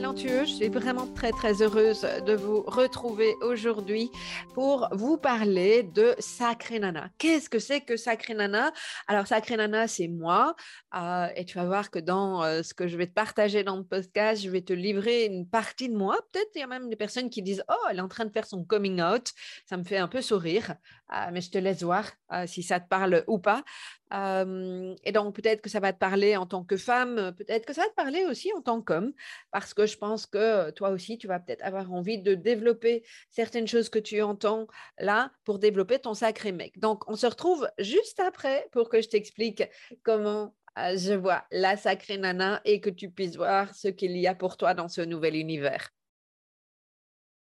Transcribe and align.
Je 0.00 0.44
suis 0.44 0.68
vraiment 0.68 1.08
très 1.12 1.32
très 1.32 1.60
heureuse 1.60 2.06
de 2.24 2.32
vous 2.32 2.62
retrouver 2.62 3.34
aujourd'hui 3.42 4.12
pour 4.54 4.88
vous 4.92 5.16
parler 5.18 5.82
de 5.82 6.14
Sacré 6.20 6.78
Nana. 6.78 7.10
Qu'est-ce 7.18 7.50
que 7.50 7.58
c'est 7.58 7.80
que 7.80 7.96
Sacré 7.96 8.34
Nana? 8.34 8.72
Alors 9.08 9.26
Sacré 9.26 9.56
Nana, 9.56 9.88
c'est 9.88 10.06
moi 10.06 10.54
euh, 10.94 11.26
et 11.34 11.44
tu 11.44 11.58
vas 11.58 11.64
voir 11.64 11.90
que 11.90 11.98
dans 11.98 12.44
euh, 12.44 12.62
ce 12.62 12.74
que 12.74 12.86
je 12.86 12.96
vais 12.96 13.08
te 13.08 13.12
partager 13.12 13.64
dans 13.64 13.76
le 13.76 13.82
podcast, 13.82 14.40
je 14.40 14.48
vais 14.50 14.62
te 14.62 14.72
livrer 14.72 15.24
une 15.24 15.48
partie 15.48 15.88
de 15.88 15.96
moi. 15.96 16.16
Peut-être 16.32 16.50
il 16.54 16.60
y 16.60 16.64
a 16.64 16.68
même 16.68 16.88
des 16.88 16.96
personnes 16.96 17.28
qui 17.28 17.42
disent 17.42 17.64
"Oh, 17.68 17.86
elle 17.90 17.98
est 17.98 18.02
en 18.02 18.08
train 18.08 18.24
de 18.24 18.32
faire 18.32 18.46
son 18.46 18.64
coming 18.64 19.02
out." 19.02 19.32
Ça 19.66 19.76
me 19.76 19.82
fait 19.82 19.98
un 19.98 20.08
peu 20.08 20.22
sourire, 20.22 20.76
euh, 21.12 21.26
mais 21.32 21.40
je 21.40 21.50
te 21.50 21.58
laisse 21.58 21.82
voir 21.82 22.04
si 22.46 22.62
ça 22.62 22.78
te 22.78 22.86
parle 22.86 23.24
ou 23.26 23.38
pas 23.38 23.64
et 24.12 25.12
donc, 25.12 25.34
peut-être 25.34 25.60
que 25.60 25.70
ça 25.70 25.80
va 25.80 25.92
te 25.92 25.98
parler 25.98 26.36
en 26.36 26.46
tant 26.46 26.64
que 26.64 26.76
femme, 26.76 27.34
peut-être 27.36 27.66
que 27.66 27.72
ça 27.72 27.82
va 27.82 27.88
te 27.88 27.94
parler 27.94 28.24
aussi 28.24 28.52
en 28.54 28.62
tant 28.62 28.80
qu'homme, 28.80 29.12
parce 29.50 29.74
que 29.74 29.86
je 29.86 29.96
pense 29.98 30.26
que 30.26 30.70
toi 30.70 30.90
aussi, 30.90 31.18
tu 31.18 31.26
vas 31.26 31.40
peut-être 31.40 31.62
avoir 31.62 31.92
envie 31.92 32.18
de 32.18 32.34
développer 32.34 33.04
certaines 33.30 33.68
choses 33.68 33.88
que 33.88 33.98
tu 33.98 34.22
entends 34.22 34.66
là 34.98 35.30
pour 35.44 35.58
développer 35.58 35.98
ton 35.98 36.14
sacré 36.14 36.52
mec. 36.52 36.78
Donc, 36.78 37.08
on 37.08 37.16
se 37.16 37.26
retrouve 37.26 37.68
juste 37.78 38.20
après 38.20 38.68
pour 38.72 38.88
que 38.88 39.02
je 39.02 39.08
t'explique 39.08 39.64
comment 40.02 40.54
je 40.76 41.14
vois 41.14 41.44
la 41.50 41.76
sacrée 41.76 42.18
nana 42.18 42.60
et 42.64 42.80
que 42.80 42.90
tu 42.90 43.10
puisses 43.10 43.36
voir 43.36 43.74
ce 43.74 43.88
qu'il 43.88 44.16
y 44.16 44.26
a 44.26 44.34
pour 44.34 44.56
toi 44.56 44.74
dans 44.74 44.88
ce 44.88 45.00
nouvel 45.00 45.36
univers. 45.36 45.90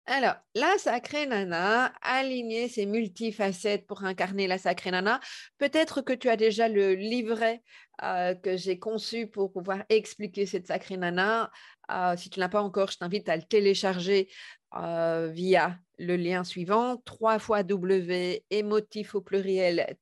Alors, 0.06 0.36
la 0.54 0.78
sacrée 0.80 1.26
nana, 1.28 1.94
aligner 2.02 2.68
ses 2.68 2.86
multifacettes 2.86 3.88
pour 3.88 4.04
incarner 4.04 4.48
la 4.48 4.58
sacrée 4.58 4.92
nana. 4.92 5.22
Peut-être 5.58 6.02
que 6.02 6.12
tu 6.12 6.28
as 6.28 6.36
déjà 6.36 6.68
le 6.68 6.94
livret 6.94 7.64
euh, 8.04 8.36
que 8.36 8.58
j'ai 8.58 8.78
conçu 8.80 9.28
pour 9.28 9.54
pouvoir 9.54 9.84
expliquer 9.88 10.46
cette 10.46 10.68
sacrée 10.68 10.98
nana. 10.98 11.50
Euh, 11.90 12.18
si 12.18 12.30
tu 12.30 12.40
ne 12.40 12.44
l'as 12.44 12.50
pas 12.50 12.62
encore, 12.62 12.92
je 12.92 12.98
t'invite 12.98 13.30
à 13.30 13.38
le 13.38 13.44
télécharger 13.44 14.30
euh, 14.76 15.30
via 15.32 15.80
le 15.98 16.18
lien 16.18 16.44
suivant, 16.44 16.98
3 17.06 17.40
fois 17.40 17.64
W, 17.64 18.44
émotif 18.50 19.16
au 19.16 19.22
pluriel, 19.22 19.96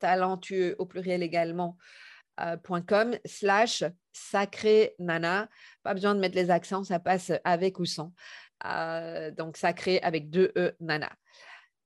talentueux 0.00 0.76
au 0.78 0.84
pluriel 0.84 1.22
également, 1.22 1.78
.com 2.86 3.16
slash 3.24 3.84
sacrée 4.12 4.94
nana. 4.98 5.48
Pas 5.82 5.94
besoin 5.94 6.14
de 6.14 6.20
mettre 6.20 6.36
les 6.36 6.50
accents, 6.50 6.84
ça 6.84 6.98
passe 6.98 7.32
avec 7.44 7.78
ou 7.78 7.84
sans. 7.84 8.12
Euh, 8.66 9.30
donc 9.30 9.56
sacré 9.56 10.00
avec 10.00 10.30
deux 10.30 10.52
E, 10.56 10.74
nana. 10.80 11.10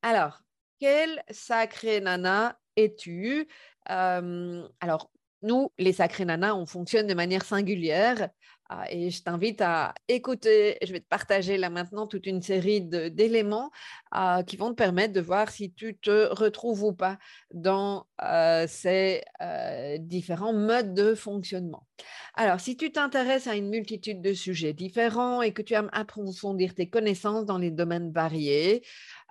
Alors, 0.02 0.42
quel 0.80 1.22
sacré 1.30 2.00
nana 2.00 2.58
es-tu? 2.76 3.48
Alors, 3.86 5.10
nous, 5.42 5.70
les 5.78 5.92
sacrés 5.92 6.24
nanas, 6.24 6.54
on 6.54 6.66
fonctionne 6.66 7.06
de 7.06 7.14
manière 7.14 7.44
singulière. 7.44 8.30
Ah, 8.76 8.86
et 8.90 9.10
je 9.10 9.22
t'invite 9.22 9.60
à 9.60 9.94
écouter, 10.08 10.78
je 10.82 10.92
vais 10.92 10.98
te 10.98 11.06
partager 11.06 11.56
là 11.56 11.70
maintenant 11.70 12.08
toute 12.08 12.26
une 12.26 12.42
série 12.42 12.80
d'éléments 12.80 13.70
ah, 14.10 14.42
qui 14.44 14.56
vont 14.56 14.70
te 14.70 14.74
permettre 14.74 15.12
de 15.12 15.20
voir 15.20 15.50
si 15.50 15.72
tu 15.72 15.96
te 15.96 16.26
retrouves 16.34 16.82
ou 16.82 16.92
pas 16.92 17.18
dans 17.52 18.08
euh, 18.22 18.66
ces 18.66 19.22
euh, 19.40 19.98
différents 19.98 20.52
modes 20.52 20.92
de 20.92 21.14
fonctionnement. 21.14 21.86
Alors, 22.34 22.58
si 22.58 22.76
tu 22.76 22.90
t'intéresses 22.90 23.46
à 23.46 23.54
une 23.54 23.68
multitude 23.68 24.20
de 24.20 24.32
sujets 24.32 24.72
différents 24.72 25.40
et 25.40 25.52
que 25.52 25.62
tu 25.62 25.74
aimes 25.74 25.90
approfondir 25.92 26.74
tes 26.74 26.88
connaissances 26.88 27.46
dans 27.46 27.58
les 27.58 27.70
domaines 27.70 28.10
variés, 28.10 28.84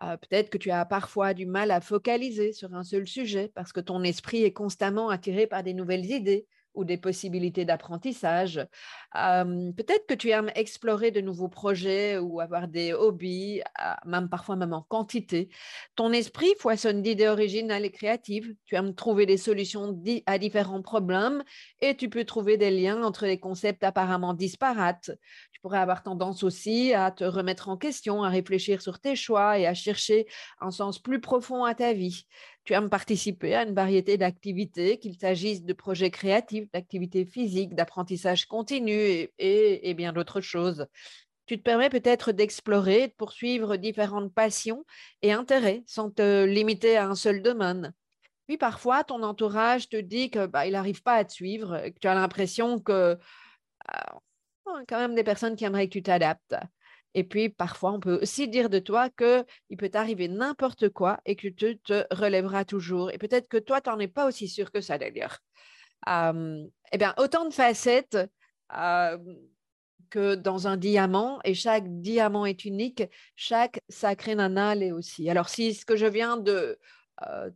euh, 0.04 0.16
peut-être 0.16 0.52
que 0.52 0.58
tu 0.58 0.72
as 0.72 0.86
parfois 0.86 1.34
du 1.34 1.46
mal 1.46 1.72
à 1.72 1.82
focaliser 1.82 2.54
sur 2.54 2.74
un 2.76 2.86
seul 2.86 3.08
sujet 3.08 3.52
parce 3.54 3.74
que 3.74 3.82
ton 3.82 4.04
esprit 4.04 4.44
est 4.44 4.54
constamment 4.54 5.10
attiré 5.10 5.48
par 5.48 5.64
des 5.64 5.74
nouvelles 5.74 6.06
idées 6.06 6.48
ou 6.74 6.86
des 6.86 6.98
possibilités 6.98 7.66
d'apprentissage. 7.66 8.66
Peut-être 9.14 10.08
que 10.08 10.14
tu 10.14 10.30
aimes 10.30 10.52
explorer 10.56 11.12
de 11.12 11.22
nouveaux 11.22 11.50
projets 11.50 12.18
ou 12.18 12.40
avoir 12.40 12.68
des 12.68 12.94
hobbies, 12.94 13.62
même 14.06 14.30
parfois 14.30 14.56
même 14.56 14.74
en 14.74 14.82
quantité. 14.82 15.50
Ton 15.96 16.12
esprit 16.12 16.54
foisonne 16.60 17.02
d'idées 17.02 17.28
originales 17.28 17.86
et 17.86 17.92
créatives. 17.92 18.56
Tu 18.66 18.76
aimes 18.76 18.96
trouver 18.96 19.26
des 19.26 19.38
solutions 19.38 19.96
à 20.26 20.38
différents 20.38 20.82
problèmes 20.82 21.44
et 21.82 21.96
tu 21.96 22.10
peux 22.10 22.26
trouver 22.26 22.58
des 22.58 22.72
liens 22.72 23.04
entre 23.04 23.26
les 23.26 23.40
concepts 23.40 23.84
apparemment 23.84 24.34
disparates. 24.34 25.12
Tu 25.52 25.62
pourrais 25.62 25.80
avoir 25.80 26.04
tendance 26.04 26.44
aussi 26.44 26.94
à 26.94 27.12
te 27.12 27.24
remettre 27.24 27.70
en 27.70 27.78
question, 27.78 28.24
à 28.24 28.30
réfléchir 28.30 28.82
sur 28.82 29.00
tes 29.00 29.16
choix 29.16 29.60
et 29.60 29.66
à 29.66 29.74
chercher 29.74 30.26
un 30.60 30.72
sens 30.72 31.00
plus 31.00 31.22
profond 31.22 31.64
à 31.64 31.76
ta 31.76 31.94
vie 31.94 32.26
tu 32.64 32.74
aimes 32.74 32.90
participer 32.90 33.56
à 33.56 33.64
une 33.64 33.74
variété 33.74 34.18
d'activités, 34.18 34.98
qu'il 34.98 35.18
s'agisse 35.18 35.64
de 35.64 35.74
projets 35.74 36.12
créatifs, 36.12 36.72
d'activités 36.72 37.26
physiques, 37.26 37.76
d'apprentissage 37.76 38.46
continu 38.46 39.30
et, 39.38 39.94
bien 39.96 40.14
d'autres 40.14 40.42
choses. 40.42 40.88
Tu 41.46 41.58
te 41.58 41.64
permets 41.64 41.90
peut-être 41.90 42.32
d'explorer, 42.32 43.10
de 43.10 43.14
poursuivre 43.14 43.76
différentes 43.76 44.34
passions 44.34 44.86
et 45.22 45.34
intérêts 45.34 45.84
sans 45.86 46.10
te 46.10 46.46
limiter 46.46 46.96
à 46.96 47.08
un 47.08 47.16
seul 47.16 47.42
domaine. 47.42 47.94
Puis 48.48 48.58
parfois, 48.58 49.04
ton 49.04 49.24
entourage 49.24 49.90
te 49.90 49.98
dit 49.98 50.30
qu'il 50.30 50.48
bah, 50.48 50.70
n'arrive 50.70 51.04
pas 51.04 51.16
à 51.16 51.26
te 51.26 51.34
suivre, 51.34 51.78
que 51.90 52.00
tu 52.00 52.08
as 52.08 52.16
l'impression 52.16 52.80
que 52.80 53.18
euh, 53.94 54.80
quand 54.88 55.00
même 55.00 55.16
des 55.16 55.24
personnes 55.24 55.56
qui 55.56 55.66
aimeraient 55.66 55.88
que 55.88 55.94
tu 55.94 56.04
t'adaptes. 56.04 56.56
Et 57.16 57.24
puis, 57.24 57.50
parfois, 57.50 57.92
on 57.92 58.00
peut 58.00 58.20
aussi 58.22 58.48
dire 58.48 58.70
de 58.70 58.80
toi 58.80 59.10
qu'il 59.10 59.78
peut 59.78 59.90
t'arriver 59.90 60.28
n'importe 60.28 60.90
quoi 60.90 61.20
et 61.26 61.36
que 61.36 61.48
tu 61.48 61.78
te 61.80 62.06
relèveras 62.12 62.66
toujours. 62.66 63.12
Et 63.12 63.18
peut-être 63.18 63.48
que 63.48 63.58
toi, 63.58 63.82
tu 63.82 63.90
n'en 63.90 64.00
es 64.00 64.08
pas 64.08 64.28
aussi 64.28 64.48
sûr 64.48 64.72
que 64.72 64.82
ça 64.82 64.98
d'ailleurs. 64.98 65.40
eh 66.08 66.98
bien, 66.98 67.14
autant 67.18 67.46
de 67.48 67.54
facettes 67.54 68.18
que 70.10 70.36
dans 70.36 70.68
un 70.68 70.78
diamant, 70.78 71.40
et 71.44 71.54
chaque 71.54 71.86
diamant 72.02 72.46
est 72.46 72.66
unique, 72.66 73.04
chaque 73.36 73.80
sacré 73.90 74.36
nana 74.36 74.76
l'est 74.76 74.92
aussi. 74.92 75.30
Alors, 75.30 75.50
si 75.50 75.74
ce 75.74 75.86
que 75.86 75.96
je 75.96 76.06
viens 76.06 76.38
de 76.38 76.80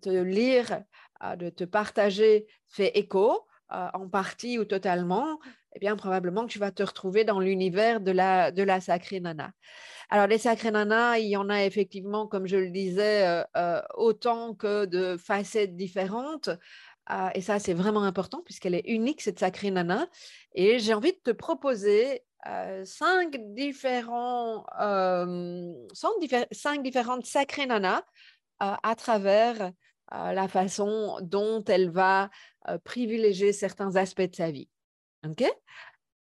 te 0.01 0.09
lire, 0.09 0.83
de 1.37 1.49
te 1.49 1.63
partager, 1.63 2.47
fait 2.67 2.97
écho, 2.97 3.47
en 3.69 4.07
partie 4.07 4.57
ou 4.59 4.65
totalement, 4.65 5.39
eh 5.77 5.79
bien, 5.79 5.95
probablement 5.95 6.47
que 6.47 6.51
tu 6.51 6.57
vas 6.57 6.71
te 6.71 6.81
retrouver 6.81 7.23
dans 7.23 7.39
l'univers 7.39 8.01
de 8.01 8.09
la, 8.09 8.51
de 8.51 8.63
la 8.63 8.81
sacrée 8.81 9.19
nana. 9.19 9.51
Alors, 10.09 10.25
les 10.25 10.39
sacrées 10.39 10.71
nanas, 10.71 11.19
il 11.19 11.27
y 11.27 11.37
en 11.37 11.49
a 11.49 11.63
effectivement, 11.65 12.25
comme 12.25 12.47
je 12.47 12.57
le 12.57 12.71
disais, 12.71 13.43
autant 13.93 14.55
que 14.55 14.85
de 14.85 15.17
facettes 15.17 15.75
différentes. 15.75 16.49
et 17.35 17.41
ça, 17.41 17.59
c'est 17.59 17.75
vraiment 17.75 18.03
important 18.03 18.41
puisqu'elle 18.43 18.73
est 18.73 18.87
unique, 18.87 19.21
cette 19.21 19.37
sacrée 19.37 19.69
nana. 19.69 20.07
Et 20.55 20.79
j'ai 20.79 20.95
envie 20.95 21.11
de 21.11 21.19
te 21.23 21.31
proposer 21.31 22.23
cinq, 22.85 23.37
différents, 23.53 24.65
cinq, 25.93 26.81
différentes 26.81 27.25
sacrées 27.27 27.67
nanas 27.67 28.01
à 28.59 28.95
travers 28.95 29.71
la 30.11 30.47
façon 30.47 31.19
dont 31.21 31.63
elle 31.65 31.91
va 31.91 32.31
privilégier 32.83 33.53
certains 33.53 33.95
aspects 33.95 34.21
de 34.21 34.35
sa 34.35 34.49
vie. 34.49 34.69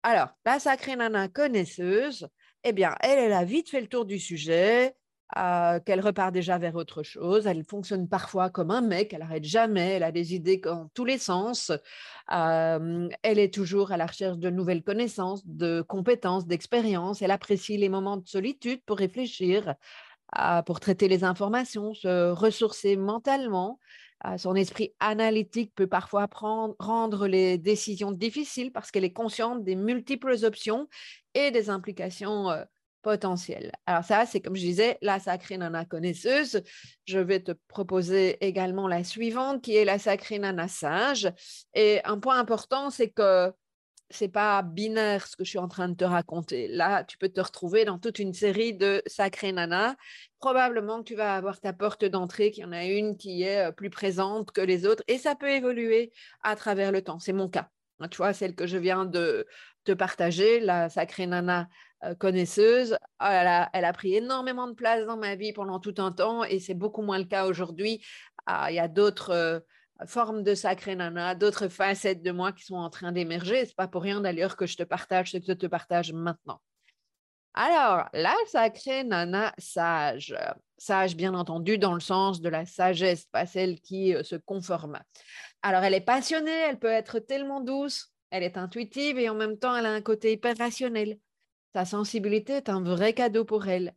Alors, 0.04 0.30
la 0.46 0.60
sacrée 0.60 0.96
nana 0.96 1.28
connaisseuse, 1.28 2.28
eh 2.64 2.74
bien, 2.74 2.96
elle, 3.02 3.34
a 3.34 3.44
vite 3.44 3.70
fait 3.70 3.82
le 3.82 3.88
tour 3.88 4.06
du 4.06 4.20
sujet, 4.20 4.96
qu'elle 5.86 6.00
repart 6.02 6.32
déjà 6.32 6.58
vers 6.58 6.76
autre 6.76 7.04
chose. 7.04 7.48
Elle 7.48 7.64
fonctionne 7.64 8.08
parfois 8.08 8.50
comme 8.50 8.72
un 8.72 8.82
mec, 8.82 9.14
elle 9.14 9.20
n'arrête 9.20 9.44
jamais, 9.44 9.94
elle 9.94 10.04
a 10.04 10.12
des 10.12 10.36
idées 10.36 10.58
dans 10.58 10.90
tous 10.94 11.06
les 11.06 11.18
sens. 11.18 11.72
elle 12.30 13.10
est 13.24 13.54
toujours 13.54 13.92
à 13.92 13.98
la 13.98 14.06
recherche 14.06 14.38
de 14.38 14.50
nouvelles 14.50 14.84
connaissances, 14.84 15.46
de 15.46 15.82
compétences, 15.82 16.46
d'expériences. 16.46 17.22
Elle 17.22 17.32
apprécie 17.32 17.78
les 17.78 17.90
moments 17.90 18.18
de 18.18 18.28
solitude 18.28 18.82
pour 18.86 18.98
réfléchir. 18.98 19.76
pour 20.66 20.80
traiter 20.80 21.08
les 21.08 21.24
informations, 21.24 21.94
se 21.94 22.32
ressourcer 22.32 22.98
mentalement. 22.98 23.80
Son 24.38 24.56
esprit 24.56 24.94
analytique 25.00 25.74
peut 25.76 25.88
parfois 25.88 26.28
rendre 26.80 27.28
les 27.28 27.58
décisions 27.58 28.12
difficiles 28.12 28.72
parce 28.72 28.92
qu'elle 28.92 29.04
est 29.04 29.14
consciente 29.14 29.64
des 29.64 29.76
multiples 29.76 30.36
options 30.44 30.88
et 31.34 31.52
des 31.52 31.70
implications 31.70 32.50
potentielles. 33.06 33.72
Alors 33.86 34.04
ça, 34.04 34.26
c'est 34.26 34.42
comme 34.42 34.56
je 34.56 34.62
disais, 34.62 34.98
la 35.04 35.20
sacrée 35.20 35.60
nana 35.60 35.86
connaisseuse. 35.86 36.64
Je 37.06 37.20
vais 37.20 37.40
te 37.40 37.52
proposer 37.68 38.44
également 38.44 38.88
la 38.88 39.04
suivante 39.04 39.62
qui 39.62 39.76
est 39.76 39.86
la 39.86 40.00
sacrée 40.00 40.40
nana 40.40 40.68
sage. 40.68 41.32
Et 41.76 42.02
un 42.04 42.18
point 42.18 42.40
important, 42.40 42.90
c'est 42.90 43.12
que 43.12 43.54
c'est 44.16 44.30
pas 44.30 44.62
binaire 44.62 45.28
ce 45.28 45.36
que 45.36 45.44
je 45.44 45.50
suis 45.50 45.60
en 45.60 45.68
train 45.68 45.90
de 45.90 45.96
te 45.96 46.04
raconter. 46.04 46.68
Là, 46.68 47.04
tu 47.04 47.18
peux 47.18 47.30
te 47.30 47.42
retrouver 47.42 47.86
dans 47.86 48.00
toute 48.00 48.20
une 48.20 48.34
série 48.34 48.74
de 48.74 49.02
sacrés 49.06 49.52
nanas. 49.52 49.96
Probablement 50.40 51.00
que 51.00 51.04
tu 51.04 51.16
vas 51.16 51.36
avoir 51.36 51.60
ta 51.60 51.74
porte 51.74 52.06
d'entrée, 52.06 52.52
qu'il 52.52 52.64
y 52.64 52.66
en 52.66 52.72
a 52.72 52.86
une 52.86 53.18
qui 53.18 53.44
est 53.44 53.68
euh, 53.68 53.72
plus 53.72 53.90
présente 53.90 54.52
que 54.52 54.62
les 54.62 54.86
autres, 54.86 55.04
et 55.08 55.18
ça 55.18 55.36
peut 55.36 55.50
évoluer 55.50 56.12
à 56.44 56.56
travers 56.56 56.92
le 56.92 57.02
temps. 57.02 57.20
C'est 57.20 57.34
mon 57.34 57.50
cas. 57.50 57.70
Hein, 58.00 58.08
tu 58.10 58.18
vois, 58.18 58.34
celle 58.34 58.56
que 58.56 58.68
je 58.68 58.78
viens 58.78 59.06
de 59.06 59.46
te 59.84 59.92
partager, 59.92 60.60
la 60.60 60.90
sacrée 60.90 61.28
nana 61.28 61.68
euh, 62.04 62.16
connaisseuse, 62.16 62.98
oh 63.22 63.26
elle, 63.30 63.86
a, 63.86 63.94
pris 63.94 64.16
énormément 64.16 64.68
de 64.68 64.74
place 64.74 65.06
dans 65.06 65.18
ma 65.18 65.36
vie 65.36 65.54
pendant 65.54 65.80
tout 65.80 65.96
un 65.98 66.12
temps, 66.12 66.44
et 66.44 66.60
c'est 66.60 66.74
beaucoup 66.74 67.02
moins 67.02 67.20
le 67.20 67.26
cas 67.26 67.46
aujourd'hui. 67.46 68.04
Ah, 68.46 68.72
il 68.72 68.76
y 68.76 68.80
a 68.80 68.88
d'autres 68.88 69.32
euh, 69.32 69.60
forme 70.06 70.44
de 70.44 70.56
sacré 70.56 70.96
nana, 70.96 71.36
d'autres 71.36 71.68
facettes 71.68 72.22
de 72.22 72.32
moi 72.32 72.52
qui 72.52 72.66
sont 72.66 72.76
en 72.76 72.90
train 72.90 73.12
d'émerger. 73.12 73.66
C'est 73.66 73.76
pas 73.76 73.88
pour 73.88 74.02
rien 74.04 74.22
d'ailleurs 74.22 74.58
que 74.58 74.66
je 74.66 74.78
te 74.78 74.84
partage 74.84 75.32
ce 75.32 75.38
que 75.38 75.46
je 75.48 75.54
te 75.54 75.68
partage 75.68 76.12
maintenant. 76.14 76.60
Alors, 77.54 78.10
la 78.12 78.36
sacrée 78.48 79.06
nana 79.06 79.54
sage, 79.58 80.36
sage 80.78 81.16
bien 81.16 81.34
entendu 81.34 81.78
dans 81.78 81.94
le 81.94 82.02
sens 82.02 82.42
de 82.42 82.50
la 82.50 82.66
sagesse, 82.66 83.26
pas 83.32 83.46
celle 83.46 83.80
qui 83.80 84.14
euh, 84.14 84.24
se 84.24 84.36
conforme. 84.36 85.00
Alors, 85.62 85.84
elle 85.84 85.94
est 85.94 86.02
passionnée, 86.02 86.52
elle 86.52 86.80
peut 86.80 86.88
être 86.88 87.20
tellement 87.20 87.62
douce, 87.62 88.14
elle 88.30 88.44
est 88.44 88.58
intuitive 88.58 89.18
et 89.18 89.30
en 89.30 89.36
même 89.36 89.58
temps, 89.58 89.74
elle 89.74 89.86
a 89.86 89.94
un 89.94 90.02
côté 90.02 90.34
hyper 90.34 90.58
rationnel. 90.58 91.18
Sa 91.74 91.86
sensibilité 91.86 92.54
est 92.54 92.70
un 92.70 92.82
vrai 92.82 93.14
cadeau 93.14 93.46
pour 93.46 93.68
elle. 93.68 93.96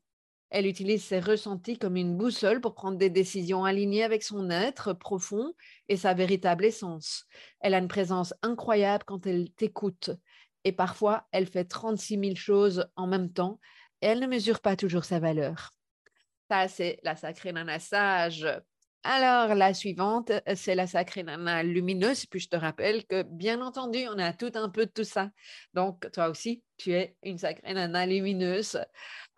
Elle 0.51 0.67
utilise 0.67 1.05
ses 1.05 1.21
ressentis 1.21 1.79
comme 1.79 1.97
une 1.97 2.17
boussole 2.17 2.61
pour 2.61 2.75
prendre 2.75 2.97
des 2.97 3.11
décisions 3.11 3.65
alignées 3.65 4.05
avec 4.05 4.23
son 4.23 4.51
être 4.51 4.95
profond 4.95 5.53
et 5.89 5.97
sa 5.97 6.15
véritable 6.15 6.65
essence. 6.65 7.27
Elle 7.61 7.75
a 7.75 7.79
une 7.79 7.89
présence 7.89 8.33
incroyable 8.43 9.05
quand 9.07 9.27
elle 9.27 9.51
t'écoute. 9.51 10.11
Et 10.65 10.73
parfois, 10.73 11.27
elle 11.33 11.47
fait 11.47 11.65
36 11.65 12.19
000 12.19 12.35
choses 12.35 12.87
en 12.97 13.07
même 13.07 13.33
temps 13.33 13.61
et 14.01 14.07
elle 14.07 14.21
ne 14.21 14.27
mesure 14.27 14.61
pas 14.61 14.77
toujours 14.77 15.05
sa 15.05 15.19
valeur. 15.19 15.73
Ça, 16.51 16.67
c'est 16.69 16.99
la 17.03 17.15
sacrée 17.15 17.53
nana 17.53 17.79
sage. 17.79 18.49
Alors, 19.05 19.55
la 19.55 19.75
suivante, 19.75 20.33
c'est 20.55 20.75
la 20.75 20.87
sacrée 20.87 21.23
nana 21.23 21.63
lumineuse. 21.63 22.27
Puis 22.27 22.41
je 22.41 22.49
te 22.49 22.57
rappelle 22.57 23.07
que, 23.07 23.23
bien 23.23 23.61
entendu, 23.61 24.07
on 24.09 24.19
a 24.19 24.33
tout 24.33 24.51
un 24.55 24.69
peu 24.69 24.87
de 24.87 24.91
tout 24.91 25.05
ça. 25.05 25.31
Donc, 25.73 26.11
toi 26.13 26.29
aussi, 26.29 26.63
tu 26.77 26.93
es 26.93 27.17
une 27.23 27.39
sacrée 27.39 27.75
nana 27.75 28.07
lumineuse 28.07 28.79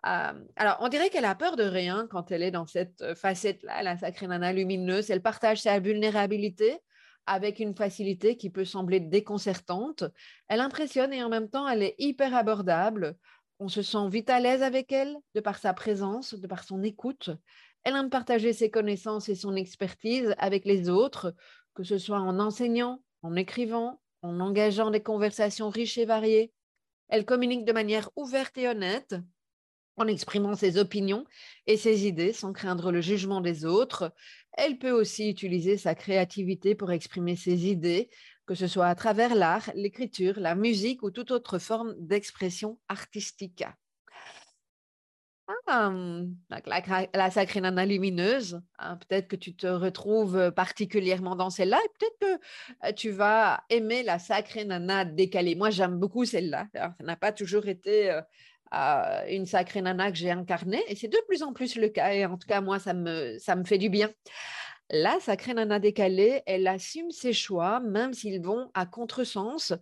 alors, 0.02 0.78
on 0.80 0.88
dirait 0.88 1.10
qu'elle 1.10 1.24
a 1.24 1.34
peur 1.34 1.56
de 1.56 1.62
rien 1.62 2.06
quand 2.10 2.30
elle 2.30 2.42
est 2.42 2.50
dans 2.50 2.66
cette 2.66 3.14
facette-là, 3.14 3.82
la 3.82 3.98
sacrée 3.98 4.26
nana 4.26 4.52
lumineuse. 4.52 5.10
Elle 5.10 5.22
partage 5.22 5.62
sa 5.62 5.78
vulnérabilité 5.78 6.78
avec 7.26 7.60
une 7.60 7.74
facilité 7.74 8.36
qui 8.36 8.50
peut 8.50 8.64
sembler 8.64 9.00
déconcertante. 9.00 10.04
Elle 10.48 10.60
impressionne 10.60 11.12
et 11.12 11.22
en 11.22 11.28
même 11.28 11.48
temps, 11.48 11.68
elle 11.68 11.82
est 11.82 11.94
hyper 11.98 12.34
abordable. 12.34 13.16
On 13.58 13.68
se 13.68 13.82
sent 13.82 14.08
vite 14.08 14.30
à 14.30 14.40
l'aise 14.40 14.62
avec 14.62 14.90
elle, 14.90 15.16
de 15.34 15.40
par 15.40 15.58
sa 15.58 15.74
présence, 15.74 16.34
de 16.34 16.46
par 16.46 16.64
son 16.64 16.82
écoute. 16.82 17.30
Elle 17.84 17.94
aime 17.94 18.10
partager 18.10 18.52
ses 18.52 18.70
connaissances 18.70 19.28
et 19.28 19.34
son 19.34 19.54
expertise 19.54 20.34
avec 20.38 20.64
les 20.64 20.88
autres, 20.88 21.34
que 21.74 21.84
ce 21.84 21.98
soit 21.98 22.20
en 22.20 22.40
enseignant, 22.40 23.02
en 23.22 23.36
écrivant, 23.36 24.00
en 24.22 24.40
engageant 24.40 24.90
des 24.90 25.02
conversations 25.02 25.68
riches 25.68 25.98
et 25.98 26.06
variées. 26.06 26.52
Elle 27.08 27.24
communique 27.24 27.64
de 27.64 27.72
manière 27.72 28.10
ouverte 28.16 28.56
et 28.58 28.68
honnête, 28.68 29.14
en 30.00 30.06
exprimant 30.06 30.54
ses 30.54 30.78
opinions 30.78 31.24
et 31.66 31.76
ses 31.76 32.06
idées 32.06 32.32
sans 32.32 32.52
craindre 32.52 32.90
le 32.90 33.00
jugement 33.00 33.40
des 33.40 33.64
autres. 33.64 34.12
Elle 34.52 34.78
peut 34.78 34.90
aussi 34.90 35.28
utiliser 35.28 35.76
sa 35.76 35.94
créativité 35.94 36.74
pour 36.74 36.90
exprimer 36.90 37.36
ses 37.36 37.68
idées, 37.68 38.08
que 38.46 38.54
ce 38.54 38.66
soit 38.66 38.86
à 38.86 38.94
travers 38.94 39.34
l'art, 39.34 39.70
l'écriture, 39.74 40.40
la 40.40 40.54
musique 40.54 41.02
ou 41.02 41.10
toute 41.10 41.30
autre 41.30 41.58
forme 41.58 41.94
d'expression 41.98 42.78
artistique. 42.88 43.64
Ah, 45.66 45.92
la, 47.14 47.30
sacrée 47.30 47.60
nana 47.60 47.84
lumineuse, 47.84 48.60
hein, 48.78 48.96
peut-être 48.96 49.28
que 49.28 49.36
tu 49.36 49.54
te 49.54 49.66
retrouves 49.66 50.52
particulièrement 50.52 51.36
dans 51.36 51.50
celle-là 51.50 51.78
et 51.84 51.88
peut-être 51.98 52.18
que 52.20 52.88
euh, 52.88 52.92
tu 52.92 53.10
vas 53.10 53.64
aimer 53.68 54.02
la 54.02 54.18
sacrée 54.18 54.64
nana 54.64 55.04
décalée. 55.04 55.54
Moi, 55.54 55.70
j'aime 55.70 55.98
beaucoup 55.98 56.24
celle-là. 56.24 56.68
Ça 56.74 56.94
n'a 57.00 57.16
pas 57.16 57.32
toujours 57.32 57.66
été 57.66 58.10
euh, 58.10 58.20
une 58.72 59.46
sacrée 59.46 59.82
nana 59.82 60.10
que 60.10 60.16
j'ai 60.16 60.30
incarnée. 60.30 60.82
Et 60.88 60.96
c'est 60.96 61.08
de 61.08 61.18
plus 61.26 61.42
en 61.42 61.52
plus 61.52 61.76
le 61.76 61.88
cas. 61.88 62.12
Et 62.12 62.24
en 62.24 62.36
tout 62.36 62.46
cas, 62.46 62.60
moi, 62.60 62.78
ça 62.78 62.94
me, 62.94 63.38
ça 63.38 63.56
me 63.56 63.64
fait 63.64 63.78
du 63.78 63.88
bien. 63.88 64.10
La 64.90 65.20
sacrée 65.20 65.54
nana 65.54 65.78
décalée, 65.78 66.42
elle 66.46 66.66
assume 66.66 67.10
ses 67.10 67.32
choix, 67.32 67.80
même 67.80 68.12
s'ils 68.12 68.42
vont 68.42 68.70
à 68.74 68.86
contresens. 68.86 69.74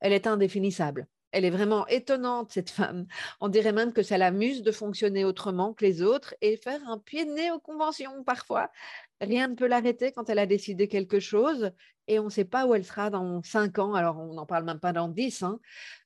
Elle 0.00 0.12
est 0.12 0.26
indéfinissable. 0.26 1.06
Elle 1.32 1.44
est 1.44 1.50
vraiment 1.50 1.84
étonnante, 1.88 2.52
cette 2.52 2.70
femme. 2.70 3.06
On 3.40 3.48
dirait 3.48 3.72
même 3.72 3.92
que 3.92 4.04
ça 4.04 4.16
l'amuse 4.16 4.62
de 4.62 4.70
fonctionner 4.70 5.24
autrement 5.24 5.74
que 5.74 5.84
les 5.84 6.00
autres 6.00 6.34
et 6.40 6.56
faire 6.56 6.80
un 6.88 6.98
pied 6.98 7.24
de 7.24 7.32
nez 7.32 7.50
aux 7.50 7.58
conventions 7.58 8.22
parfois. 8.22 8.70
Rien 9.20 9.48
ne 9.48 9.54
peut 9.54 9.66
l'arrêter 9.66 10.12
quand 10.12 10.28
elle 10.28 10.38
a 10.38 10.46
décidé 10.46 10.88
quelque 10.88 11.20
chose 11.20 11.70
et 12.08 12.18
on 12.18 12.24
ne 12.24 12.30
sait 12.30 12.44
pas 12.44 12.66
où 12.66 12.74
elle 12.74 12.84
sera 12.84 13.10
dans 13.10 13.42
cinq 13.42 13.78
ans. 13.78 13.94
Alors, 13.94 14.18
on 14.18 14.34
n'en 14.34 14.46
parle 14.46 14.64
même 14.64 14.80
pas 14.80 14.92
dans 14.92 15.08
dix. 15.08 15.42
Hein. 15.42 15.60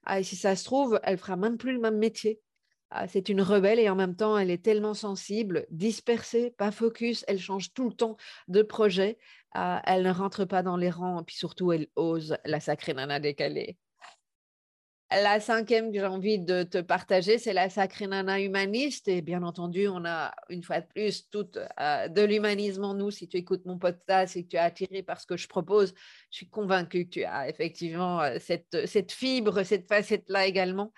Ah, 0.05 0.23
si 0.23 0.37
ça 0.37 0.55
se 0.57 0.65
trouve, 0.65 1.01
elle 1.03 1.19
fera 1.19 1.37
même 1.37 1.57
plus 1.57 1.73
le 1.73 1.81
même 1.81 1.99
métier. 1.99 2.41
Ah, 2.91 3.07
c'est 3.09 3.29
une 3.29 3.43
rebelle 3.43 3.79
et 3.79 3.91
en 3.91 3.97
même 3.97 4.17
temps, 4.17 4.39
elle 4.39 4.51
est 4.51 4.65
tellement 4.65 4.95
sensible, 4.95 5.67
dispersée, 5.71 6.55
pas 6.57 6.71
focus. 6.71 7.25
Elle 7.29 7.39
change 7.39 7.73
tout 7.75 7.89
le 7.89 7.95
temps 7.95 8.17
de 8.49 8.63
projet. 8.63 9.19
Ah, 9.53 9.83
elle 9.85 10.03
ne 10.05 10.13
rentre 10.13 10.45
pas 10.45 10.63
dans 10.63 10.77
les 10.77 10.91
rangs. 10.91 11.23
Puis 11.25 11.37
surtout, 11.37 11.73
elle 11.73 11.89
ose 11.97 12.37
la 12.45 12.61
sacrée 12.61 12.95
nana 12.95 13.21
décalée. 13.21 13.77
La 15.11 15.41
cinquième 15.41 15.91
que 15.91 15.99
j'ai 15.99 16.05
envie 16.05 16.39
de 16.39 16.65
te 16.65 16.77
partager, 16.83 17.39
c'est 17.39 17.55
la 17.55 17.71
sacrée 17.71 18.07
nana 18.07 18.43
humaniste. 18.43 19.09
Et 19.09 19.23
bien 19.23 19.43
entendu, 19.43 19.89
on 19.89 20.05
a 20.05 20.35
une 20.51 20.63
fois 20.63 20.83
de 20.83 20.87
plus 20.87 21.31
tout 21.31 21.49
euh, 21.81 22.09
de 22.09 22.23
l'humanisme 22.23 22.85
en 22.85 22.93
nous. 22.93 23.11
Si 23.11 23.27
tu 23.27 23.39
écoutes 23.39 23.65
mon 23.65 23.79
podcast 23.79 24.37
et 24.37 24.45
que 24.45 24.51
tu 24.51 24.57
es 24.57 24.59
attiré 24.59 25.03
par 25.03 25.19
ce 25.19 25.27
que 25.27 25.39
je 25.39 25.49
propose, 25.49 25.95
je 26.31 26.37
suis 26.37 26.51
convaincue 26.51 27.07
que 27.07 27.11
tu 27.11 27.25
as 27.25 27.49
effectivement 27.49 28.21
euh, 28.21 28.37
cette, 28.39 28.87
cette 28.87 29.11
fibre, 29.11 29.63
cette 29.63 29.89
facette-là 29.89 30.47
également. 30.47 30.93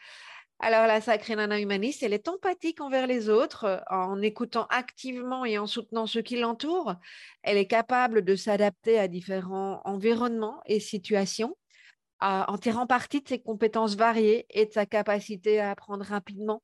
Alors, 0.59 0.89
la 0.89 1.01
sacrée 1.01 1.37
nana 1.37 1.61
humaniste, 1.61 2.03
elle 2.03 2.13
est 2.13 2.27
empathique 2.27 2.81
envers 2.81 3.07
les 3.07 3.29
autres 3.29 3.65
euh, 3.65 3.79
en 3.91 4.21
écoutant 4.23 4.67
activement 4.71 5.45
et 5.45 5.57
en 5.57 5.69
soutenant 5.69 6.09
ceux 6.09 6.23
qui 6.23 6.37
l'entourent. 6.37 6.97
Elle 7.45 7.59
est 7.59 7.69
capable 7.69 8.25
de 8.25 8.35
s'adapter 8.35 8.99
à 8.99 9.07
différents 9.07 9.83
environnements 9.85 10.61
et 10.67 10.81
situations 10.81 11.57
en 12.21 12.59
tirant 12.59 12.87
parti 12.87 13.21
de 13.21 13.29
ses 13.29 13.41
compétences 13.41 13.97
variées 13.97 14.47
et 14.51 14.67
de 14.67 14.73
sa 14.73 14.87
capacité 14.87 15.61
à 15.61 15.71
apprendre 15.71 16.05
rapidement. 16.05 16.63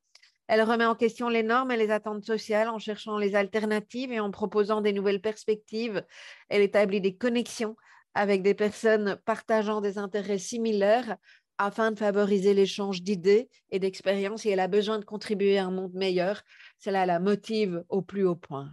Elle 0.48 0.62
remet 0.62 0.84
en 0.84 0.94
question 0.94 1.28
les 1.28 1.42
normes 1.42 1.72
et 1.72 1.76
les 1.76 1.90
attentes 1.90 2.24
sociales 2.24 2.68
en 2.68 2.78
cherchant 2.78 3.18
les 3.18 3.34
alternatives 3.34 4.12
et 4.12 4.20
en 4.20 4.30
proposant 4.30 4.80
des 4.80 4.92
nouvelles 4.92 5.20
perspectives. 5.20 6.04
Elle 6.48 6.62
établit 6.62 7.00
des 7.00 7.16
connexions 7.16 7.76
avec 8.14 8.42
des 8.42 8.54
personnes 8.54 9.18
partageant 9.24 9.80
des 9.80 9.98
intérêts 9.98 10.38
similaires 10.38 11.16
afin 11.58 11.90
de 11.90 11.98
favoriser 11.98 12.54
l'échange 12.54 13.02
d'idées 13.02 13.48
et 13.70 13.78
d'expériences 13.78 14.46
et 14.46 14.50
elle 14.50 14.60
a 14.60 14.68
besoin 14.68 14.98
de 14.98 15.04
contribuer 15.04 15.58
à 15.58 15.64
un 15.64 15.70
monde 15.70 15.94
meilleur. 15.94 16.42
Cela 16.78 17.06
la 17.06 17.18
motive 17.18 17.82
au 17.88 18.02
plus 18.02 18.26
haut 18.26 18.36
point. 18.36 18.70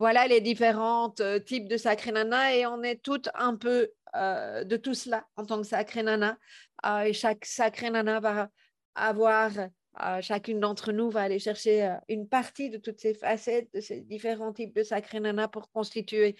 Voilà 0.00 0.26
les 0.26 0.40
différents 0.40 1.14
euh, 1.20 1.38
types 1.38 1.68
de 1.68 1.76
sacré 1.76 2.10
nana 2.10 2.54
et 2.54 2.66
on 2.66 2.82
est 2.82 3.00
toutes 3.00 3.28
un 3.34 3.54
peu 3.54 3.90
euh, 4.16 4.64
de 4.64 4.76
tout 4.76 4.94
cela 4.94 5.26
en 5.36 5.44
tant 5.44 5.60
que 5.60 5.66
sacré 5.66 6.02
nana. 6.02 6.38
Euh, 6.86 7.00
et 7.00 7.12
chaque 7.12 7.44
sacré 7.44 7.90
nana 7.90 8.20
va 8.20 8.48
avoir, 8.94 9.50
euh, 9.58 10.20
chacune 10.20 10.60
d'entre 10.60 10.92
nous 10.92 11.10
va 11.10 11.22
aller 11.22 11.38
chercher 11.38 11.96
une 12.08 12.28
partie 12.28 12.70
de 12.70 12.78
toutes 12.78 13.00
ces 13.00 13.14
facettes, 13.14 13.68
de 13.74 13.80
ces 13.80 14.00
différents 14.00 14.52
types 14.52 14.74
de 14.74 14.82
sacré 14.82 15.20
nana 15.20 15.48
pour 15.48 15.70
constituer 15.70 16.36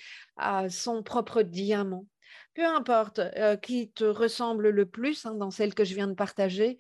son 0.69 1.03
propre 1.03 1.43
diamant. 1.43 2.07
Peu 2.55 2.65
importe 2.65 3.21
qui 3.63 3.91
te 3.91 4.05
ressemble 4.05 4.71
le 4.71 4.87
plus 4.87 5.27
hein, 5.27 5.35
dans 5.35 5.51
celle 5.51 5.75
que 5.75 5.85
je 5.85 5.95
viens 5.95 6.09
de 6.09 6.15
partager, 6.15 6.79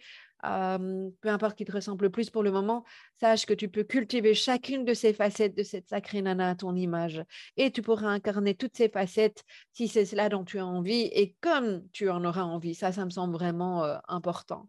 peu 1.20 1.28
importe 1.28 1.56
qui 1.56 1.64
te 1.64 1.72
ressemble 1.72 2.04
le 2.04 2.10
plus 2.10 2.30
pour 2.30 2.42
le 2.42 2.50
moment, 2.50 2.84
sache 3.20 3.46
que 3.46 3.54
tu 3.54 3.68
peux 3.68 3.84
cultiver 3.84 4.34
chacune 4.34 4.84
de 4.84 4.94
ces 4.94 5.12
facettes 5.12 5.56
de 5.56 5.62
cette 5.62 5.88
sacrée 5.88 6.22
nana 6.22 6.50
à 6.50 6.54
ton 6.54 6.74
image. 6.74 7.24
Et 7.56 7.70
tu 7.70 7.82
pourras 7.82 8.08
incarner 8.08 8.54
toutes 8.54 8.76
ces 8.76 8.88
facettes 8.88 9.44
si 9.72 9.88
c'est 9.88 10.04
cela 10.04 10.28
dont 10.28 10.44
tu 10.44 10.58
as 10.58 10.66
envie 10.66 11.02
et 11.12 11.36
comme 11.40 11.88
tu 11.92 12.10
en 12.10 12.24
auras 12.24 12.42
envie. 12.44 12.74
Ça, 12.74 12.92
ça 12.92 13.04
me 13.04 13.10
semble 13.10 13.32
vraiment 13.32 13.84
important. 14.08 14.68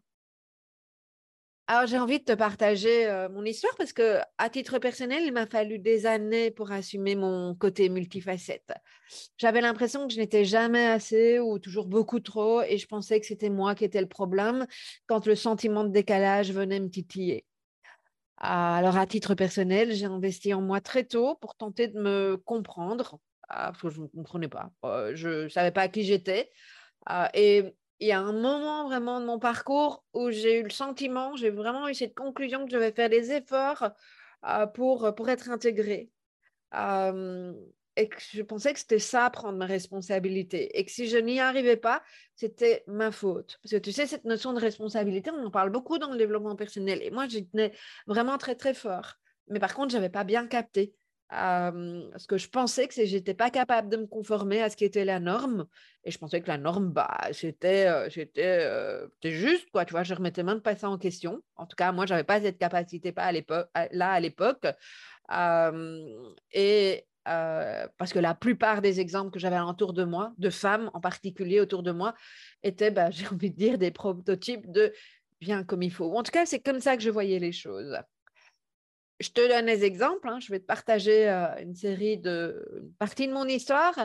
Alors, 1.67 1.87
j'ai 1.87 1.97
envie 1.97 2.19
de 2.19 2.23
te 2.23 2.33
partager 2.33 3.07
euh, 3.07 3.27
mon 3.27 3.43
histoire 3.43 3.73
parce 3.75 3.91
que, 3.91 4.19
à 4.37 4.49
titre 4.51 4.77
personnel, 4.77 5.23
il 5.25 5.33
m'a 5.33 5.47
fallu 5.47 5.79
des 5.79 6.05
années 6.05 6.51
pour 6.51 6.71
assumer 6.71 7.15
mon 7.15 7.55
côté 7.55 7.89
multifacette. 7.89 8.71
J'avais 9.37 9.61
l'impression 9.61 10.07
que 10.07 10.13
je 10.13 10.19
n'étais 10.19 10.45
jamais 10.45 10.85
assez 10.85 11.39
ou 11.39 11.57
toujours 11.57 11.87
beaucoup 11.87 12.19
trop 12.19 12.61
et 12.61 12.77
je 12.77 12.85
pensais 12.85 13.19
que 13.19 13.25
c'était 13.25 13.49
moi 13.49 13.73
qui 13.73 13.83
étais 13.83 14.01
le 14.01 14.07
problème 14.07 14.67
quand 15.07 15.25
le 15.25 15.35
sentiment 15.35 15.83
de 15.83 15.89
décalage 15.89 16.51
venait 16.51 16.79
me 16.79 16.89
titiller. 16.89 17.45
Alors, 18.37 18.97
à 18.97 19.07
titre 19.07 19.33
personnel, 19.33 19.91
j'ai 19.93 20.05
investi 20.05 20.53
en 20.53 20.61
moi 20.61 20.81
très 20.81 21.03
tôt 21.03 21.35
pour 21.41 21.55
tenter 21.55 21.87
de 21.87 21.99
me 21.99 22.37
comprendre, 22.45 23.17
ah, 23.49 23.71
parce 23.71 23.81
que 23.81 23.89
je 23.89 24.01
ne 24.01 24.03
me 24.03 24.07
comprenais 24.09 24.49
pas. 24.49 24.69
Euh, 24.83 25.15
je 25.15 25.45
ne 25.45 25.49
savais 25.49 25.71
pas 25.71 25.87
qui 25.87 26.03
j'étais. 26.03 26.51
Ah, 27.07 27.31
et 27.33 27.75
il 27.99 28.07
y 28.07 28.11
a 28.11 28.19
un 28.19 28.33
moment 28.33 28.85
vraiment 28.85 29.19
de 29.19 29.25
mon 29.25 29.39
parcours 29.39 30.03
où 30.13 30.31
j'ai 30.31 30.59
eu 30.59 30.63
le 30.63 30.69
sentiment, 30.69 31.35
j'ai 31.35 31.49
vraiment 31.49 31.87
eu 31.87 31.93
cette 31.93 32.13
conclusion 32.13 32.65
que 32.65 32.71
je 32.71 32.75
devais 32.75 32.91
faire 32.91 33.09
des 33.09 33.31
efforts 33.31 33.91
pour, 34.73 35.15
pour 35.15 35.29
être 35.29 35.49
intégrée. 35.49 36.09
et 36.73 38.09
que 38.09 38.17
je 38.33 38.41
pensais 38.41 38.73
que 38.73 38.79
c'était 38.79 38.99
ça, 38.99 39.29
prendre 39.29 39.57
ma 39.57 39.65
responsabilité. 39.65 40.77
Et 40.77 40.83
que 40.83 40.91
si 40.91 41.07
je 41.07 41.17
n'y 41.17 41.39
arrivais 41.39 41.77
pas, 41.77 42.03
c'était 42.35 42.83
ma 42.87 43.11
faute. 43.11 43.57
Parce 43.63 43.71
que 43.71 43.77
tu 43.77 43.93
sais, 43.93 44.07
cette 44.07 44.25
notion 44.25 44.51
de 44.51 44.59
responsabilité, 44.59 45.31
on 45.31 45.45
en 45.45 45.51
parle 45.51 45.69
beaucoup 45.69 45.97
dans 45.97 46.11
le 46.11 46.17
développement 46.17 46.55
personnel. 46.55 47.01
Et 47.01 47.11
moi, 47.11 47.27
j'y 47.27 47.47
tenais 47.47 47.71
vraiment 48.07 48.37
très, 48.37 48.55
très 48.55 48.73
fort. 48.73 49.13
Mais 49.47 49.59
par 49.59 49.73
contre, 49.73 49.91
je 49.91 49.97
n'avais 49.97 50.09
pas 50.09 50.25
bien 50.25 50.47
capté 50.47 50.93
parce 51.29 52.27
que 52.27 52.37
je 52.37 52.47
pensais 52.49 52.87
que 52.87 52.93
je 52.93 53.15
n'étais 53.15 53.33
pas 53.33 53.49
capable 53.49 53.89
de 53.89 53.97
me 53.97 54.07
conformer 54.07 54.61
à 54.61 54.69
ce 54.69 54.77
qui 54.77 54.85
était 54.85 55.05
la 55.05 55.19
norme. 55.19 55.65
Et 56.03 56.11
je 56.11 56.17
pensais 56.17 56.41
que 56.41 56.47
la 56.47 56.57
norme, 56.57 56.91
bah, 56.91 57.19
c'était 57.31 57.89
juste, 59.23 59.69
quoi. 59.71 59.85
Tu 59.85 59.91
vois, 59.91 60.03
je 60.03 60.13
remettais 60.13 60.43
même 60.43 60.61
pas 60.61 60.75
ça 60.75 60.89
en 60.89 60.97
question. 60.97 61.41
En 61.55 61.65
tout 61.65 61.75
cas, 61.75 61.91
moi, 61.91 62.05
je 62.05 62.13
n'avais 62.13 62.23
pas 62.23 62.41
cette 62.41 62.57
capacité 62.57 63.11
pas 63.11 63.23
à 63.23 63.31
l'époque, 63.31 63.69
là 63.91 64.11
à 64.11 64.19
l'époque. 64.19 64.65
et 66.53 67.05
parce 67.25 68.13
que 68.13 68.19
la 68.19 68.35
plupart 68.35 68.81
des 68.81 68.99
exemples 68.99 69.31
que 69.31 69.39
j'avais 69.39 69.59
autour 69.59 69.93
de 69.93 70.03
moi, 70.03 70.33
de 70.37 70.49
femmes 70.49 70.91
en 70.93 71.01
particulier 71.01 71.59
autour 71.59 71.83
de 71.83 71.91
moi, 71.91 72.13
étaient, 72.63 72.91
bah, 72.91 73.09
j'ai 73.11 73.27
envie 73.27 73.51
de 73.51 73.57
dire, 73.57 73.77
des 73.77 73.91
prototypes 73.91 74.71
de 74.71 74.93
bien 75.41 75.63
comme 75.63 75.83
il 75.83 75.91
faut. 75.91 76.15
En 76.15 76.23
tout 76.23 76.31
cas, 76.31 76.45
c'est 76.45 76.59
comme 76.59 76.79
ça 76.79 76.95
que 76.95 77.03
je 77.03 77.09
voyais 77.09 77.39
les 77.39 77.51
choses 77.51 77.97
je 79.19 79.29
te 79.29 79.47
donne 79.47 79.65
des 79.65 79.83
exemples. 79.83 80.27
Hein. 80.27 80.39
Je 80.39 80.51
vais 80.51 80.59
te 80.59 80.65
partager 80.65 81.29
euh, 81.29 81.47
une 81.61 81.75
série 81.75 82.17
de 82.17 82.65
une 82.81 82.93
partie 82.93 83.27
de 83.27 83.33
mon 83.33 83.45
histoire. 83.45 83.95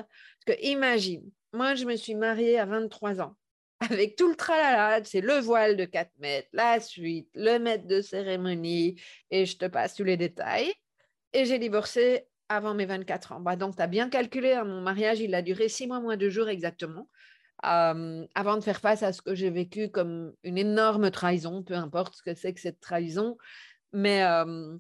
Que 0.47 0.53
imagine, 0.63 1.31
moi, 1.53 1.75
je 1.75 1.85
me 1.85 1.97
suis 1.97 2.15
mariée 2.15 2.59
à 2.59 2.67
23 2.67 3.21
ans 3.21 3.37
avec 3.91 4.17
tout 4.17 4.29
le 4.29 4.37
tralala, 4.37 5.03
c'est 5.05 5.21
le 5.23 5.39
voile 5.39 5.77
de 5.77 5.85
4 5.85 6.11
mètres, 6.19 6.49
la 6.53 6.81
suite, 6.81 7.31
le 7.35 7.59
maître 7.59 7.87
de 7.87 8.03
cérémonie, 8.03 9.01
et 9.31 9.47
je 9.47 9.57
te 9.57 9.65
passe 9.65 9.95
tous 9.95 10.05
les 10.05 10.19
détails. 10.19 10.73
Et 11.33 11.47
j'ai 11.47 11.59
divorcé 11.59 12.27
avant 12.49 12.75
mes 12.75 12.85
24 12.85 13.33
ans. 13.33 13.41
Bah, 13.41 13.57
donc, 13.57 13.77
tu 13.77 13.83
as 13.83 13.87
bien 13.87 14.11
calculé, 14.11 14.53
hein, 14.53 14.65
mon 14.65 14.81
mariage, 14.83 15.21
il 15.21 15.35
a 15.35 15.41
duré 15.41 15.69
6 15.69 15.87
mois 15.87 16.01
moins 16.01 16.17
2 16.17 16.29
jours 16.29 16.49
exactement, 16.49 17.09
euh, 17.65 18.27
avant 18.35 18.57
de 18.57 18.63
faire 18.63 18.81
face 18.81 19.03
à 19.03 19.13
ce 19.13 19.23
que 19.23 19.35
j'ai 19.35 19.51
vécu 19.51 19.91
comme 19.91 20.35
une 20.45 20.59
énorme 20.59 21.11
trahison, 21.11 21.63
peu 21.63 21.75
importe 21.75 22.15
ce 22.17 22.23
que 22.23 22.35
c'est 22.35 22.53
que 22.53 22.61
cette 22.61 22.81
trahison. 22.81 23.39
Mais 23.93 24.23
euh, 24.25 24.77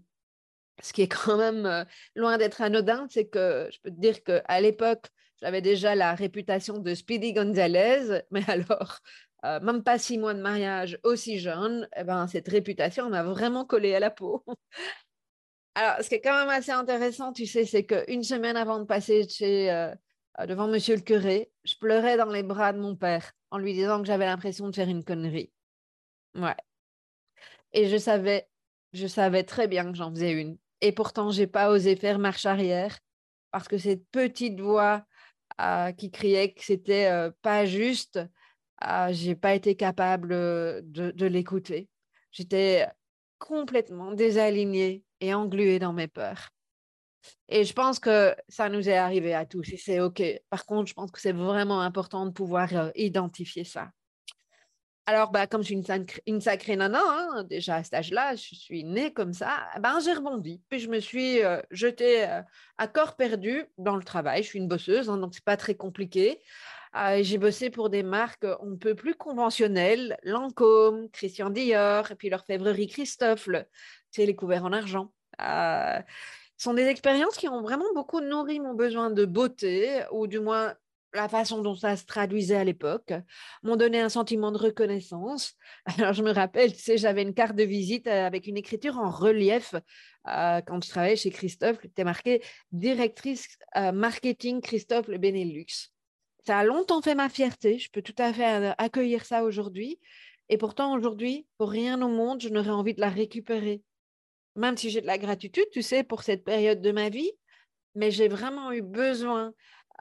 ce 0.82 0.92
qui 0.92 1.02
est 1.02 1.08
quand 1.08 1.36
même 1.36 1.86
loin 2.14 2.38
d'être 2.38 2.60
anodin, 2.62 3.06
c'est 3.10 3.26
que 3.26 3.68
je 3.72 3.78
peux 3.80 3.90
te 3.90 4.00
dire 4.00 4.22
qu'à 4.22 4.60
l'époque, 4.60 5.06
j'avais 5.40 5.62
déjà 5.62 5.94
la 5.94 6.14
réputation 6.14 6.78
de 6.78 6.94
Speedy 6.94 7.32
Gonzalez, 7.32 8.22
mais 8.30 8.42
alors, 8.48 9.00
même 9.44 9.82
pas 9.82 9.98
six 9.98 10.18
mois 10.18 10.34
de 10.34 10.42
mariage 10.42 10.98
aussi 11.02 11.38
jeune, 11.38 11.88
eh 11.96 12.04
ben, 12.04 12.26
cette 12.26 12.48
réputation 12.48 13.08
m'a 13.08 13.22
vraiment 13.22 13.64
collé 13.64 13.94
à 13.94 14.00
la 14.00 14.10
peau. 14.10 14.44
alors, 15.74 16.02
ce 16.02 16.08
qui 16.08 16.16
est 16.16 16.20
quand 16.20 16.38
même 16.38 16.50
assez 16.50 16.72
intéressant, 16.72 17.32
tu 17.32 17.46
sais, 17.46 17.64
c'est 17.64 17.84
qu'une 17.84 18.22
semaine 18.22 18.56
avant 18.56 18.78
de 18.78 18.84
passer 18.84 19.26
chez, 19.28 19.92
devant 20.46 20.68
monsieur 20.68 20.96
le 20.96 21.02
curé, 21.02 21.50
je 21.64 21.74
pleurais 21.76 22.16
dans 22.16 22.30
les 22.30 22.42
bras 22.42 22.72
de 22.72 22.78
mon 22.78 22.96
père 22.96 23.32
en 23.50 23.58
lui 23.58 23.74
disant 23.74 24.00
que 24.00 24.06
j'avais 24.06 24.26
l'impression 24.26 24.68
de 24.68 24.74
faire 24.74 24.88
une 24.88 25.04
connerie. 25.04 25.52
Ouais. 26.34 26.54
Et 27.72 27.88
je 27.88 27.96
savais, 27.96 28.48
je 28.92 29.06
savais 29.06 29.44
très 29.44 29.68
bien 29.68 29.90
que 29.90 29.96
j'en 29.96 30.10
faisais 30.10 30.32
une. 30.32 30.58
Et 30.80 30.92
pourtant, 30.92 31.30
j'ai 31.30 31.46
pas 31.46 31.70
osé 31.70 31.96
faire 31.96 32.18
marche 32.18 32.46
arrière 32.46 32.98
parce 33.50 33.68
que 33.68 33.78
cette 33.78 34.06
petite 34.10 34.60
voix 34.60 35.04
euh, 35.60 35.92
qui 35.92 36.10
criait 36.10 36.52
que 36.52 36.64
c'était 36.64 37.10
euh, 37.10 37.30
pas 37.42 37.66
juste, 37.66 38.20
euh, 38.84 39.08
j'ai 39.12 39.34
pas 39.34 39.54
été 39.54 39.76
capable 39.76 40.28
de, 40.28 41.10
de 41.10 41.26
l'écouter. 41.26 41.88
J'étais 42.32 42.86
complètement 43.38 44.12
désalignée 44.12 45.04
et 45.20 45.34
engluée 45.34 45.78
dans 45.78 45.92
mes 45.92 46.08
peurs. 46.08 46.50
Et 47.48 47.64
je 47.64 47.72
pense 47.74 47.98
que 47.98 48.34
ça 48.48 48.70
nous 48.70 48.88
est 48.88 48.96
arrivé 48.96 49.34
à 49.34 49.44
tous 49.44 49.68
et 49.72 49.76
c'est 49.76 50.00
OK. 50.00 50.22
Par 50.48 50.64
contre, 50.64 50.88
je 50.88 50.94
pense 50.94 51.10
que 51.10 51.20
c'est 51.20 51.32
vraiment 51.32 51.80
important 51.80 52.24
de 52.24 52.30
pouvoir 52.30 52.70
identifier 52.94 53.64
ça. 53.64 53.90
Alors, 55.10 55.32
bah, 55.32 55.48
comme 55.48 55.62
je 55.62 55.74
suis 55.74 55.82
une, 56.26 56.40
sacrée 56.40 56.76
nana, 56.76 57.02
hein, 57.04 57.42
déjà 57.42 57.74
à 57.74 57.82
cet 57.82 57.94
âge-là, 57.94 58.36
je 58.36 58.54
suis 58.54 58.84
née 58.84 59.12
comme 59.12 59.32
ça, 59.32 59.66
ben, 59.80 59.98
j'ai 59.98 60.12
rebondi. 60.12 60.62
Puis 60.68 60.78
je 60.78 60.88
me 60.88 61.00
suis 61.00 61.42
euh, 61.42 61.60
jetée 61.72 62.28
euh, 62.28 62.42
à 62.78 62.86
corps 62.86 63.16
perdu 63.16 63.64
dans 63.76 63.96
le 63.96 64.04
travail. 64.04 64.44
Je 64.44 64.48
suis 64.50 64.60
une 64.60 64.68
bosseuse, 64.68 65.10
hein, 65.10 65.16
donc 65.16 65.34
ce 65.34 65.40
n'est 65.40 65.44
pas 65.44 65.56
très 65.56 65.74
compliqué. 65.74 66.40
Euh, 66.94 67.24
j'ai 67.24 67.38
bossé 67.38 67.70
pour 67.70 67.90
des 67.90 68.04
marques 68.04 68.46
on 68.60 68.66
ne 68.66 68.76
peut 68.76 68.94
plus 68.94 69.16
conventionnelles, 69.16 70.16
Lancôme, 70.22 71.10
Christian 71.10 71.50
Dior, 71.50 72.12
et 72.12 72.14
puis 72.14 72.30
l'orfèvrerie 72.30 72.86
Christophe, 72.86 73.48
c'est 74.12 74.26
les 74.26 74.36
couverts 74.36 74.64
en 74.64 74.72
argent. 74.72 75.12
ce 75.40 76.04
sont 76.56 76.74
des 76.74 76.86
expériences 76.86 77.36
qui 77.36 77.48
ont 77.48 77.62
vraiment 77.62 77.92
beaucoup 77.96 78.20
nourri 78.20 78.60
mon 78.60 78.74
besoin 78.74 79.10
de 79.10 79.24
beauté, 79.24 80.04
ou 80.12 80.28
du 80.28 80.38
moins 80.38 80.72
la 81.14 81.28
façon 81.28 81.62
dont 81.62 81.74
ça 81.74 81.96
se 81.96 82.04
traduisait 82.04 82.56
à 82.56 82.64
l'époque, 82.64 83.12
m'ont 83.62 83.76
donné 83.76 84.00
un 84.00 84.08
sentiment 84.08 84.52
de 84.52 84.58
reconnaissance. 84.58 85.54
Alors, 85.98 86.12
je 86.12 86.22
me 86.22 86.32
rappelle, 86.32 86.72
tu 86.72 86.80
sais, 86.80 86.98
j'avais 86.98 87.22
une 87.22 87.34
carte 87.34 87.56
de 87.56 87.64
visite 87.64 88.06
euh, 88.06 88.26
avec 88.26 88.46
une 88.46 88.56
écriture 88.56 88.98
en 88.98 89.10
relief 89.10 89.74
euh, 90.28 90.60
quand 90.60 90.84
je 90.84 90.90
travaillais 90.90 91.16
chez 91.16 91.30
Christophe, 91.30 91.78
c'était 91.82 92.04
marqué 92.04 92.42
directrice 92.72 93.48
euh, 93.76 93.92
marketing 93.92 94.60
Christophe 94.60 95.08
le 95.08 95.18
Benelux. 95.18 95.90
Ça 96.46 96.58
a 96.58 96.64
longtemps 96.64 97.02
fait 97.02 97.14
ma 97.14 97.28
fierté, 97.28 97.78
je 97.78 97.90
peux 97.90 98.02
tout 98.02 98.14
à 98.18 98.32
fait 98.32 98.74
accueillir 98.78 99.24
ça 99.24 99.44
aujourd'hui. 99.44 99.98
Et 100.48 100.58
pourtant, 100.58 100.94
aujourd'hui, 100.94 101.46
pour 101.58 101.70
rien 101.70 102.00
au 102.02 102.08
monde, 102.08 102.42
je 102.42 102.48
n'aurais 102.48 102.70
envie 102.70 102.94
de 102.94 103.00
la 103.00 103.08
récupérer. 103.08 103.82
Même 104.56 104.76
si 104.76 104.90
j'ai 104.90 105.00
de 105.00 105.06
la 105.06 105.18
gratitude, 105.18 105.66
tu 105.72 105.80
sais, 105.80 106.02
pour 106.02 106.22
cette 106.22 106.44
période 106.44 106.80
de 106.80 106.92
ma 106.92 107.08
vie, 107.08 107.30
mais 107.94 108.10
j'ai 108.10 108.28
vraiment 108.28 108.72
eu 108.72 108.82
besoin 108.82 109.52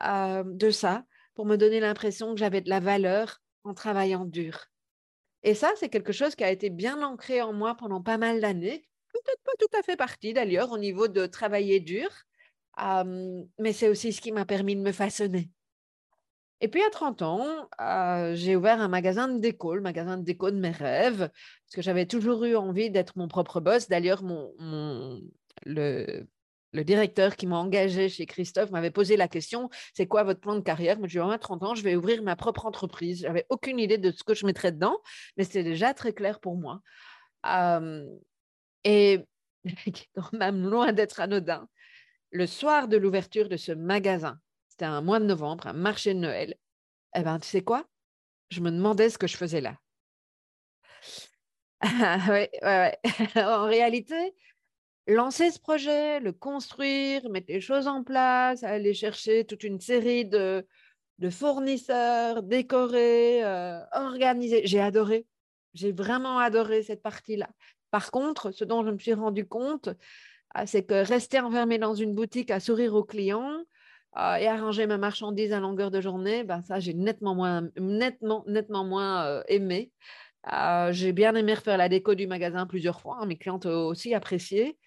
de 0.02 0.72
ça 0.72 1.04
pour 1.36 1.46
me 1.46 1.56
donner 1.56 1.80
l'impression 1.80 2.34
que 2.34 2.40
j'avais 2.40 2.62
de 2.62 2.70
la 2.70 2.80
valeur 2.80 3.42
en 3.64 3.74
travaillant 3.74 4.26
dur. 4.26 4.66
Et 5.44 5.54
ça, 5.54 5.72
c'est 5.78 5.90
quelque 5.90 6.12
chose 6.12 6.36
qui 6.36 6.44
a 6.44 6.52
été 6.52 6.70
bien 6.70 7.02
ancré 7.02 7.42
en 7.42 7.54
moi 7.54 7.76
pendant 7.76 8.02
pas 8.02 8.18
mal 8.18 8.42
d'années, 8.42 8.84
peut-être 9.14 9.42
pas 9.44 9.54
tout 9.60 9.78
à 9.78 9.84
fait 9.84 9.96
partie 9.96 10.34
d'ailleurs 10.34 10.72
au 10.72 10.78
niveau 10.78 11.08
de 11.08 11.26
travailler 11.26 11.80
dur, 11.80 12.10
mais 12.78 13.74
c'est 13.74 13.90
aussi 13.90 14.14
ce 14.14 14.22
qui 14.22 14.32
m'a 14.32 14.46
permis 14.46 14.76
de 14.76 14.82
me 14.82 14.92
façonner. 14.92 15.50
Et 16.62 16.68
puis 16.68 16.82
à 16.84 16.90
30 16.90 17.22
ans, 17.22 17.70
j'ai 18.34 18.56
ouvert 18.56 18.82
un 18.82 18.90
magasin 18.90 19.30
de 19.30 19.40
déco, 19.40 19.76
le 19.76 19.82
magasin 19.82 20.18
de 20.18 20.24
déco 20.24 20.52
de 20.52 20.60
mes 20.60 20.72
rêves, 20.72 21.30
parce 21.30 21.76
que 21.76 21.82
j'avais 21.82 22.06
toujours 22.06 22.44
eu 22.44 22.56
envie 22.58 22.92
d'être 22.92 23.18
mon 23.18 23.30
propre 23.30 23.62
boss. 23.62 23.88
D'ailleurs, 23.88 24.24
mon, 24.24 25.22
le, 25.66 26.28
le 26.72 26.84
directeur 26.84 27.36
qui 27.36 27.48
m'a 27.48 27.58
engagé 27.58 28.10
chez 28.10 28.26
Christophe 28.26 28.72
m'avait 28.72 28.92
posé 28.92 29.18
la 29.18 29.28
question 29.28 29.70
c'est 29.94 30.08
quoi 30.08 30.24
votre 30.24 30.40
plan 30.40 30.56
de 30.56 30.62
carrière? 30.62 31.00
Moi, 31.00 31.08
je 31.08 31.20
lui 31.20 31.28
ai 31.28 31.32
dit 31.32 31.40
30 31.40 31.64
ans, 31.64 31.76
je 31.76 31.84
vais 31.84 31.96
ouvrir 31.96 32.22
ma 32.24 32.36
propre 32.36 32.66
entreprise. 32.66 33.22
J'avais 33.22 33.46
aucune 33.50 33.80
idée 33.80 33.98
de 33.98 34.12
ce 34.12 34.24
que 34.24 34.34
je 34.34 34.46
mettrais 34.46 34.72
dedans, 34.72 34.98
mais 35.38 35.44
c'était 35.44 35.64
déjà 35.64 35.94
très 35.94 36.14
clair 36.14 36.40
pour 36.40 36.58
moi. 36.58 36.82
et 38.84 39.20
quand 40.16 40.34
même 40.34 40.70
loin 40.70 40.94
d'être 40.94 41.20
anodin, 41.20 41.68
le 42.32 42.48
soir 42.48 42.88
de 42.88 42.98
l'ouverture 42.98 43.50
de 43.50 43.58
ce 43.58 43.72
magasin, 43.72 44.40
c'était 44.70 44.86
un 44.86 45.02
mois 45.02 45.20
de 45.20 45.26
novembre, 45.26 45.68
un 45.68 45.74
marché 45.74 46.14
de 46.14 46.20
Noël, 46.20 46.56
eh 47.16 47.22
ben, 47.22 47.40
tu 47.40 47.48
sais 47.48 47.64
quoi? 47.64 47.86
Je 48.50 48.62
me 48.62 48.72
demandais 48.72 49.10
ce 49.10 49.18
que 49.18 49.28
je 49.28 49.38
faisais 49.38 49.62
là. 49.62 49.76
oui, 51.84 52.48
ouais, 52.62 52.98
en 53.36 53.66
réalité, 53.66 54.36
lancer 55.10 55.52
ce 55.52 55.60
projet, 55.60 56.20
le 56.20 56.32
construire, 56.32 57.30
mettre 57.30 57.48
les 57.52 57.62
choses 57.62 57.88
en 57.88 58.04
place, 58.04 58.64
aller 58.64 58.94
chercher 58.94 59.46
toute 59.46 59.64
une 59.64 59.80
série 59.80 60.26
de, 60.26 60.66
fournisseurs, 61.32 62.44
décorer, 62.44 63.44
euh, 63.44 63.80
organiser. 63.94 64.62
J'ai 64.66 64.80
adoré. 64.80 65.26
J'ai 65.74 65.92
vraiment 65.92 66.40
adoré 66.40 66.84
cette 66.84 67.02
partie-là. 67.02 67.50
Par 67.92 68.12
contre, 68.12 68.52
ce 68.52 68.64
dont 68.64 68.86
je 68.86 68.92
me 68.92 69.00
suis 69.00 69.14
rendu 69.14 69.46
compte, 69.46 69.90
ah, 70.54 70.66
c'est 70.66 70.84
que 70.84 71.06
rester 71.06 71.40
enfermé 71.40 71.78
dans 71.78 71.96
une 71.96 72.14
boutique 72.16 72.52
à 72.52 72.60
sourire 72.60 72.94
aux 72.96 73.04
clients 73.04 73.64
ah, 74.14 74.40
et 74.42 74.48
arranger 74.48 74.88
ma 74.88 74.98
marchandise 74.98 75.54
à 75.54 75.60
longueur 75.60 75.92
de 75.92 76.02
journée, 76.02 76.44
ben 76.44 76.62
ça, 76.62 76.80
j'ai 76.80 76.94
nettement 76.94 77.36
moins, 77.36 77.68
nettement, 77.78 78.44
nettement 78.48 78.84
moins 78.84 79.26
euh, 79.26 79.44
aimé. 79.48 79.92
j'ai 80.92 81.14
bien 81.14 81.36
aimé 81.36 81.56
refaire 81.56 81.78
la 81.78 81.90
déco 81.90 82.16
du 82.16 82.28
magasin 82.28 82.66
plusieurs 82.68 83.02
fois. 83.02 83.18
Hein, 83.22 83.26
mes 83.26 83.38
clientes 83.38 83.66
ont 83.66 83.88
aussi 83.88 84.14
apprécié. 84.14 84.78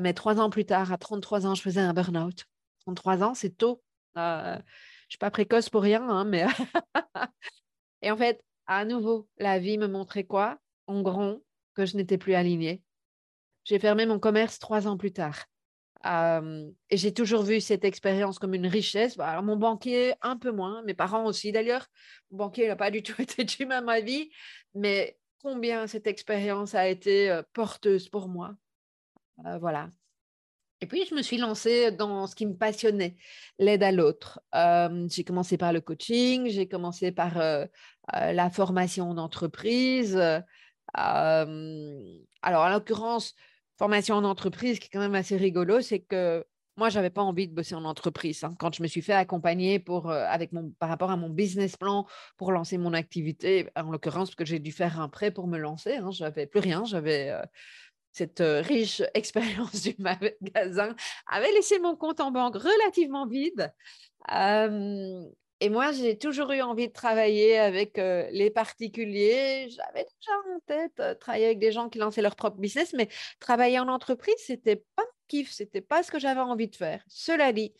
Mais 0.00 0.14
trois 0.14 0.40
ans 0.40 0.50
plus 0.50 0.64
tard, 0.64 0.92
à 0.92 0.98
33 0.98 1.46
ans, 1.46 1.54
je 1.54 1.62
faisais 1.62 1.80
un 1.80 1.92
burn-out. 1.92 2.44
33 2.80 3.22
ans, 3.22 3.34
c'est 3.34 3.56
tôt. 3.56 3.82
je 4.14 4.20
ne 4.20 4.62
suis 5.08 5.18
pas 5.18 5.30
précoce 5.30 5.70
pour 5.70 5.82
rien, 5.82 6.06
hein, 6.08 6.24
mais. 6.24 6.46
et 8.02 8.10
en 8.10 8.16
fait, 8.16 8.42
à 8.66 8.84
nouveau, 8.84 9.28
la 9.38 9.58
vie 9.58 9.78
me 9.78 9.88
montrait 9.88 10.24
quoi? 10.24 10.58
En 10.86 11.02
grand, 11.02 11.38
que 11.74 11.86
je 11.86 11.96
n'étais 11.96 12.18
plus 12.18 12.34
alignée. 12.34 12.82
J'ai 13.64 13.78
fermé 13.78 14.06
mon 14.06 14.18
commerce 14.18 14.58
trois 14.58 14.86
ans 14.86 14.96
plus 14.96 15.12
tard. 15.12 15.46
et 16.04 16.96
j'ai 16.96 17.12
toujours 17.12 17.42
vu 17.42 17.60
cette 17.60 17.84
expérience 17.84 18.38
comme 18.38 18.54
une 18.54 18.66
richesse. 18.66 19.16
Bah, 19.16 19.40
mon 19.42 19.56
banquier, 19.56 20.14
un 20.22 20.36
peu 20.36 20.50
moins, 20.50 20.82
mes 20.82 20.94
parents 20.94 21.24
aussi 21.26 21.52
d'ailleurs. 21.52 21.86
Mon 22.30 22.38
banquier 22.38 22.68
n'a 22.68 22.76
pas 22.76 22.90
du 22.90 23.02
tout 23.02 23.14
été 23.22 23.46
à 23.70 23.80
ma 23.80 24.00
vie, 24.00 24.30
mais 24.74 25.18
combien 25.42 25.86
cette 25.86 26.06
expérience 26.06 26.74
a 26.74 26.88
été 26.88 27.40
porteuse 27.52 28.08
pour 28.08 28.28
moi? 28.28 28.54
Voilà. 29.60 29.88
Et 30.82 30.86
puis, 30.86 31.04
je 31.04 31.14
me 31.14 31.22
suis 31.22 31.36
lancée 31.36 31.90
dans 31.90 32.26
ce 32.26 32.34
qui 32.34 32.46
me 32.46 32.56
passionnait, 32.56 33.16
l'aide 33.58 33.82
à 33.82 33.92
l'autre. 33.92 34.40
j'ai 35.08 35.24
commencé 35.24 35.58
par 35.58 35.72
le 35.72 35.80
coaching, 35.80 36.48
j'ai 36.48 36.68
commencé 36.68 37.12
par 37.12 37.34
la 38.12 38.50
formation 38.50 39.12
d'entreprise. 39.12 40.16
alors, 40.94 41.46
en 42.42 42.68
l'occurrence, 42.70 43.34
formation 43.78 44.16
en 44.16 44.24
entreprise, 44.24 44.78
qui 44.78 44.86
est 44.86 44.90
quand 44.90 45.00
même 45.00 45.14
assez 45.14 45.36
rigolo, 45.36 45.80
c'est 45.80 46.00
que 46.00 46.44
moi, 46.76 46.88
je 46.88 46.96
n'avais 46.96 47.10
pas 47.10 47.22
envie 47.22 47.46
de 47.46 47.54
bosser 47.54 47.74
en 47.74 47.84
entreprise. 47.84 48.42
Hein. 48.42 48.54
Quand 48.58 48.74
je 48.74 48.82
me 48.82 48.88
suis 48.88 49.02
fait 49.02 49.12
accompagner 49.12 49.78
pour, 49.78 50.10
euh, 50.10 50.24
avec 50.28 50.52
mon, 50.52 50.70
par 50.78 50.88
rapport 50.88 51.10
à 51.10 51.16
mon 51.16 51.28
business 51.28 51.76
plan 51.76 52.06
pour 52.38 52.52
lancer 52.52 52.78
mon 52.78 52.94
activité, 52.94 53.68
en 53.76 53.90
l'occurrence, 53.90 54.30
parce 54.30 54.36
que 54.36 54.44
j'ai 54.46 54.60
dû 54.60 54.72
faire 54.72 54.98
un 54.98 55.10
prêt 55.10 55.30
pour 55.30 55.46
me 55.46 55.58
lancer, 55.58 55.96
hein, 55.96 56.10
je 56.10 56.24
n'avais 56.24 56.46
plus 56.46 56.60
rien, 56.60 56.84
j'avais 56.84 57.30
euh, 57.30 57.42
cette 58.12 58.42
riche 58.42 59.02
expérience 59.14 59.82
du 59.82 59.94
magasin, 59.98 60.94
avait 61.26 61.52
laissé 61.52 61.78
mon 61.78 61.96
compte 61.96 62.20
en 62.20 62.30
banque 62.30 62.56
relativement 62.56 63.26
vide. 63.26 63.72
Et 65.62 65.68
moi, 65.68 65.92
j'ai 65.92 66.16
toujours 66.16 66.52
eu 66.52 66.62
envie 66.62 66.88
de 66.88 66.92
travailler 66.92 67.58
avec 67.58 67.98
les 67.98 68.50
particuliers. 68.50 69.68
J'avais 69.68 70.04
déjà 70.04 70.32
en 70.54 70.60
tête 70.66 71.18
travailler 71.18 71.46
avec 71.46 71.58
des 71.58 71.70
gens 71.70 71.90
qui 71.90 71.98
lançaient 71.98 72.22
leur 72.22 72.34
propre 72.34 72.56
business, 72.58 72.94
mais 72.94 73.08
travailler 73.40 73.78
en 73.78 73.88
entreprise, 73.88 74.36
c'était 74.38 74.82
pas 74.96 75.04
kiff, 75.30 75.52
c'était 75.52 75.80
pas 75.80 76.02
ce 76.02 76.10
que 76.10 76.18
j'avais 76.18 76.40
envie 76.40 76.68
de 76.68 76.76
faire. 76.76 77.02
Cela 77.08 77.52
dit, 77.52 77.72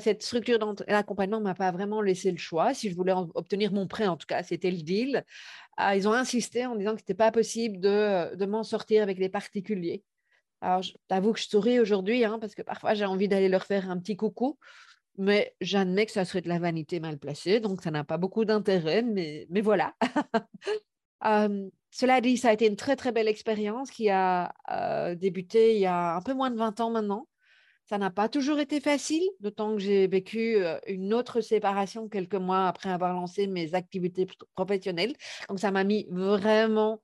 cette 0.00 0.22
structure 0.22 0.58
d'accompagnement 0.86 1.40
m'a 1.40 1.54
pas 1.54 1.72
vraiment 1.72 2.00
laissé 2.00 2.30
le 2.30 2.38
choix. 2.38 2.72
Si 2.74 2.90
je 2.90 2.96
voulais 2.96 3.12
obtenir 3.34 3.72
mon 3.72 3.86
prêt, 3.86 4.06
en 4.06 4.16
tout 4.16 4.26
cas, 4.26 4.42
c'était 4.42 4.70
le 4.70 4.82
deal. 4.82 5.24
Ils 5.78 6.08
ont 6.08 6.12
insisté 6.12 6.66
en 6.66 6.74
disant 6.74 6.94
que 6.94 7.00
c'était 7.00 7.14
pas 7.14 7.32
possible 7.32 7.80
de, 7.80 8.34
de 8.34 8.46
m'en 8.46 8.62
sortir 8.62 9.02
avec 9.02 9.18
les 9.18 9.28
particuliers. 9.28 10.02
Alors, 10.60 10.82
je 10.82 10.94
t'avoue 11.08 11.32
que 11.32 11.38
je 11.38 11.48
souris 11.48 11.80
aujourd'hui, 11.80 12.24
hein, 12.24 12.38
parce 12.40 12.54
que 12.54 12.62
parfois 12.62 12.94
j'ai 12.94 13.04
envie 13.04 13.28
d'aller 13.28 13.48
leur 13.48 13.64
faire 13.64 13.90
un 13.90 13.98
petit 13.98 14.16
coucou 14.16 14.58
mais 15.18 15.54
j'admets 15.60 16.06
que 16.06 16.12
ça 16.12 16.24
serait 16.24 16.42
de 16.42 16.48
la 16.48 16.58
vanité 16.58 17.00
mal 17.00 17.18
placée, 17.18 17.60
donc 17.60 17.82
ça 17.82 17.90
n'a 17.90 18.04
pas 18.04 18.18
beaucoup 18.18 18.44
d'intérêt, 18.44 19.02
mais, 19.02 19.46
mais 19.50 19.60
voilà. 19.60 19.94
cela 21.90 22.20
dit, 22.20 22.36
ça 22.36 22.50
a 22.50 22.52
été 22.52 22.66
une 22.66 22.76
très 22.76 22.96
très 22.96 23.12
belle 23.12 23.28
expérience 23.28 23.90
qui 23.90 24.10
a 24.10 24.52
débuté 25.16 25.74
il 25.74 25.80
y 25.80 25.86
a 25.86 26.16
un 26.16 26.22
peu 26.22 26.34
moins 26.34 26.50
de 26.50 26.56
20 26.56 26.80
ans 26.80 26.90
maintenant. 26.90 27.26
Ça 27.88 27.98
n'a 27.98 28.10
pas 28.10 28.28
toujours 28.28 28.58
été 28.58 28.80
facile, 28.80 29.22
d'autant 29.38 29.74
que 29.74 29.78
j'ai 29.78 30.08
vécu 30.08 30.56
une 30.88 31.14
autre 31.14 31.40
séparation 31.40 32.08
quelques 32.08 32.34
mois 32.34 32.66
après 32.66 32.90
avoir 32.90 33.14
lancé 33.14 33.46
mes 33.46 33.74
activités 33.74 34.26
professionnelles. 34.56 35.14
Donc 35.48 35.60
ça 35.60 35.70
m'a 35.70 35.84
mis 35.84 36.06
vraiment 36.10 37.00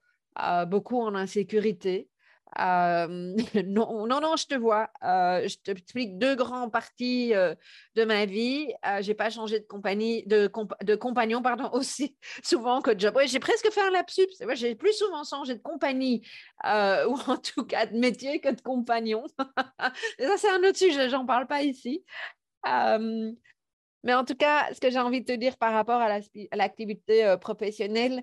beaucoup 0.67 1.01
en 1.01 1.15
insécurité. 1.15 2.09
non, 2.59 4.07
non, 4.07 4.21
non, 4.21 4.37
je 4.37 4.47
te 4.47 4.55
vois. 4.55 4.91
je 5.03 5.57
t'explique 5.63 6.19
deux 6.19 6.35
grands 6.35 6.69
parties 6.69 7.33
de 7.95 8.05
ma 8.05 8.27
vie. 8.27 8.73
J'ai 9.01 9.15
pas 9.15 9.31
changé 9.31 9.61
de 9.61 9.65
compagnie, 9.65 10.25
de, 10.27 10.51
de 10.83 10.95
compagnon, 10.95 11.43
pardon, 11.43 11.71
aussi 11.73 12.17
souvent 12.43 12.81
que 12.81 12.91
de 12.91 13.01
job. 13.01 13.19
j'ai 13.25 13.41
presque 13.41 13.71
fait 13.71 13.81
un 13.81 13.91
lapsus. 13.91 14.27
J'ai 14.55 14.75
plus 14.75 14.93
souvent 14.93 15.25
changé 15.25 15.55
de 15.55 15.63
compagnie 15.63 16.27
ou 16.65 17.17
en 17.27 17.37
tout 17.39 17.65
cas 17.65 17.87
de 17.87 17.99
métier 17.99 18.41
que 18.41 18.51
de 18.51 18.61
compagnon. 18.61 19.25
Ça, 20.19 20.37
c'est 20.37 20.51
un 20.51 20.63
autre 20.63 20.79
sujet. 20.79 21.09
J'en 21.09 21.25
parle 21.25 21.47
pas 21.47 21.63
ici. 21.63 22.05
mais 22.65 24.15
en 24.15 24.25
tout 24.25 24.37
cas, 24.37 24.73
ce 24.75 24.81
que 24.81 24.91
j'ai 24.91 24.99
envie 24.99 25.21
de 25.21 25.33
te 25.33 25.39
dire 25.39 25.57
par 25.57 25.73
rapport 25.73 26.01
à 26.01 26.19
l'activité 26.53 27.37
professionnelle, 27.41 28.23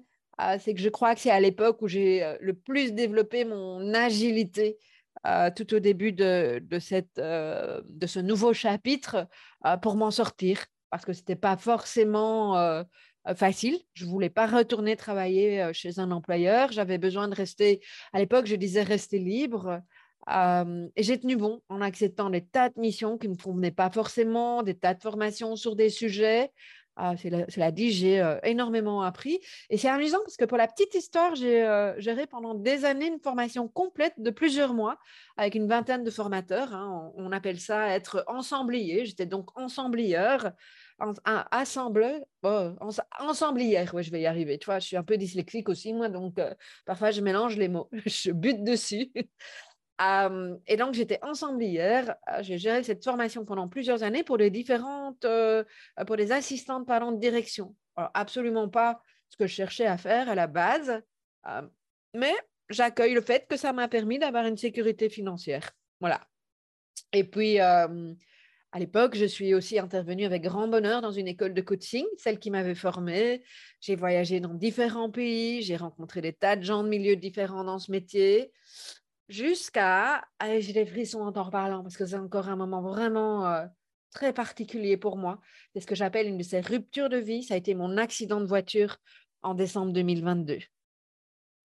c'est 0.60 0.74
que 0.74 0.80
je 0.80 0.90
crois 0.90 1.16
que 1.16 1.22
c'est 1.22 1.32
à 1.32 1.40
l'époque 1.40 1.82
où 1.82 1.88
j'ai 1.88 2.24
euh, 2.24 2.38
le 2.40 2.54
plus 2.54 2.94
développé 2.94 3.46
mon 3.46 3.94
agilité 3.94 4.78
euh, 5.26 5.50
tout 5.54 5.74
au 5.74 5.80
début 5.80 6.16
euh, 6.22 6.60
de 6.62 6.80
ce 8.08 8.20
nouveau 8.20 8.54
chapitre 8.54 9.28
pour 9.82 9.96
m'en 9.96 10.12
sortir, 10.12 10.66
parce 10.90 11.04
que 11.04 11.14
ce 11.14 11.20
n'était 11.20 11.36
pas 11.36 11.58
forcément 11.58 12.86
facile. 13.36 13.78
Je 13.94 14.06
ne 14.06 14.10
voulais 14.10 14.30
pas 14.30 14.48
retourner 14.48 14.96
travailler 14.96 15.72
chez 15.74 16.00
un 16.00 16.12
employeur. 16.12 16.72
J'avais 16.72 16.98
besoin 16.98 17.28
de 17.28 17.36
rester, 17.36 17.82
à 18.14 18.20
l'époque, 18.20 18.46
je 18.46 18.56
disais 18.56 18.82
rester 18.82 19.20
libre. 19.20 19.82
et 20.32 21.04
j'ai 21.04 21.20
tenu 21.20 21.36
bon 21.36 21.62
en 21.68 21.82
acceptant 21.82 22.30
des 22.30 22.46
tas 22.46 22.70
de 22.70 22.80
missions 22.80 23.18
qui 23.18 23.28
ne 23.28 23.34
me 23.34 23.38
convenaient 23.38 23.72
pas 23.72 23.90
forcément, 23.90 24.64
des 24.64 24.78
tas 24.78 24.94
de 24.94 25.02
formations 25.02 25.58
sur 25.58 25.76
des 25.76 25.90
sujets. 25.90 26.54
Ah, 27.02 27.16
cela 27.16 27.72
dit, 27.72 27.92
j'ai 27.92 28.20
euh, 28.20 28.40
énormément 28.44 29.04
appris. 29.04 29.40
Et 29.70 29.78
c'est 29.78 29.88
amusant 29.88 30.18
parce 30.20 30.36
que 30.36 30.44
pour 30.44 30.58
la 30.58 30.68
petite 30.68 30.94
histoire, 30.96 31.34
j'ai 31.34 31.64
euh, 31.64 31.98
géré 31.98 32.28
pendant 32.28 32.54
des 32.54 32.84
années 32.84 33.08
une 33.08 33.22
formation 33.22 33.70
complète 33.70 34.16
de 34.18 34.30
plusieurs 34.32 34.74
mois 34.74 34.98
avec 35.38 35.56
une 35.56 35.66
vingtaine 35.66 36.04
de 36.04 36.12
formateurs. 36.12 36.74
Hein. 36.74 37.14
On, 37.16 37.32
appelle 37.32 37.62
ça 37.62 37.96
être 37.96 38.26
ensemblier. 38.28 39.06
J'étais 39.06 39.26
donc 39.26 39.58
ensemblieur, 39.58 40.52
un 41.00 41.14
assembleur, 41.52 42.20
oh, 42.44 42.72
ensemblière. 43.18 43.94
Je 44.02 44.12
vais 44.12 44.20
y 44.20 44.26
arriver. 44.26 44.58
Tu 44.60 44.66
vois, 44.66 44.80
je 44.80 44.88
suis 44.88 44.98
un 44.98 45.04
peu 45.04 45.16
dyslexique 45.16 45.70
aussi, 45.70 45.94
moi, 45.94 46.10
donc 46.10 46.38
euh, 46.38 46.54
parfois 46.86 47.12
je 47.12 47.22
mélange 47.22 47.56
les 47.56 47.70
mots. 47.70 47.90
je 48.06 48.32
bute 48.32 48.62
dessus 48.66 49.14
et 50.00 50.78
donc, 50.78 50.94
j'étais 50.94 51.20
ensemblière. 51.24 52.16
J'ai 52.42 52.58
géré 52.58 52.84
cette 52.84 53.04
formation 53.04 53.44
pendant 53.44 53.68
plusieurs 53.68 54.04
années 54.04 54.24
pour 54.24 54.38
les 54.38 54.50
différentes, 54.50 55.26
pour 56.08 56.16
les 56.16 56.32
assistantes 56.32 56.88
de 56.88 57.20
direction. 57.20 57.76
absolument 58.14 58.70
pas 58.70 59.02
ce 59.30 59.38
que 59.38 59.46
je 59.48 59.54
cherchais 59.54 59.86
à 59.86 59.98
faire 59.98 60.30
à 60.30 60.36
la 60.36 60.48
base, 60.48 61.02
mais 62.14 62.34
j'accueille 62.70 63.14
le 63.14 63.22
fait 63.22 63.48
que 63.48 63.58
ça 63.58 63.74
m'a 63.74 63.88
permis 63.88 64.20
d'avoir 64.20 64.46
une 64.46 64.58
sécurité 64.58 65.10
financière. 65.10 65.72
Voilà. 66.00 66.22
Et 67.12 67.24
puis, 67.24 67.60
à 67.60 67.90
l'époque, 68.78 69.16
je 69.16 69.26
suis 69.26 69.54
aussi 69.54 69.80
intervenue 69.80 70.26
avec 70.26 70.44
grand 70.44 70.68
bonheur 70.68 71.02
dans 71.02 71.12
une 71.12 71.28
école 71.28 71.54
de 71.54 71.62
coaching, 71.62 72.06
celle 72.18 72.40
qui 72.40 72.52
m'avait 72.52 72.76
formée. 72.76 73.44
J'ai 73.82 73.96
voyagé 73.96 74.40
dans 74.40 74.54
différents 74.54 75.10
pays, 75.10 75.62
j'ai 75.62 75.76
rencontré 75.76 76.22
des 76.22 76.34
tas 76.34 76.56
de 76.56 76.64
gens 76.64 76.84
de 76.84 76.90
milieux 76.90 77.16
différents 77.16 77.64
dans 77.64 77.80
ce 77.80 77.92
métier 77.92 78.54
jusqu'à, 79.30 80.28
j'ai 80.42 80.74
des 80.74 80.86
frissons 80.86 81.22
en 81.22 81.32
t'en 81.32 81.44
reparlant 81.44 81.84
parce 81.84 81.96
que 81.96 82.06
c'est 82.06 82.18
encore 82.18 82.50
un 82.50 82.56
moment 82.56 82.82
vraiment 82.82 83.48
euh, 83.48 83.66
très 84.12 84.34
particulier 84.34 84.98
pour 84.98 85.18
moi. 85.18 85.40
C'est 85.74 85.82
ce 85.82 85.88
que 85.88 85.96
j'appelle 85.96 86.28
une 86.28 86.38
de 86.38 86.44
ces 86.44 86.60
ruptures 86.60 87.10
de 87.10 87.18
vie. 87.18 87.44
Ça 87.44 87.54
a 87.54 87.58
été 87.58 87.76
mon 87.76 87.98
accident 87.98 88.42
de 88.42 88.46
voiture 88.46 88.98
en 89.44 89.54
décembre 89.54 89.94
2022. 89.94 90.54
Et 90.56 90.68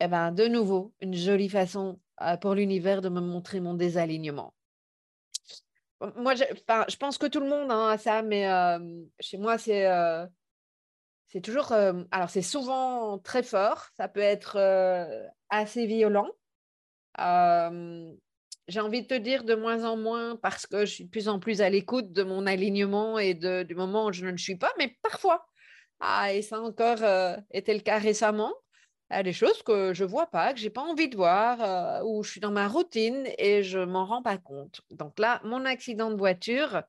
eh 0.00 0.08
bien, 0.08 0.30
de 0.32 0.46
nouveau, 0.46 0.92
une 1.00 1.14
jolie 1.14 1.48
façon 1.48 1.98
euh, 2.20 2.36
pour 2.36 2.54
l'univers 2.54 3.00
de 3.00 3.08
me 3.08 3.20
montrer 3.20 3.60
mon 3.60 3.74
désalignement. 3.74 4.54
Moi, 6.16 6.34
je, 6.34 6.44
je 6.88 6.96
pense 6.96 7.16
que 7.16 7.26
tout 7.26 7.40
le 7.40 7.48
monde 7.48 7.70
hein, 7.70 7.88
a 7.88 7.96
ça, 7.96 8.22
mais 8.22 8.46
euh, 8.46 8.78
chez 9.20 9.38
moi, 9.38 9.56
c'est 9.56 9.88
c'est 11.28 11.40
toujours. 11.40 11.72
alors, 11.72 12.28
c'est 12.28 12.42
souvent 12.42 13.18
très 13.18 13.42
fort. 13.42 13.86
Ça 13.96 14.06
peut 14.08 14.20
être 14.20 14.58
assez 15.48 15.86
violent 15.86 16.30
j'ai 17.18 18.80
envie 18.80 19.02
de 19.02 19.06
te 19.06 19.14
dire 19.14 19.44
de 19.44 19.54
moins 19.54 19.84
en 19.84 19.96
moins 19.96 20.36
parce 20.36 20.66
que 20.66 20.86
je 20.86 20.92
suis 20.92 21.04
de 21.04 21.10
plus 21.10 21.28
en 21.28 21.38
plus 21.38 21.60
à 21.60 21.68
l'écoute 21.68 22.12
de 22.12 22.22
mon 22.22 22.46
alignement 22.46 23.18
et 23.18 23.34
du 23.34 23.74
moment 23.74 24.06
où 24.06 24.12
je 24.12 24.24
ne 24.24 24.30
le 24.30 24.38
suis 24.38 24.56
pas, 24.56 24.72
mais 24.78 24.96
parfois, 25.02 25.46
ah, 26.00 26.32
et 26.32 26.42
ça 26.42 26.60
encore 26.60 26.98
été 27.50 27.74
le 27.74 27.80
cas 27.80 27.98
récemment, 27.98 28.52
il 29.10 29.16
y 29.16 29.20
a 29.20 29.22
des 29.22 29.34
choses 29.34 29.62
que 29.62 29.92
je 29.92 30.02
ne 30.02 30.08
vois 30.08 30.26
pas, 30.26 30.54
que 30.54 30.58
je 30.58 30.64
n'ai 30.64 30.70
pas 30.70 30.80
envie 30.80 31.08
de 31.08 31.16
voir, 31.16 32.04
où 32.06 32.22
je 32.22 32.30
suis 32.30 32.40
dans 32.40 32.50
ma 32.50 32.66
routine 32.68 33.28
et 33.38 33.62
je 33.62 33.78
ne 33.78 33.84
m'en 33.84 34.06
rends 34.06 34.22
pas 34.22 34.38
compte. 34.38 34.80
Donc 34.90 35.18
là, 35.18 35.40
mon 35.44 35.66
accident 35.66 36.10
de 36.10 36.16
voiture, 36.16 36.82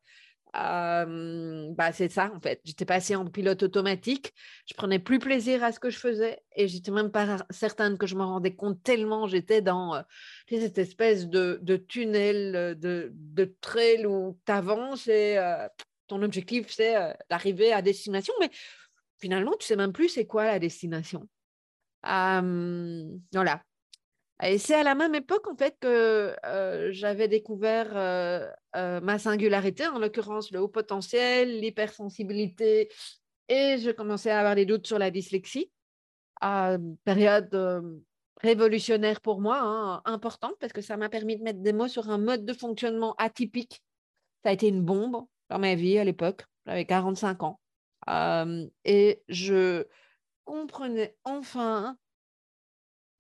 bah, 0.56 1.92
c'est 1.92 2.10
ça 2.10 2.32
en 2.34 2.40
fait. 2.40 2.62
J'étais 2.64 2.86
passée 2.86 3.16
en 3.16 3.26
pilote 3.26 3.64
automatique. 3.64 4.34
Je 4.68 4.74
prenais 4.74 5.00
plus 5.00 5.20
plaisir 5.20 5.64
à 5.64 5.72
ce 5.72 5.80
que 5.80 5.90
je 5.90 5.98
faisais 5.98 6.40
et 6.56 6.68
j'étais 6.68 6.92
même 6.92 7.12
pas 7.12 7.38
certaine 7.50 7.98
que 7.98 8.08
je 8.08 8.16
me 8.16 8.24
rendais 8.24 8.56
compte 8.56 8.82
tellement 8.84 9.28
j'étais 9.28 9.62
dans 9.62 10.04
cette 10.50 10.78
espèce 10.78 11.28
de, 11.28 11.60
de 11.62 11.76
tunnel, 11.76 12.78
de, 12.80 13.12
de 13.14 13.56
trail 13.62 14.06
où 14.06 14.38
tu 14.46 14.52
avances 14.52 15.08
et 15.08 15.38
ton 16.08 16.22
objectif 16.22 16.72
c'est 16.72 16.96
d'arriver 17.30 17.74
à 17.74 17.82
destination. 17.82 18.34
Mais 18.40 18.50
finalement, 19.20 19.54
tu 19.60 19.66
sais 19.66 19.76
même 19.76 19.94
plus 19.94 20.10
c'est 20.10 20.26
quoi 20.26 20.46
la 20.46 20.60
destination. 20.60 21.28
voilà. 22.04 23.62
Et 24.44 24.58
c'est 24.58 24.76
à 24.76 24.84
la 24.84 24.96
même 24.96 25.16
époque, 25.16 25.48
en 25.48 25.56
fait, 25.56 25.78
que 25.80 26.36
j'avais 26.92 27.28
découvert 27.28 27.94
ma 28.74 29.18
singularité, 29.18 29.88
en 29.88 30.00
l'occurrence 30.00 30.52
le 30.52 30.60
haut 30.60 30.68
potentiel, 30.68 31.60
l'hypersensibilité, 31.62 32.90
et 33.48 33.78
je 33.78 33.92
commençais 33.92 34.32
à 34.32 34.40
avoir 34.40 34.56
des 34.56 34.66
doutes 34.66 34.88
sur 34.88 35.00
la 35.00 35.12
dyslexie. 35.12 35.72
période 36.40 38.02
révolutionnaire 38.42 39.22
pour 39.22 39.40
moi, 39.40 39.60
hein, 39.62 40.02
importante, 40.06 40.56
parce 40.60 40.74
que 40.74 40.82
ça 40.82 40.98
m'a 40.98 41.10
permis 41.10 41.38
de 41.38 41.44
mettre 41.44 41.62
des 41.62 41.74
mots 41.74 41.88
sur 41.88 42.10
un 42.10 42.18
mode 42.18 42.46
de 42.46 42.54
fonctionnement 42.54 43.16
atypique. 43.18 43.82
Ça 44.44 44.50
a 44.50 44.52
été 44.52 44.68
une 44.68 44.84
bombe 44.84 45.26
dans 45.50 45.60
ma 45.60 45.76
vie 45.76 45.98
à 45.98 46.04
l'époque. 46.04 46.46
J'avais 46.66 46.86
45 46.86 47.44
ans. 47.44 47.60
et 48.84 49.24
je 49.30 49.86
comprenais 50.44 51.16
enfin, 51.24 51.98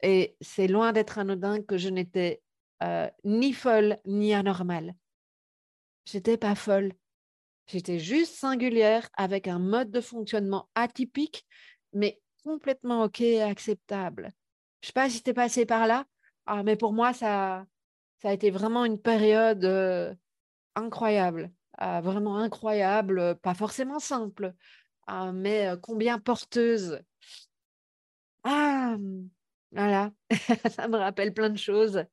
et 0.05 0.37
c'est 0.39 0.67
loin 0.67 0.93
d'être 0.93 1.17
anodin, 1.17 1.61
que 1.61 1.77
je 1.77 1.89
n'étais 1.89 2.41
ni 3.23 3.51
folle 3.51 3.97
ni 4.05 4.33
anormale. 4.33 4.93
J'étais 6.05 6.37
pas 6.37 6.53
folle. 6.53 6.93
J'étais 7.65 7.97
juste 7.97 8.35
singulière 8.35 9.09
avec 9.17 9.47
un 9.47 9.57
mode 9.57 9.89
de 9.89 10.01
fonctionnement 10.01 10.69
atypique, 10.75 11.47
mais 11.93 12.21
complètement 12.43 13.05
OK 13.05 13.21
et 13.21 13.41
acceptable. 13.41 14.31
Je 14.81 14.87
sais 14.87 14.93
pas 14.93 15.09
si 15.09 15.23
tu 15.23 15.31
es 15.31 15.33
passé 15.33 15.65
par 15.65 15.87
là, 15.87 16.05
ah, 16.45 16.61
mais 16.61 16.75
pour 16.75 16.93
moi, 16.93 17.11
ça, 17.11 17.65
ça 18.21 18.29
a 18.29 18.33
été 18.33 18.51
vraiment 18.51 18.85
une 18.85 19.01
période 19.01 20.15
incroyable, 20.75 21.51
ah, 21.79 22.01
vraiment 22.01 22.37
incroyable, 22.37 23.35
pas 23.41 23.55
forcément 23.55 23.97
simple, 23.97 24.53
ah, 25.07 25.31
mais 25.31 25.73
combien 25.81 26.19
porteuse. 26.19 26.99
Ah, 28.43 28.95
voilà, 29.71 30.11
ça 30.69 30.87
me 30.87 30.97
rappelle 30.97 31.33
plein 31.33 31.49
de 31.49 31.57
choses. 31.57 32.03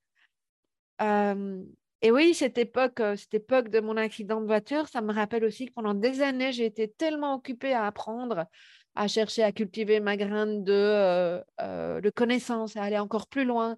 et 1.01 2.11
oui, 2.11 2.35
cette 2.35 2.59
époque, 2.59 3.01
cette 3.17 3.35
époque 3.35 3.69
de 3.69 3.81
mon 3.81 3.97
accident 3.97 4.41
de 4.41 4.47
voiture, 4.47 4.89
ça 4.89 5.01
me 5.01 5.13
rappelle 5.13 5.45
aussi 5.45 5.67
que 5.67 5.73
pendant 5.73 5.95
des 5.95 6.23
années, 6.23 6.53
j'ai 6.53 6.67
été 6.67 6.89
tellement 6.89 7.35
occupée 7.35 7.73
à 7.73 7.87
apprendre, 7.87 8.47
à 8.95 9.09
chercher 9.09 9.43
à 9.43 9.53
cultiver 9.53 10.01
ma 10.01 10.17
graine 10.17 10.65
de, 10.65 11.41
de 11.59 12.11
connaissances, 12.11 12.77
à 12.77 12.83
aller 12.83 12.99
encore 12.99 13.29
plus 13.29 13.45
loin. 13.45 13.77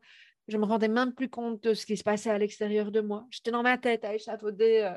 Je 0.48 0.58
me 0.58 0.64
rendais 0.64 0.88
même 0.88 1.14
plus 1.14 1.28
compte 1.28 1.62
de 1.62 1.74
ce 1.74 1.86
qui 1.86 1.96
se 1.96 2.04
passait 2.04 2.30
à 2.30 2.38
l'extérieur 2.38 2.90
de 2.90 3.00
moi. 3.00 3.26
J'étais 3.30 3.50
dans 3.50 3.62
ma 3.62 3.78
tête 3.78 4.04
à 4.04 4.14
échafauder 4.14 4.90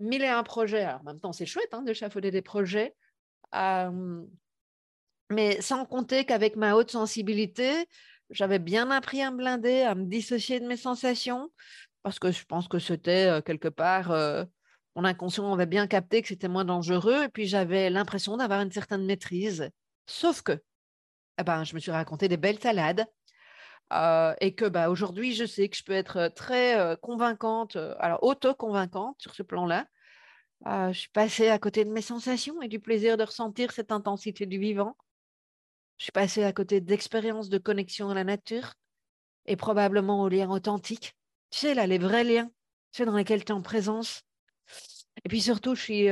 mille 0.00 0.22
et 0.22 0.28
un 0.28 0.42
projets. 0.42 0.82
Alors, 0.82 1.00
en 1.00 1.04
même 1.04 1.20
temps, 1.20 1.32
c'est 1.32 1.46
chouette 1.46 1.72
hein, 1.72 1.82
d'échafauder 1.82 2.30
des 2.30 2.42
projets. 2.42 2.94
Mais 5.30 5.60
sans 5.60 5.84
compter 5.84 6.24
qu'avec 6.24 6.56
ma 6.56 6.74
haute 6.74 6.90
sensibilité, 6.90 7.86
j'avais 8.30 8.58
bien 8.58 8.90
appris 8.90 9.22
à 9.22 9.30
me 9.30 9.36
blinder, 9.38 9.82
à 9.82 9.94
me 9.94 10.04
dissocier 10.04 10.60
de 10.60 10.66
mes 10.66 10.76
sensations, 10.76 11.50
parce 12.02 12.18
que 12.18 12.30
je 12.30 12.44
pense 12.44 12.68
que 12.68 12.78
c'était 12.78 13.40
quelque 13.44 13.68
part 13.68 14.12
mon 14.96 15.04
inconscient 15.04 15.52
avait 15.52 15.66
bien 15.66 15.86
capté 15.86 16.22
que 16.22 16.28
c'était 16.28 16.48
moins 16.48 16.64
dangereux, 16.64 17.24
et 17.24 17.28
puis 17.28 17.46
j'avais 17.46 17.90
l'impression 17.90 18.36
d'avoir 18.36 18.60
une 18.60 18.72
certaine 18.72 19.04
maîtrise. 19.04 19.70
Sauf 20.06 20.42
que, 20.42 20.60
eh 21.38 21.44
ben, 21.44 21.64
je 21.64 21.74
me 21.74 21.80
suis 21.80 21.92
raconté 21.92 22.28
des 22.28 22.36
belles 22.36 22.58
salades, 22.58 23.06
euh, 23.92 24.34
et 24.40 24.54
que 24.54 24.64
bah, 24.66 24.90
aujourd'hui, 24.90 25.34
je 25.34 25.44
sais 25.44 25.68
que 25.68 25.76
je 25.76 25.84
peux 25.84 25.92
être 25.92 26.28
très 26.34 26.96
convaincante, 27.02 27.76
alors 27.98 28.22
auto-convaincante 28.22 29.16
sur 29.20 29.34
ce 29.34 29.42
plan-là. 29.42 29.86
je 30.66 30.98
suis 30.98 31.10
passée 31.10 31.48
à 31.48 31.58
côté 31.58 31.84
de 31.84 31.90
mes 31.90 32.02
sensations 32.02 32.60
et 32.62 32.68
du 32.68 32.80
plaisir 32.80 33.16
de 33.16 33.24
ressentir 33.24 33.72
cette 33.72 33.92
intensité 33.92 34.46
du 34.46 34.58
vivant. 34.58 34.96
Je 36.00 36.04
suis 36.04 36.12
passée 36.12 36.44
à 36.44 36.52
côté 36.54 36.80
d'expériences 36.80 37.50
de 37.50 37.58
connexion 37.58 38.08
à 38.08 38.14
la 38.14 38.24
nature 38.24 38.72
et 39.44 39.54
probablement 39.54 40.22
aux 40.22 40.30
liens 40.30 40.48
authentiques. 40.48 41.14
Tu 41.50 41.58
sais, 41.58 41.74
là, 41.74 41.86
les 41.86 41.98
vrais 41.98 42.24
liens, 42.24 42.46
tu 42.46 42.96
sais, 42.96 43.04
dans 43.04 43.14
lesquels 43.14 43.44
tu 43.44 43.52
es 43.52 43.54
en 43.54 43.60
présence, 43.60 44.22
et 45.22 45.28
puis 45.28 45.42
surtout, 45.42 45.74
je 45.74 45.82
suis 45.82 46.08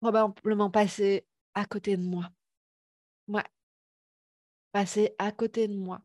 probablement 0.00 0.70
passée 0.70 1.26
à 1.52 1.66
côté 1.66 1.98
de 1.98 2.02
moi. 2.02 2.30
Ouais. 3.28 3.44
Passée 4.72 5.14
à 5.18 5.32
côté 5.32 5.68
de 5.68 5.76
moi. 5.76 6.00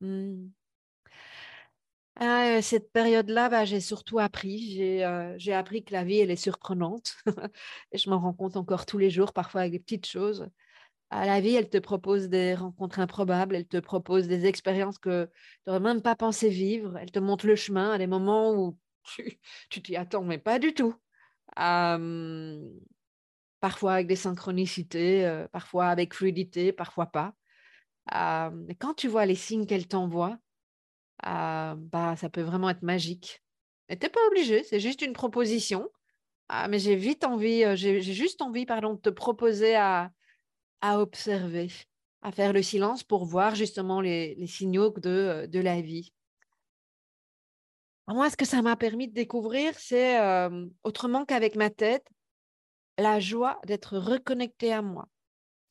Mmh. 0.00 0.46
Ah, 2.18 2.62
cette 2.62 2.90
période-là, 2.92 3.50
bah, 3.50 3.66
j'ai 3.66 3.80
surtout 3.80 4.18
appris. 4.18 4.72
J'ai 5.36 5.52
appris 5.52 5.84
que 5.84 5.92
la 5.92 6.02
vie, 6.02 6.20
elle 6.20 6.30
est 6.30 6.36
surprenante. 6.36 7.14
et 7.92 7.98
je 7.98 8.08
m'en 8.08 8.20
rends 8.20 8.32
compte 8.32 8.56
encore 8.56 8.86
tous 8.86 8.96
les 8.96 9.10
jours, 9.10 9.34
parfois 9.34 9.60
avec 9.60 9.72
des 9.72 9.80
petites 9.80 10.06
choses. 10.06 10.48
À 11.10 11.24
la 11.24 11.40
vie, 11.40 11.54
elle 11.54 11.70
te 11.70 11.78
propose 11.78 12.28
des 12.28 12.54
rencontres 12.54 12.98
improbables, 12.98 13.54
elle 13.54 13.68
te 13.68 13.76
propose 13.76 14.26
des 14.26 14.46
expériences 14.46 14.98
que 14.98 15.26
tu 15.26 15.30
n'aurais 15.66 15.80
même 15.80 16.02
pas 16.02 16.16
pensé 16.16 16.48
vivre. 16.48 16.96
Elle 16.98 17.12
te 17.12 17.20
montre 17.20 17.46
le 17.46 17.54
chemin 17.54 17.92
à 17.92 17.98
des 17.98 18.08
moments 18.08 18.52
où 18.54 18.76
tu 19.70 19.82
t'y 19.82 19.96
attends, 19.96 20.24
mais 20.24 20.38
pas 20.38 20.58
du 20.58 20.74
tout. 20.74 20.94
parfois 23.60 23.94
avec 23.94 24.06
des 24.08 24.16
synchronicités, 24.16 25.46
parfois 25.52 25.86
avec 25.86 26.12
fluidité, 26.12 26.72
parfois 26.72 27.06
pas. 27.06 27.34
quand 28.10 28.94
tu 28.96 29.06
vois 29.06 29.26
les 29.26 29.36
signes 29.36 29.66
qu'elle 29.66 29.86
t'envoie, 29.86 30.38
bah, 31.22 32.16
ça 32.16 32.28
peut 32.28 32.42
vraiment 32.42 32.70
être 32.70 32.82
magique. 32.82 33.44
Tu 33.88 33.96
n'es 33.96 34.08
pas 34.08 34.26
obligé, 34.26 34.64
c'est 34.64 34.80
juste 34.80 35.02
une 35.02 35.12
proposition. 35.12 35.88
Ah, 36.48 36.68
mais 36.68 36.78
j'ai 36.80 36.96
vite 36.96 37.24
envie, 37.24 37.64
j'ai 37.76 38.00
juste 38.02 38.42
envie, 38.42 38.66
pardon, 38.66 38.94
de 38.94 39.00
te 39.00 39.10
proposer 39.10 39.76
à, 39.76 40.10
à 40.80 41.00
observer, 41.00 41.68
à 42.22 42.32
faire 42.32 42.52
le 42.52 42.62
silence 42.62 43.02
pour 43.02 43.24
voir 43.24 43.54
justement 43.54 44.00
les, 44.00 44.46
signaux 44.46 44.90
de, 44.90 45.46
de 45.46 45.60
la 45.60 45.80
vie. 45.80 46.12
Moi, 48.08 48.30
ce 48.30 48.36
que 48.36 48.44
ça 48.44 48.62
m'a 48.62 48.76
permis 48.76 49.08
de 49.08 49.14
découvrir, 49.14 49.76
c'est 49.78 50.18
autrement 50.84 51.24
qu'avec 51.24 51.56
ma 51.56 51.70
tête, 51.70 52.06
la 52.98 53.20
joie 53.20 53.60
d'être 53.66 53.98
reconnecté 53.98 54.72
à 54.72 54.80
moi, 54.80 55.08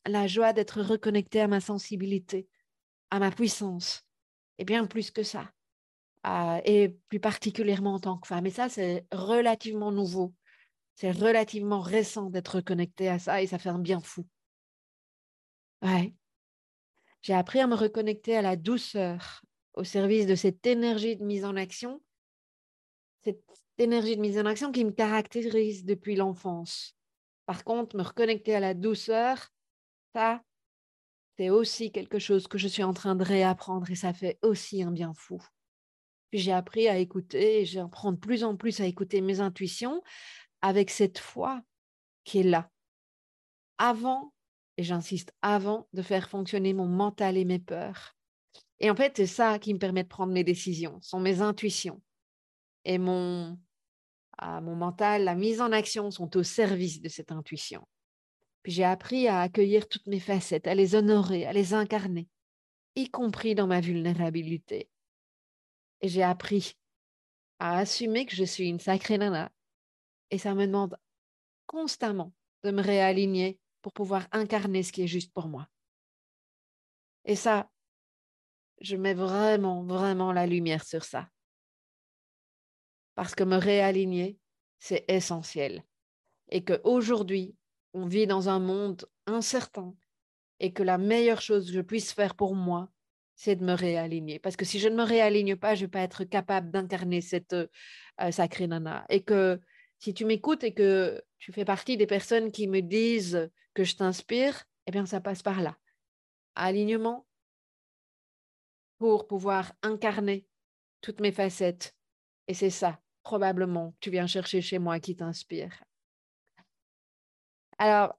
la 0.06 0.28
joie 0.28 0.54
d'être 0.54 0.82
reconnecté 0.82 1.42
à 1.42 1.48
ma 1.48 1.60
sensibilité, 1.60 2.48
à 3.10 3.20
ma 3.20 3.32
puissance, 3.32 4.04
et 4.58 4.66
bien 4.66 4.86
plus 4.86 5.12
que 5.12 5.24
ça. 5.24 5.50
et 6.66 6.90
plus 7.08 7.20
particulièrement 7.20 7.96
en 7.96 8.00
tant 8.00 8.18
que 8.18 8.28
femme. 8.28 8.48
Et 8.48 8.52
ça, 8.52 8.68
c'est 8.68 9.06
relativement 9.12 9.92
nouveau. 9.92 10.34
C'est 10.96 11.12
relativement 11.12 11.82
récent 11.82 12.30
d'être 12.30 12.56
reconnecté 12.56 13.10
à 13.10 13.20
ça 13.20 13.42
et 13.42 13.48
ça 13.48 13.60
fait 13.60 13.70
un 13.70 13.80
bien 13.80 14.00
fou. 14.00 14.26
Ouais. 15.82 16.14
J'ai 17.22 17.34
appris 17.34 17.60
à 17.60 17.68
me 17.68 17.76
reconnecter 17.76 18.36
à 18.36 18.42
la 18.42 18.56
douceur 18.56 19.42
au 19.74 19.84
service 19.84 20.28
de 20.28 20.36
cette 20.36 20.66
énergie 20.66 21.16
de 21.18 21.24
mise 21.24 21.46
en 21.46 21.56
action 21.56 22.02
cette 23.26 23.44
énergie 23.80 24.16
de 24.16 24.22
mise 24.22 24.38
en 24.38 24.46
action 24.46 24.72
qui 24.72 24.86
me 24.86 24.92
caractérise 24.92 25.84
depuis 25.84 26.16
l'enfance. 26.16 26.96
Par 27.46 27.64
contre, 27.64 27.98
me 27.98 28.04
reconnecter 28.04 28.56
à 28.56 28.60
la 28.60 28.74
douceur, 28.74 29.50
ça, 30.14 30.42
c'est 31.38 31.50
aussi 31.50 31.92
quelque 31.92 32.20
chose 32.20 32.48
que 32.48 32.58
je 32.58 32.68
suis 32.68 32.84
en 32.84 32.94
train 32.94 33.16
de 33.16 33.24
réapprendre 33.24 33.90
et 33.90 33.96
ça 33.96 34.14
fait 34.14 34.40
aussi 34.42 34.84
un 34.84 34.92
bien 34.92 35.14
fou. 35.14 35.42
Puis 36.30 36.40
j'ai 36.40 36.54
appris 36.54 36.88
à 36.88 36.98
écouter 36.98 37.62
et 37.62 37.66
j'apprends 37.66 38.12
de 38.12 38.18
plus 38.18 38.44
en 38.44 38.56
plus 38.56 38.80
à 38.80 38.86
écouter 38.86 39.22
mes 39.22 39.40
intuitions 39.40 40.02
avec 40.62 40.90
cette 40.90 41.18
foi 41.18 41.62
qui 42.24 42.40
est 42.40 42.44
là. 42.44 42.70
Avant, 43.78 44.34
et 44.78 44.84
j'insiste, 44.84 45.32
avant 45.42 45.88
de 45.94 46.02
faire 46.02 46.30
fonctionner 46.30 46.74
mon 46.74 46.88
mental 46.88 47.38
et 47.38 47.46
mes 47.46 47.60
peurs. 47.60 48.16
Et 48.80 48.90
en 48.90 48.96
fait, 48.96 49.14
c'est 49.16 49.28
ça 49.28 49.58
qui 49.60 49.74
me 49.74 49.80
permet 49.80 50.04
de 50.04 50.10
prendre 50.10 50.34
mes 50.34 50.44
décisions, 50.44 51.00
sont 51.02 51.20
mes 51.20 51.42
intuitions 51.42 52.02
et 52.84 52.98
mon, 52.98 53.58
ah, 54.38 54.62
mon 54.62 54.76
mental, 54.76 55.24
la 55.24 55.36
mise 55.36 55.60
en 55.60 55.72
action 55.72 56.12
sont 56.12 56.38
au 56.38 56.44
service 56.44 57.02
de 57.02 57.10
cette 57.10 57.32
intuition. 57.32 57.88
Puis 58.64 58.72
j'ai 58.72 58.84
appris 58.84 59.28
à 59.28 59.42
accueillir 59.42 59.88
toutes 59.88 60.08
mes 60.08 60.20
facettes, 60.20 60.68
à 60.68 60.76
les 60.76 60.96
honorer, 60.96 61.46
à 61.46 61.54
les 61.54 61.74
incarner, 61.74 62.28
y 62.96 63.10
compris 63.10 63.56
dans 63.56 63.68
ma 63.68 63.82
vulnérabilité. 63.82 64.90
Et 66.02 66.08
j'ai 66.08 66.24
appris 66.24 66.78
à 67.60 67.78
assumer 67.78 68.26
que 68.26 68.36
je 68.36 68.44
suis 68.44 68.70
une 68.70 68.80
sacrée 68.80 69.18
nana. 69.18 69.52
Et 70.32 70.38
ça 70.38 70.54
me 70.54 70.66
demande 70.66 70.98
constamment 71.66 72.34
de 72.64 72.72
me 72.72 72.82
réaligner 72.82 73.60
pour 73.86 73.94
pouvoir 73.94 74.28
incarner 74.32 74.82
ce 74.82 74.92
qui 74.92 75.04
est 75.04 75.08
juste 75.08 75.32
pour 75.32 75.48
moi. 75.48 75.68
Et 77.24 77.36
ça, 77.36 77.70
je 78.82 78.96
mets 78.96 79.14
vraiment, 79.14 79.84
vraiment 79.84 80.34
la 80.34 80.48
lumière 80.48 80.84
sur 80.84 81.04
ça 81.04 81.30
parce 83.14 83.36
que 83.36 83.44
me 83.44 83.58
réaligner, 83.58 84.40
c'est 84.80 85.06
essentiel. 85.08 85.84
Et 86.50 86.64
qu'aujourd'hui, 86.64 87.56
on 87.94 88.08
vit 88.08 88.26
dans 88.26 88.50
un 88.50 88.58
monde 88.58 89.06
incertain 89.28 89.94
et 90.60 90.74
que 90.74 90.82
la 90.82 90.98
meilleure 90.98 91.44
chose 91.44 91.68
que 91.68 91.74
je 91.74 91.82
puisse 91.82 92.12
faire 92.12 92.34
pour 92.34 92.56
moi, 92.56 92.90
c'est 93.36 93.56
de 93.56 93.64
me 93.64 93.74
réaligner. 93.74 94.40
Parce 94.40 94.56
que 94.56 94.66
si 94.66 94.80
je 94.80 94.88
ne 94.88 94.96
me 94.96 95.04
réaligne 95.04 95.58
pas, 95.58 95.76
je 95.76 95.82
ne 95.82 95.86
vais 95.86 95.92
pas 95.92 96.02
être 96.02 96.24
capable 96.24 96.72
d'incarner 96.72 97.22
cette 97.22 97.54
euh, 97.54 98.32
sacrée 98.32 98.66
nana. 98.66 99.06
Et 99.10 99.22
que 99.22 99.62
si 100.00 100.16
tu 100.16 100.26
m'écoutes 100.26 100.64
et 100.64 100.74
que 100.74 101.24
tu 101.40 101.52
fais 101.52 101.66
partie 101.66 101.98
des 101.98 102.08
personnes 102.08 102.52
qui 102.52 102.68
me 102.68 102.82
disent 102.82 103.50
que 103.74 103.84
je 103.84 103.96
t'inspire, 103.96 104.64
eh 104.88 104.92
bien, 104.92 105.06
ça 105.06 105.22
passe 105.22 105.44
par 105.44 105.62
là. 105.62 105.78
alignement 106.56 107.28
pour 108.98 109.28
pouvoir 109.28 109.74
incarner 109.82 110.48
toutes 111.02 111.20
mes 111.20 111.32
facettes. 111.32 111.96
Et 112.48 112.54
c'est 112.54 112.70
ça, 112.70 113.02
probablement, 113.24 113.92
que 113.92 113.98
tu 114.02 114.10
viens 114.10 114.28
chercher 114.28 114.62
chez 114.62 114.80
moi 114.80 115.00
qui 115.00 115.16
t'inspire. 115.16 115.84
Alors, 117.78 118.18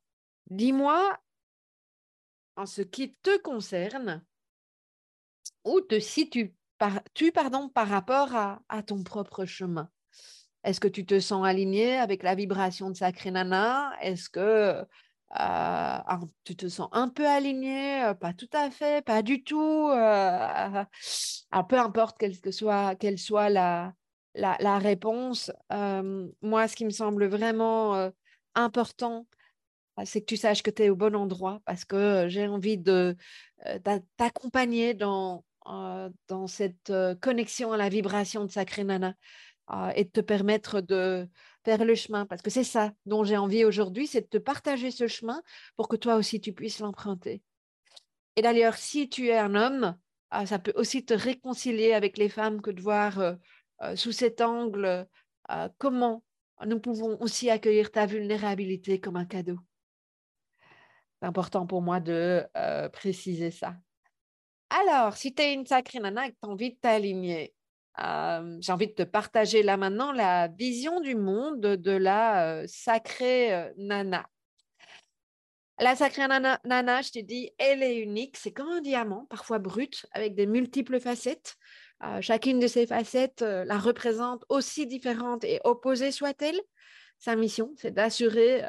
dis-moi, 0.51 1.19
en 2.57 2.67
ce 2.67 2.83
qui 2.83 3.15
te 3.17 3.39
concerne, 3.39 4.25
où 5.65 5.81
te 5.81 5.99
situes 5.99 6.55
par, 6.79 7.03
tu, 7.15 7.33
pardon, 7.33 7.69
par 7.69 7.89
rapport 7.89 8.35
à, 8.35 8.83
ton 8.87 9.03
propre 9.03 9.45
chemin? 9.45 9.91
Est-ce 10.67 10.81
que 10.81 10.89
tu 10.89 11.07
te 11.07 11.21
sens 11.21 11.47
aligné 11.47 11.97
avec 11.97 12.25
la 12.25 12.35
vibration 12.35 12.91
de 12.91 12.97
Sacré 12.97 13.31
Nana? 13.31 13.93
Est-ce 14.03 14.29
que 14.29 14.85
euh, 15.41 15.99
tu 16.43 16.57
te 16.57 16.67
sens 16.67 16.89
un 16.91 17.09
peu 17.09 17.25
aligné? 17.25 18.03
Euh, 18.03 18.15
Pas 18.15 18.33
tout 18.33 18.49
à 18.53 18.69
fait, 18.73 19.05
pas 19.05 19.23
du 19.23 19.45
tout. 19.45 19.89
Euh, 19.93 20.85
peu 21.69 21.79
importe 21.79 22.19
quelle, 22.19 22.41
que 22.41 22.51
soit, 22.51 22.97
quelle 22.97 23.17
soit 23.17 23.49
la, 23.49 23.95
la, 24.35 24.79
réponse, 24.81 25.53
moi, 25.71 26.67
ce 26.67 26.75
qui 26.75 26.85
me 26.85 26.91
semble 26.91 27.27
vraiment 27.27 28.11
important, 28.57 29.29
bah, 29.97 30.05
c'est 30.05 30.21
que 30.21 30.27
tu 30.27 30.37
saches 30.37 30.65
que 30.65 30.71
tu 30.73 30.83
es 30.83 30.89
au 30.89 30.97
bon 30.97 31.15
endroit 31.15 31.61
parce 31.65 31.85
que 31.85 32.27
j'ai 32.29 32.49
envie 32.49 32.77
de 32.77 33.17
t'accompagner 34.17 34.95
dans, 34.95 35.45
dans 36.27 36.49
cette 36.49 36.93
connexion 37.21 37.73
à 37.73 37.77
la 37.77 37.89
vibration 37.89 38.45
de 38.45 38.51
Sacré 38.51 38.83
Nana 38.83 39.15
et 39.95 40.05
de 40.05 40.11
te 40.11 40.21
permettre 40.21 40.81
de 40.81 41.29
faire 41.65 41.85
le 41.85 41.95
chemin 41.95 42.27
parce 42.27 42.43
que 42.43 42.51
c'est 42.51 42.65
ça 42.65 42.93
dont 43.05 43.25
j'ai 43.25 43.37
envie 43.37 43.65
aujourd'hui, 43.65 44.07
c'est 44.07 44.21
de 44.21 44.27
te 44.27 44.39
partager 44.39 44.91
ce 44.91 45.09
chemin 45.09 45.43
pour 45.77 45.89
que 45.89 45.97
toi 45.97 46.15
aussi 46.17 46.41
tu 46.41 46.53
puisses 46.53 46.79
l'emprunter. 46.79 47.43
Et 48.37 48.43
d'ailleurs, 48.43 48.77
si 48.77 49.09
tu 49.09 49.29
es 49.29 49.37
un 49.39 49.55
homme, 49.55 49.97
ah, 50.31 50.47
ça 50.47 50.59
peut 50.59 50.75
aussi 50.77 51.05
te 51.05 51.15
réconcilier 51.15 51.95
avec 51.95 52.19
les 52.19 52.29
femmes 52.29 52.61
que 52.61 52.71
de 52.71 52.81
voir 52.81 53.37
sous 53.95 54.13
cet 54.13 54.41
angle 54.41 55.09
comment 55.79 56.23
nous 56.65 56.81
pouvons 56.81 57.21
aussi 57.21 57.51
accueillir 57.51 57.91
ta 57.91 58.07
vulnérabilité 58.07 59.01
comme 59.01 59.17
un 59.17 59.27
cadeau. 59.27 59.59
C'est 61.21 61.27
important 61.27 61.67
pour 61.67 61.83
moi 61.83 61.99
de 61.99 62.47
préciser 62.93 63.51
ça. 63.51 63.75
Alors, 64.71 65.17
si 65.17 65.35
tu 65.35 65.43
es 65.43 65.55
une 65.55 65.67
sacrée 65.67 66.01
nana 66.01 66.27
et 66.27 66.31
que 66.31 66.37
tu 66.41 66.47
as 66.47 66.51
envie 66.51 66.71
de 66.73 66.79
t'aligner, 66.79 67.55
j'ai 67.99 68.73
envie 68.73 68.89
de 68.89 68.93
te 68.93 69.03
partager 69.03 69.63
là 69.63 69.77
maintenant 69.77 70.13
la 70.13 70.49
vision 70.49 71.01
du 71.01 71.15
monde 71.15 71.61
de 71.61 71.91
la 71.93 72.63
sacrée 72.67 73.73
nana. 73.77 74.27
La 75.79 75.95
sacrée 75.95 76.27
nana, 76.27 77.03
je 77.03 77.11
t'ai 77.11 77.23
dit, 77.23 77.51
elle 77.59 77.83
est 77.83 77.99
unique. 77.99 78.37
C'est 78.37 78.53
comme 78.53 78.69
un 78.69 78.81
diamant, 78.81 79.27
parfois 79.29 79.59
brut, 79.59 80.07
avec 80.13 80.35
des 80.35 80.47
multiples 80.47 81.01
facettes. 81.01 81.57
chacune 82.21 82.59
de 82.59 82.67
ces 82.67 82.87
facettes 82.87 83.43
la 83.43 83.79
représente 83.79 84.45
aussi 84.49 84.87
différente 84.87 85.45
et 85.45 85.61
opposée 85.65 86.13
soit-elle. 86.13 86.61
Sa 87.19 87.35
mission, 87.35 87.73
c'est 87.77 87.93
d'assurer 87.93 88.63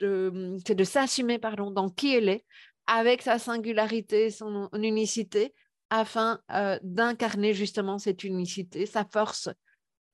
de, 0.00 0.30
mmh, 0.32 0.74
de 0.74 0.84
s'assumer 0.84 1.38
dans 1.38 1.90
qui 1.90 2.14
elle 2.14 2.28
est, 2.28 2.44
avec 2.86 3.22
sa 3.22 3.38
singularité, 3.38 4.30
son 4.30 4.68
unicité, 4.72 5.54
afin 5.90 6.40
d'incarner 6.82 7.54
justement 7.54 7.98
cette 7.98 8.24
unicité, 8.24 8.86
sa 8.86 9.04
force, 9.04 9.48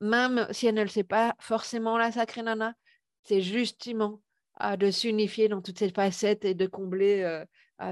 même 0.00 0.46
si 0.50 0.66
elle 0.66 0.74
ne 0.74 0.82
le 0.82 0.88
sait 0.88 1.04
pas 1.04 1.34
forcément 1.38 1.96
la 1.96 2.12
sacrée 2.12 2.42
nana, 2.42 2.74
c'est 3.22 3.40
justement 3.40 4.20
de 4.78 4.90
s'unifier 4.90 5.48
dans 5.48 5.62
toutes 5.62 5.78
ces 5.78 5.90
facettes 5.90 6.44
et 6.44 6.54
de 6.54 6.66
combler 6.66 7.44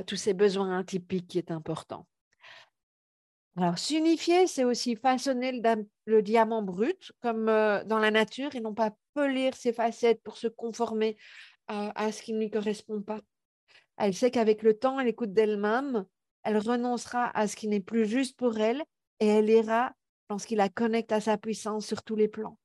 tous 0.06 0.16
ces 0.16 0.34
besoins 0.34 0.78
atypiques 0.78 1.28
qui 1.28 1.38
est 1.38 1.50
important. 1.50 2.06
Alors, 3.56 3.78
s'unifier, 3.78 4.46
c'est 4.46 4.64
aussi 4.64 4.96
façonner 4.96 5.60
le, 6.06 6.22
diamant 6.22 6.62
brut, 6.62 7.12
comme 7.20 7.46
dans 7.46 7.98
la 7.98 8.10
nature, 8.10 8.54
et 8.54 8.60
non 8.60 8.74
pas 8.74 8.92
polir 9.14 9.54
ses 9.54 9.72
facettes 9.72 10.22
pour 10.22 10.36
se 10.36 10.46
conformer 10.46 11.16
à, 11.66 12.12
ce 12.12 12.22
qui 12.22 12.32
ne 12.32 12.38
lui 12.38 12.50
correspond 12.50 13.02
pas. 13.02 13.20
Elle 13.96 14.14
sait 14.14 14.30
qu'avec 14.30 14.62
le 14.62 14.78
temps, 14.78 14.98
elle 14.98 15.08
écoute 15.08 15.32
d'elle-même, 15.32 16.04
elle 16.42 16.58
renoncera 16.58 17.30
à 17.36 17.46
ce 17.46 17.56
qui 17.56 17.68
n'est 17.68 17.80
plus 17.80 18.06
juste 18.06 18.36
pour 18.36 18.58
elle 18.58 18.82
et 19.20 19.26
elle 19.26 19.50
ira 19.50 19.92
lorsqu'il 20.28 20.58
la 20.58 20.68
connecte 20.68 21.12
à 21.12 21.20
sa 21.20 21.36
puissance 21.36 21.86
sur 21.86 22.02
tous 22.02 22.16
les 22.16 22.28
plans. 22.28 22.58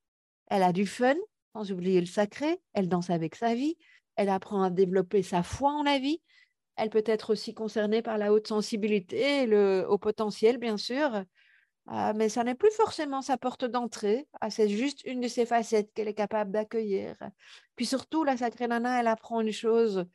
Elle 0.48 0.64
a 0.64 0.72
du 0.72 0.86
fun, 0.86 1.16
sans 1.54 1.72
oublier 1.72 2.00
le 2.00 2.06
sacré, 2.06 2.60
elle 2.74 2.88
danse 2.88 3.10
avec 3.10 3.36
sa 3.36 3.56
vie, 3.56 3.78
elle 4.16 4.30
apprend 4.30 4.62
à 4.64 4.70
développer 4.70 5.24
sa 5.24 5.44
foi 5.44 5.72
en 5.72 5.84
la 5.84 6.00
vie, 6.00 6.22
elle 6.76 6.90
peut 6.90 7.04
être 7.06 7.32
aussi 7.32 7.54
concernée 7.54 8.02
par 8.02 8.18
la 8.18 8.34
haute 8.34 8.48
sensibilité 8.48 9.46
le 9.46 9.86
au 9.88 9.98
potentiel, 9.98 10.58
bien 10.58 10.78
sûr, 10.78 11.24
ah, 11.88 12.14
mais 12.14 12.30
ça 12.30 12.44
n'est 12.44 12.56
plus 12.56 12.72
forcément 12.72 13.22
sa 13.22 13.38
porte 13.38 13.64
d'entrée. 13.64 14.28
Ah, 14.42 14.50
c'est 14.50 14.70
juste 14.70 15.04
une 15.06 15.22
de 15.22 15.28
ses 15.28 15.46
facettes 15.46 15.94
qu'elle 15.94 16.08
est 16.08 16.16
capable 16.16 16.52
d'accueillir. 16.52 17.16
Puis 17.76 17.86
surtout, 17.86 18.24
la 18.24 18.38
sacrée 18.38 18.68
nana, 18.68 19.00
elle 19.00 19.08
apprend 19.08 19.42
une 19.42 19.52
chose, 19.52 20.06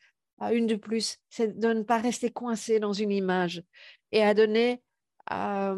une 0.53 0.67
de 0.67 0.77
plus, 0.77 1.19
c'est 1.29 1.59
de 1.59 1.73
ne 1.73 1.83
pas 1.83 1.99
rester 1.99 2.31
coincée 2.31 2.81
dans 2.81 2.93
une 2.93 3.11
image 3.11 3.63
et 4.13 4.23
à 4.23 4.35
donner, 4.35 4.83
en 5.31 5.77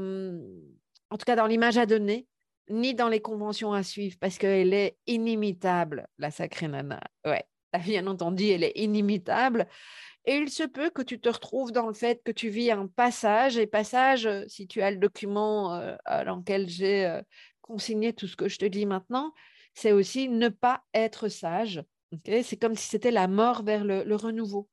tout 1.11 1.25
cas 1.27 1.37
dans 1.37 1.47
l'image 1.47 1.79
à 1.79 1.87
donner, 1.87 2.27
ni 2.71 2.95
dans 2.95 3.09
les 3.09 3.21
conventions 3.21 3.73
à 3.73 3.83
suivre, 3.83 4.17
parce 4.21 4.39
qu'elle 4.39 4.73
est 4.73 4.97
inimitable, 5.07 6.07
la 6.19 6.31
sacrée 6.31 6.69
nana. 6.69 7.01
Ouais, 7.25 7.45
bien 7.85 8.07
entendu, 8.07 8.47
elle 8.47 8.65
est 8.65 8.77
inimitable. 8.77 9.67
Et 10.25 10.37
il 10.37 10.51
se 10.51 10.63
peut 10.63 10.91
que 10.91 11.03
tu 11.03 11.21
te 11.21 11.29
retrouves 11.29 11.73
dans 11.73 11.89
le 11.89 11.95
fait 11.95 12.23
que 12.23 12.31
tu 12.31 12.49
vis 12.49 12.71
un 12.71 12.87
passage, 12.87 13.59
et 13.59 13.67
passage, 13.67 14.27
euh, 14.27 14.45
si 14.47 14.69
tu 14.69 14.81
as 14.81 14.91
le 14.91 14.99
document 14.99 15.75
euh, 15.75 15.97
dans 16.25 16.37
lequel 16.37 16.69
j'ai 16.69 17.07
euh, 17.07 17.23
consigné 17.61 18.13
tout 18.13 18.29
ce 18.29 18.37
que 18.37 18.49
je 18.49 18.59
te 18.59 18.65
dis 18.65 18.87
maintenant, 18.87 19.33
c'est 19.75 19.93
aussi 19.93 20.29
ne 20.29 20.49
pas 20.49 20.85
être 20.95 21.29
sage. 21.29 21.83
C'est 22.25 22.57
comme 22.57 22.77
si 22.77 22.89
c'était 22.89 23.11
la 23.11 23.29
mort 23.29 23.63
vers 23.63 23.85
le, 23.85 24.15
renouveau. 24.15 24.69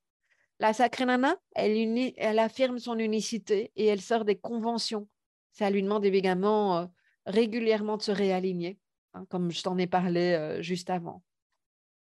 La 0.60 0.74
sacrée 0.74 1.06
nana, 1.06 1.38
elle, 1.56 2.40
affirme 2.40 2.80
son 2.80 2.98
unicité 3.00 3.72
et 3.76 3.86
elle 3.86 4.02
sort 4.02 4.26
des 4.26 4.38
conventions. 4.38 5.08
Ça 5.54 5.70
lui 5.70 5.82
demande 5.82 6.06
évidemment 6.06 6.92
régulièrement 7.26 7.98
de 7.98 8.02
se 8.02 8.12
réaligner, 8.12 8.78
hein, 9.14 9.26
comme 9.30 9.52
je 9.52 9.62
t'en 9.62 9.78
ai 9.78 9.88
parlé 9.88 10.58
juste 10.62 10.90
avant. 10.90 11.24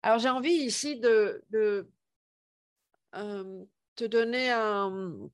Alors 0.01 0.19
j'ai 0.19 0.29
envie 0.29 0.53
ici 0.53 0.99
de, 0.99 1.43
de 1.51 1.87
te 3.95 4.05
donner 4.05 4.51
un, 4.51 5.29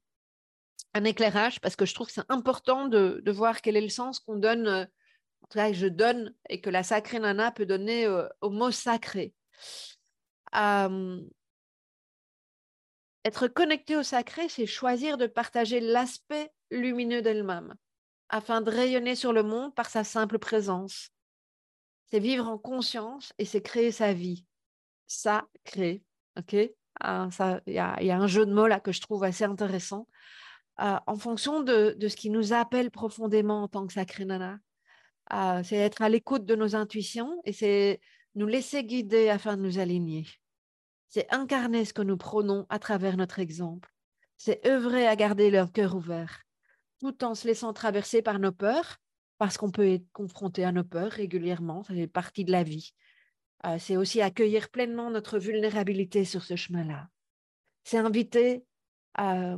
éclairage 1.06 1.62
parce 1.62 1.76
que 1.76 1.86
je 1.86 1.94
trouve 1.94 2.08
que 2.08 2.14
c'est 2.14 2.30
important 2.30 2.88
de, 2.88 3.32
voir 3.32 3.62
quel 3.62 3.78
est 3.78 3.82
le 3.82 3.90
sens 3.90 4.20
qu'on 4.20 4.38
donne, 4.38 4.68
en 4.68 5.48
tout 5.48 5.58
cas 5.60 5.70
que 5.70 5.78
je 5.78 5.88
donne 5.88 6.34
et 6.50 6.60
que 6.60 6.70
la 6.70 6.84
sacrée 6.84 7.20
nana 7.20 7.52
peut 7.52 7.66
donner 7.66 8.08
au 8.42 8.50
mot 8.50 8.72
sacré. 8.72 9.34
Être 13.26 13.48
connecté 13.48 13.96
au 13.98 14.04
sacré, 14.04 14.50
c'est 14.50 14.66
choisir 14.66 15.18
de 15.18 15.28
partager 15.28 15.80
l'aspect 15.80 16.52
lumineux 16.72 17.22
d'elle-même 17.22 17.76
afin 18.30 18.62
de 18.62 18.70
rayonner 18.70 19.16
sur 19.16 19.34
le 19.34 19.44
monde 19.44 19.74
par 19.74 19.90
sa 19.90 20.04
simple 20.04 20.40
présence. 20.40 21.10
C'est 22.08 22.20
vivre 22.20 22.48
en 22.48 22.58
conscience 22.58 23.34
et 23.38 23.46
c'est 23.46 23.62
créer 23.62 23.92
sa 23.92 24.14
vie. 24.14 24.46
Sacré, 25.08 26.04
ok? 26.38 26.56
Ah, 27.00 27.30
il 27.68 27.74
y, 27.74 27.80
a 27.80 28.18
un 28.18 28.28
jeu 28.28 28.46
de 28.46 28.54
mots 28.54 28.68
là 28.68 28.80
que 28.80 28.92
je 28.92 29.02
trouve 29.02 29.24
assez 29.24 29.44
intéressant. 29.44 30.08
Euh, 30.82 30.98
en 31.06 31.16
fonction 31.16 31.62
de, 31.62 31.96
ce 32.00 32.16
qui 32.16 32.30
nous 32.30 32.54
appelle 32.54 32.92
profondément 32.92 33.64
en 33.64 33.68
tant 33.68 33.86
que 33.86 33.94
sacré 33.94 34.26
nana, 34.26 34.58
euh, 35.34 35.62
c'est 35.64 35.76
être 35.76 36.02
à 36.02 36.10
l'écoute 36.10 36.46
de 36.46 36.56
nos 36.56 36.76
intuitions 36.76 37.42
et 37.46 37.54
c'est 37.54 38.00
nous 38.38 38.48
laisser 38.48 38.84
guider 38.84 39.30
afin 39.30 39.58
de 39.58 39.64
nous 39.64 39.80
aligner. 39.80 40.26
C'est 41.10 41.32
incarner 41.34 41.86
ce 41.86 41.94
que 41.94 42.02
nous 42.02 42.18
prônons 42.18 42.66
à 42.70 42.80
travers 42.80 43.18
notre 43.18 43.40
exemple. 43.40 43.92
C'est 44.38 44.66
œuvrer 44.68 45.08
à 45.08 45.16
garder 45.16 45.50
leur 45.50 45.72
cœur 45.72 45.96
ouvert, 45.96 46.44
tout 47.00 47.24
en 47.24 47.34
se 47.34 47.48
laissant 47.48 47.74
traverser 47.74 48.22
par 48.22 48.40
nos 48.40 48.52
peurs, 48.52 48.98
parce 49.38 49.58
qu'on 49.58 49.72
peut 49.72 49.88
être 49.88 50.06
confronté 50.14 50.64
à 50.64 50.72
nos 50.72 50.84
peurs 50.84 51.12
régulièrement, 51.12 51.84
ça 51.84 51.94
fait 51.94 52.08
partie 52.08 52.46
de 52.46 52.52
la 52.52 52.64
vie. 52.64 52.94
Euh, 53.66 53.78
c'est 53.80 53.98
aussi 53.98 54.22
accueillir 54.22 54.70
pleinement 54.70 55.10
notre 55.10 55.40
vulnérabilité 55.40 56.26
sur 56.26 56.44
ce 56.44 56.56
chemin-là. 56.56 57.10
C'est 57.84 57.98
inviter 57.98 58.64
à, 59.16 59.58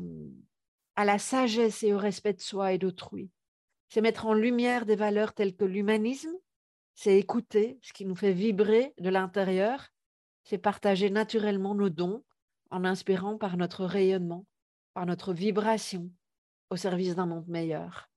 la 0.98 1.20
sagesse 1.20 1.84
et 1.84 1.94
au 1.94 1.98
respect 1.98 2.34
de 2.34 2.42
soi 2.42 2.74
et 2.74 2.78
d'autrui. 2.78 3.30
C'est 3.89 4.02
mettre 4.02 4.26
en 4.26 4.34
lumière 4.34 4.86
des 4.86 4.96
valeurs 4.96 5.34
telles 5.34 5.56
que 5.56 5.65
l'humanisme, 5.65 6.34
c'est 7.00 7.18
écouter 7.18 7.80
ce 7.82 7.94
qui 7.94 8.04
nous 8.04 8.16
fait 8.18 8.34
vibrer 8.34 8.94
de 9.00 9.08
l'intérieur, 9.08 9.88
c'est 10.44 10.58
partager 10.58 11.10
naturellement 11.10 11.74
nos 11.74 11.90
dons 11.90 12.26
en 12.72 12.84
inspirant 12.84 13.38
par 13.38 13.56
notre 13.56 13.86
rayonnement, 13.86 14.46
par 14.94 15.06
notre 15.06 15.32
vibration 15.32 16.12
au 16.70 16.76
service 16.76 17.16
d'un 17.16 17.26
monde 17.26 17.48
meilleur. 17.48 18.10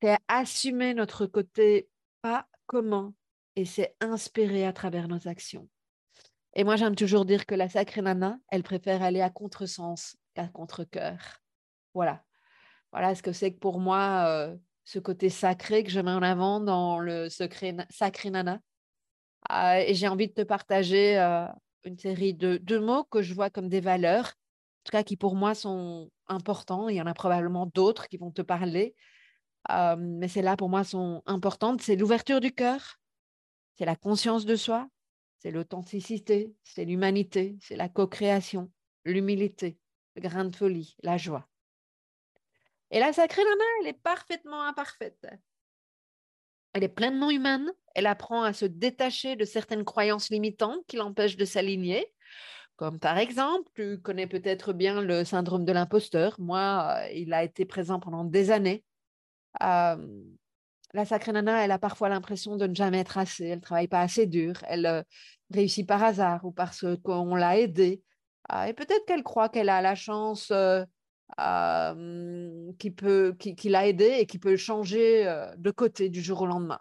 C'est 0.00 0.16
assumer 0.28 0.94
notre 0.94 1.26
côté 1.26 1.88
pas 2.20 2.46
commun 2.66 3.14
et 3.56 3.64
c'est 3.64 3.96
inspiré 4.00 4.64
à 4.64 4.72
travers 4.72 5.08
nos 5.08 5.26
actions. 5.26 5.68
Et 6.54 6.62
moi, 6.62 6.76
j'aime 6.76 6.94
toujours 6.94 7.24
dire 7.24 7.46
que 7.46 7.56
la 7.56 7.68
sacrée 7.68 8.02
nana, 8.02 8.38
elle 8.46 8.62
préfère 8.62 9.02
aller 9.02 9.22
à 9.22 9.30
contresens 9.30 10.16
qu'à 10.34 10.46
contre-cœur. 10.46 11.18
Voilà. 11.94 12.22
Voilà 12.92 13.16
ce 13.16 13.24
que 13.24 13.32
c'est 13.32 13.52
que 13.52 13.58
pour 13.58 13.80
moi 13.80 14.54
ce 14.84 14.98
côté 14.98 15.28
sacré 15.28 15.84
que 15.84 15.90
je 15.90 16.00
mets 16.00 16.10
en 16.10 16.22
avant 16.22 16.60
dans 16.60 16.98
le 16.98 17.28
secret 17.28 17.76
sacré 17.90 18.30
nana. 18.30 18.60
et 19.50 19.94
j'ai 19.94 20.08
envie 20.08 20.28
de 20.28 20.32
te 20.32 20.42
partager 20.42 21.16
une 21.84 21.98
série 21.98 22.34
de, 22.34 22.78
mots 22.78 23.04
que 23.04 23.22
je 23.22 23.34
vois 23.34 23.50
comme 23.50 23.68
des 23.68 23.80
valeurs, 23.80 24.26
en 24.26 24.82
tout 24.84 24.92
cas 24.92 25.02
qui 25.02 25.16
pour 25.16 25.34
moi 25.34 25.54
sont 25.54 26.10
importants. 26.26 26.88
Il 26.88 26.96
y 26.96 27.02
en 27.02 27.06
a 27.06 27.14
probablement 27.14 27.66
d'autres 27.66 28.08
qui 28.08 28.16
vont 28.16 28.30
te 28.30 28.42
parler, 28.42 28.94
mais 29.68 30.28
celles-là 30.28 30.56
pour 30.56 30.68
moi 30.68 30.84
sont 30.84 31.22
importantes. 31.26 31.82
C'est 31.82 31.96
l'ouverture 31.96 32.40
du 32.40 32.52
cœur, 32.52 32.98
c'est 33.78 33.86
la 33.86 33.96
conscience 33.96 34.44
de 34.44 34.56
soi, 34.56 34.88
c'est 35.38 35.50
l'authenticité, 35.50 36.54
c'est 36.62 36.84
l'humanité, 36.84 37.56
c'est 37.60 37.76
la 37.76 37.88
co-création, 37.88 38.70
l'humilité, 39.04 39.76
le 40.14 40.22
grain 40.22 40.44
de 40.44 40.54
folie, 40.54 40.96
la 41.02 41.16
joie. 41.16 41.48
Et 42.92 43.00
la 43.00 43.12
sacrée 43.12 43.42
nana, 43.42 43.64
elle 43.80 43.88
est 43.88 44.00
parfaitement 44.00 44.62
imparfaite. 44.62 45.26
Elle 46.74 46.84
est 46.84 46.88
pleinement 46.88 47.30
humaine. 47.30 47.72
Elle 47.94 48.06
apprend 48.06 48.42
à 48.42 48.52
se 48.52 48.66
détacher 48.66 49.34
de 49.34 49.46
certaines 49.46 49.84
croyances 49.84 50.28
limitantes 50.28 50.86
qui 50.86 50.96
l'empêchent 50.96 51.38
de 51.38 51.44
s'aligner. 51.46 52.06
Comme 52.76 52.98
par 52.98 53.16
exemple, 53.16 53.70
tu 53.74 53.98
connais 54.00 54.26
peut-être 54.26 54.74
bien 54.74 55.00
le 55.00 55.24
syndrome 55.24 55.64
de 55.64 55.72
l'imposteur. 55.72 56.38
Moi, 56.38 56.98
euh, 56.98 57.10
il 57.14 57.32
a 57.32 57.44
été 57.44 57.64
présent 57.64 57.98
pendant 57.98 58.24
des 58.24 58.50
années. 58.50 58.84
la 59.60 59.96
sacrée 61.06 61.32
nana, 61.32 61.64
elle 61.64 61.70
a 61.70 61.78
parfois 61.78 62.10
l'impression 62.10 62.56
de 62.56 62.66
ne 62.66 62.74
jamais 62.74 62.98
être 62.98 63.16
assez. 63.16 63.46
Elle 63.46 63.58
ne 63.58 63.62
travaille 63.62 63.88
pas 63.88 64.02
assez 64.02 64.26
dur. 64.26 64.54
Elle 64.68 64.84
euh, 64.84 65.02
réussit 65.50 65.86
par 65.86 66.02
hasard 66.02 66.44
ou 66.44 66.52
parce 66.52 66.84
qu'on 67.02 67.34
l'a 67.34 67.58
aidée. 67.58 68.02
Ah, 68.50 68.68
et 68.68 68.74
peut-être 68.74 69.06
qu'elle 69.06 69.22
croit 69.22 69.48
qu'elle 69.48 69.70
a 69.70 69.80
la 69.80 69.94
chance 69.94 70.50
euh, 70.50 70.84
qui, 72.78 72.90
peut, 72.90 73.34
qui, 73.38 73.68
l'a 73.68 73.86
aidé 73.86 74.16
et 74.18 74.26
qui 74.26 74.38
peut 74.38 74.56
changer 74.56 75.24
de 75.56 75.70
côté 75.70 76.08
du 76.08 76.22
jour 76.22 76.42
au 76.42 76.46
lendemain. 76.46 76.80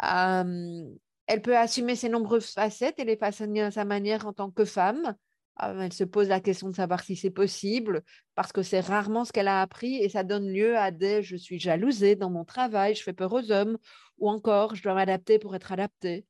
elle 0.00 1.42
peut 1.42 1.56
assumer 1.56 1.96
ses 1.96 2.08
nombreuses 2.08 2.50
facettes 2.50 2.98
et 2.98 3.04
les 3.04 3.16
façonner 3.16 3.62
à 3.62 3.70
sa 3.70 3.84
manière 3.84 4.26
en 4.26 4.32
tant 4.32 4.50
que 4.50 4.64
femme. 4.64 5.14
elle 5.60 5.92
se 5.92 6.04
pose 6.04 6.28
la 6.28 6.40
question 6.40 6.68
de 6.68 6.74
savoir 6.74 7.02
si 7.02 7.14
c'est 7.16 7.30
possible 7.30 8.02
parce 8.34 8.52
que 8.52 8.62
c'est 8.62 8.80
rarement 8.80 9.24
ce 9.24 9.32
qu'elle 9.32 9.48
a 9.48 9.62
appris 9.62 9.96
et 9.96 10.08
ça 10.08 10.24
donne 10.24 10.48
lieu 10.52 10.76
à 10.76 10.90
des 10.90 11.22
je 11.22 11.36
suis 11.36 11.60
jalousée 11.60 12.16
dans 12.16 12.30
mon 12.30 12.44
travail, 12.44 12.94
je 12.94 13.02
fais 13.02 13.12
peur 13.12 13.32
aux 13.32 13.52
hommes 13.52 13.78
ou 14.18 14.28
encore 14.28 14.74
je 14.74 14.82
dois 14.82 14.94
m'adapter 14.94 15.38
pour 15.38 15.54
être 15.54 15.72
adaptée, 15.72 16.26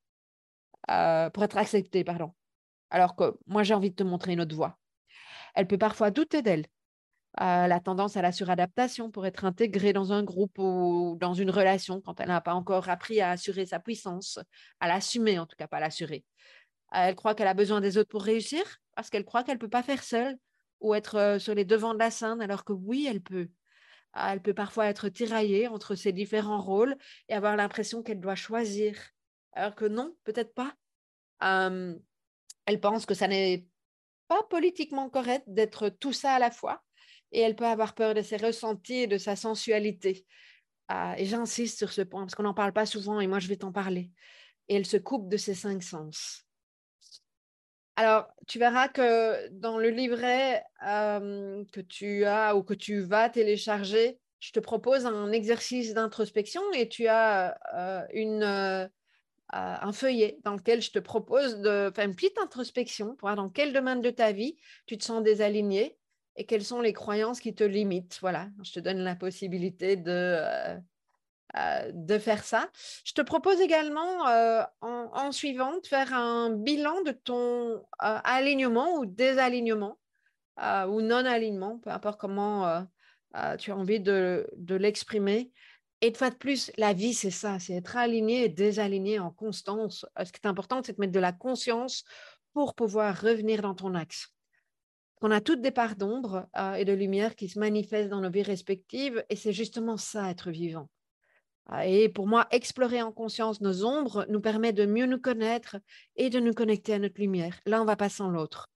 pour 0.86 1.44
être 1.44 1.56
acceptée, 1.56 2.04
pardon. 2.04 2.32
Alors 2.90 3.16
que 3.16 3.34
moi 3.46 3.62
j'ai 3.62 3.74
envie 3.74 3.90
de 3.90 3.96
te 3.96 4.02
montrer 4.02 4.34
une 4.34 4.42
autre 4.42 4.54
voie. 4.54 4.78
Elle 5.54 5.66
peut 5.66 5.78
parfois 5.78 6.10
douter 6.10 6.42
d'elle 6.42 6.66
la 7.38 7.80
tendance 7.80 8.16
à 8.16 8.22
la 8.22 8.32
suradaptation 8.32 9.10
pour 9.10 9.26
être 9.26 9.44
intégrée 9.44 9.92
dans 9.92 10.12
un 10.12 10.22
groupe 10.22 10.58
ou 10.58 11.16
dans 11.20 11.34
une 11.34 11.50
relation 11.50 12.00
quand 12.00 12.20
elle 12.20 12.28
n'a 12.28 12.40
pas 12.40 12.54
encore 12.54 12.88
appris 12.88 13.20
à 13.20 13.30
assurer 13.30 13.66
sa 13.66 13.80
puissance, 13.80 14.38
à 14.80 14.88
l'assumer 14.88 15.38
en 15.38 15.46
tout 15.46 15.56
cas, 15.56 15.66
pas 15.66 15.80
l'assurer. 15.80 16.24
Elle 16.92 17.16
croit 17.16 17.34
qu'elle 17.34 17.48
a 17.48 17.54
besoin 17.54 17.80
des 17.80 17.98
autres 17.98 18.10
pour 18.10 18.22
réussir 18.22 18.62
parce 18.94 19.10
qu'elle 19.10 19.24
croit 19.24 19.42
qu'elle 19.42 19.56
ne 19.56 19.60
peut 19.60 19.68
pas 19.68 19.82
faire 19.82 20.02
seule 20.02 20.36
ou 20.80 20.94
être 20.94 21.16
euh, 21.16 21.38
sur 21.38 21.54
les 21.54 21.64
devants 21.64 21.94
de 21.94 21.98
la 21.98 22.10
scène 22.10 22.40
alors 22.40 22.64
que 22.64 22.72
oui, 22.72 23.06
elle 23.08 23.22
peut. 23.22 23.48
Elle 24.14 24.40
peut 24.40 24.54
parfois 24.54 24.86
être 24.86 25.08
tiraillée 25.08 25.66
entre 25.66 25.96
ses 25.96 26.12
différents 26.12 26.60
rôles 26.60 26.96
et 27.28 27.34
avoir 27.34 27.56
l'impression 27.56 28.02
qu'elle 28.02 28.20
doit 28.20 28.36
choisir 28.36 28.96
alors 29.54 29.74
que 29.74 29.86
non, 29.86 30.14
peut-être 30.24 30.54
pas. 30.54 30.74
elle 31.40 32.80
pense 32.80 33.06
que 33.06 33.14
ça 33.14 33.28
n'est 33.28 33.66
pas 34.28 34.42
politiquement 34.44 35.10
correct 35.10 35.44
d'être 35.48 35.88
tout 35.88 36.12
ça 36.12 36.34
à 36.34 36.38
la 36.38 36.50
fois 36.50 36.82
et 37.34 37.40
elle 37.40 37.56
peut 37.56 37.66
avoir 37.66 37.94
peur 37.94 38.14
de 38.14 38.22
ses 38.22 38.36
ressentis 38.36 39.02
et 39.02 39.06
de 39.06 39.18
sa 39.18 39.36
sensualité. 39.36 40.24
Ah, 40.88 41.14
et 41.18 41.26
j'insiste 41.26 41.78
sur 41.78 41.92
ce 41.92 42.02
point 42.02 42.22
parce 42.22 42.34
qu'on 42.34 42.44
n'en 42.44 42.54
parle 42.54 42.72
pas 42.72 42.86
souvent 42.86 43.20
et 43.20 43.26
moi 43.26 43.40
je 43.40 43.48
vais 43.48 43.56
t'en 43.56 43.72
parler. 43.72 44.10
Et 44.68 44.76
elle 44.76 44.86
se 44.86 44.96
coupe 44.96 45.28
de 45.28 45.36
ses 45.36 45.54
cinq 45.54 45.82
sens. 45.82 46.46
Alors, 47.96 48.26
tu 48.48 48.58
verras 48.58 48.88
que 48.88 49.48
dans 49.50 49.78
le 49.78 49.90
livret 49.90 50.64
euh, 50.86 51.64
que 51.72 51.80
tu 51.80 52.24
as 52.24 52.56
ou 52.56 52.62
que 52.62 52.74
tu 52.74 53.00
vas 53.00 53.28
télécharger, 53.28 54.18
je 54.40 54.52
te 54.52 54.60
propose 54.60 55.06
un 55.06 55.30
exercice 55.30 55.94
d'introspection 55.94 56.62
et 56.72 56.88
tu 56.88 57.06
as 57.06 57.56
euh, 57.74 58.04
une, 58.12 58.42
euh, 58.42 58.86
un 59.52 59.92
feuillet 59.92 60.38
dans 60.44 60.54
lequel 60.54 60.82
je 60.82 60.90
te 60.90 60.98
propose 60.98 61.60
de 61.60 61.92
faire 61.94 62.04
une 62.04 62.16
petite 62.16 62.38
introspection 62.38 63.14
pour 63.14 63.28
voir 63.28 63.36
dans 63.36 63.48
quel 63.48 63.72
domaine 63.72 64.00
de 64.00 64.10
ta 64.10 64.32
vie 64.32 64.56
tu 64.86 64.98
te 64.98 65.04
sens 65.04 65.22
désaligné 65.22 65.96
et 66.36 66.46
quelles 66.46 66.64
sont 66.64 66.80
les 66.80 66.92
croyances 66.92 67.40
qui 67.40 67.54
te 67.54 67.64
limitent? 67.64 68.18
Voilà, 68.20 68.48
je 68.62 68.72
te 68.72 68.80
donne 68.80 68.98
la 68.98 69.14
possibilité 69.14 69.96
de, 69.96 70.10
euh, 70.10 70.76
euh, 71.56 71.90
de 71.92 72.18
faire 72.18 72.44
ça. 72.44 72.68
Je 73.04 73.12
te 73.12 73.22
propose 73.22 73.60
également, 73.60 74.26
euh, 74.28 74.62
en, 74.80 75.32
suivant, 75.32 75.78
de 75.78 75.86
faire 75.86 76.12
un 76.12 76.50
bilan 76.50 77.02
de 77.02 77.12
ton 77.12 77.84
alignement 77.98 78.94
ou 78.96 79.06
désalignement 79.06 79.98
ou 80.58 81.00
non-alignement, 81.00 81.78
peu 81.78 81.90
importe 81.90 82.20
comment 82.20 82.86
tu 83.58 83.72
as 83.72 83.76
envie 83.76 84.00
de, 84.00 84.48
de 84.56 84.74
l'exprimer. 84.76 85.52
Et 86.00 86.10
de 86.10 86.16
fois 86.16 86.30
de 86.30 86.36
plus, 86.36 86.70
la 86.76 86.92
vie, 86.92 87.14
c'est 87.14 87.30
ça, 87.30 87.58
c'est 87.58 87.74
être 87.74 87.96
aligné 87.96 88.44
et 88.44 88.48
désaligné 88.48 89.18
en 89.18 89.30
constance. 89.30 90.04
Ce 90.22 90.30
qui 90.30 90.40
est 90.42 90.46
important, 90.46 90.82
c'est 90.84 90.92
de 90.92 91.00
mettre 91.00 91.12
de 91.12 91.20
la 91.20 91.32
conscience 91.32 92.04
pour 92.52 92.74
pouvoir 92.74 93.20
revenir 93.20 93.62
dans 93.62 93.74
ton 93.74 93.94
axe 93.94 94.33
qu'on 95.24 95.30
a 95.30 95.40
toutes 95.40 95.62
des 95.62 95.70
parts 95.70 95.96
d'ombre 95.96 96.46
euh, 96.54 96.74
et 96.74 96.84
de 96.84 96.92
lumière 96.92 97.34
qui 97.34 97.48
se 97.48 97.58
manifestent 97.58 98.10
dans 98.10 98.20
nos 98.20 98.28
vies 98.28 98.42
respectives, 98.42 99.24
et 99.30 99.36
c'est 99.36 99.54
justement 99.54 99.96
ça, 99.96 100.28
être 100.28 100.50
vivant. 100.50 100.90
Ah, 101.64 101.86
et 101.86 102.10
pour 102.10 102.26
moi, 102.26 102.46
explorer 102.50 103.00
en 103.00 103.10
conscience 103.10 103.62
nos 103.62 103.86
ombres 103.86 104.26
nous 104.28 104.42
permet 104.42 104.74
de 104.74 104.84
mieux 104.84 105.06
nous 105.06 105.18
connaître 105.18 105.78
et 106.16 106.28
de 106.28 106.40
nous 106.40 106.52
connecter 106.52 106.92
à 106.92 106.98
notre 106.98 107.18
lumière. 107.18 107.58
Là, 107.64 107.80
on 107.80 107.86
va 107.86 107.96
pas 107.96 108.10
sans 108.10 108.28
l'autre. 108.28 108.68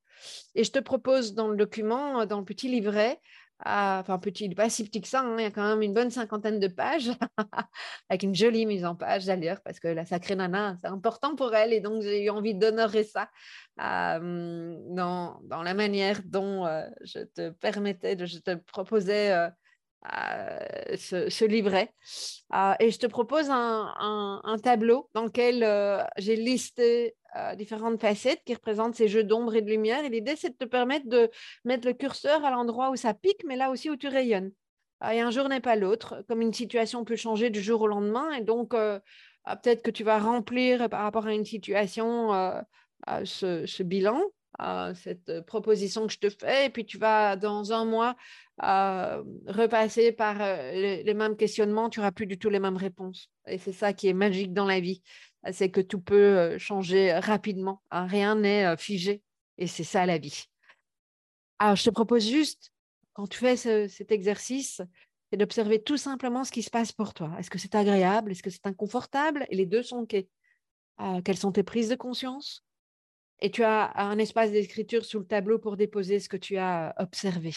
Et 0.54 0.64
je 0.64 0.72
te 0.72 0.78
propose 0.78 1.34
dans 1.34 1.48
le 1.48 1.56
document, 1.58 2.24
dans 2.24 2.38
le 2.38 2.46
petit 2.46 2.70
livret, 2.70 3.20
enfin 3.64 4.18
petit, 4.18 4.48
pas 4.54 4.70
si 4.70 4.84
petit 4.84 5.00
que 5.00 5.08
ça, 5.08 5.22
hein, 5.22 5.36
il 5.38 5.42
y 5.42 5.46
a 5.46 5.50
quand 5.50 5.68
même 5.68 5.82
une 5.82 5.94
bonne 5.94 6.10
cinquantaine 6.10 6.60
de 6.60 6.68
pages, 6.68 7.10
avec 8.08 8.22
une 8.22 8.34
jolie 8.34 8.66
mise 8.66 8.84
en 8.84 8.94
page 8.94 9.26
d'ailleurs, 9.26 9.60
parce 9.62 9.80
que 9.80 9.88
la 9.88 10.04
sacrée 10.04 10.36
nana, 10.36 10.76
c'est 10.80 10.88
important 10.88 11.34
pour 11.34 11.54
elle, 11.54 11.72
et 11.72 11.80
donc 11.80 12.02
j'ai 12.02 12.24
eu 12.24 12.30
envie 12.30 12.54
d'honorer 12.54 13.04
ça 13.04 13.28
dans, 13.78 15.40
dans, 15.44 15.62
la 15.62 15.74
manière 15.74 16.20
dont 16.24 16.66
je 17.02 17.20
te 17.20 17.50
permettais, 17.50 18.16
de, 18.16 18.26
je 18.26 18.38
te 18.38 18.54
proposais 18.54 19.50
ce, 20.04 21.28
ce, 21.28 21.44
livret. 21.44 21.92
et 22.80 22.90
je 22.90 22.98
te 22.98 23.06
propose 23.06 23.48
un, 23.50 24.56
tableau 24.62 25.10
dans 25.14 25.24
lequel 25.24 26.06
j'ai 26.16 26.36
listé 26.36 27.16
différentes 27.56 28.00
facettes 28.00 28.42
qui 28.44 28.54
représentent 28.54 28.94
ces 28.94 29.08
jeux 29.08 29.24
d'ombre 29.24 29.54
et 29.54 29.62
de 29.62 29.68
lumière. 29.68 30.04
Et 30.04 30.08
l'idée, 30.08 30.36
c'est 30.36 30.50
de 30.50 30.56
te 30.56 30.64
permettre 30.64 31.08
de 31.08 31.30
mettre 31.64 31.86
le 31.86 31.94
curseur 31.94 32.44
à 32.44 32.50
l'endroit 32.50 32.90
où 32.90 32.96
ça 32.96 33.14
pique, 33.14 33.44
mais 33.44 33.56
là 33.56 33.70
aussi 33.70 33.90
où 33.90 33.96
tu 33.96 34.08
rayonnes. 34.08 34.52
et 35.10 35.20
un 35.20 35.30
jour 35.30 35.48
n'est 35.48 35.60
pas 35.60 35.76
l'autre, 35.76 36.24
comme 36.28 36.40
une 36.40 36.54
situation 36.54 37.04
peut 37.04 37.16
changer 37.16 37.50
du 37.50 37.60
jour 37.60 37.82
au 37.82 37.86
lendemain. 37.86 38.30
Et 38.32 38.42
donc, 38.42 38.70
peut-être 38.70 39.82
que 39.82 39.90
tu 39.90 40.04
vas 40.04 40.18
remplir 40.18 40.88
par 40.88 41.02
rapport 41.02 41.26
à 41.26 41.34
une 41.34 41.44
situation 41.44 42.32
ce, 43.24 43.82
bilan, 43.82 44.20
cette 44.94 45.40
proposition 45.46 46.06
que 46.06 46.12
je 46.12 46.18
te 46.18 46.30
fais, 46.30 46.66
et 46.66 46.70
puis 46.70 46.84
tu 46.84 46.98
vas 46.98 47.36
dans 47.36 47.72
un 47.72 47.84
mois 47.84 48.16
repasser 48.58 50.12
par 50.12 50.38
les, 50.38 51.02
les, 51.04 51.14
mêmes 51.14 51.36
questionnements, 51.36 51.88
tu 51.90 52.00
n'auras 52.00 52.10
plus 52.10 52.26
du 52.26 52.38
tout 52.38 52.50
les 52.50 52.58
mêmes 52.58 52.76
réponses. 52.76 53.30
Et 53.46 53.58
c'est 53.58 53.72
ça 53.72 53.92
qui 53.92 54.08
est 54.08 54.14
magique 54.14 54.52
dans 54.52 54.66
la 54.66 54.80
vie 54.80 55.02
c'est 55.52 55.70
que 55.70 55.80
tout 55.80 56.00
peut 56.00 56.58
changer 56.58 57.12
rapidement. 57.18 57.82
Hein. 57.90 58.06
Rien 58.06 58.34
n'est 58.34 58.76
figé 58.76 59.22
et 59.56 59.66
c'est 59.66 59.84
ça 59.84 60.06
la 60.06 60.18
vie. 60.18 60.44
Alors, 61.58 61.76
je 61.76 61.84
te 61.84 61.90
propose 61.90 62.26
juste, 62.26 62.72
quand 63.14 63.26
tu 63.26 63.38
fais 63.38 63.56
cet 63.56 64.12
exercice, 64.12 64.80
c'est 65.30 65.36
d'observer 65.36 65.82
tout 65.82 65.96
simplement 65.96 66.44
ce 66.44 66.52
qui 66.52 66.62
se 66.62 66.70
passe 66.70 66.92
pour 66.92 67.14
toi. 67.14 67.34
Est-ce 67.38 67.50
que 67.50 67.58
c'est 67.58 67.74
agréable? 67.74 68.30
Est-ce 68.30 68.42
que 68.42 68.50
c'est 68.50 68.66
inconfortable? 68.66 69.46
Et 69.50 69.56
les 69.56 69.66
deux 69.66 69.82
sont 69.82 69.98
OK. 69.98 70.14
Euh, 70.14 71.22
quelles 71.22 71.36
sont 71.36 71.52
tes 71.52 71.62
prises 71.62 71.88
de 71.88 71.96
conscience? 71.96 72.64
Et 73.40 73.50
tu 73.50 73.62
as 73.62 73.92
un 74.00 74.18
espace 74.18 74.50
d'écriture 74.50 75.04
sous 75.04 75.20
le 75.20 75.26
tableau 75.26 75.58
pour 75.58 75.76
déposer 75.76 76.18
ce 76.20 76.28
que 76.28 76.36
tu 76.36 76.56
as 76.56 76.94
observé. 76.98 77.52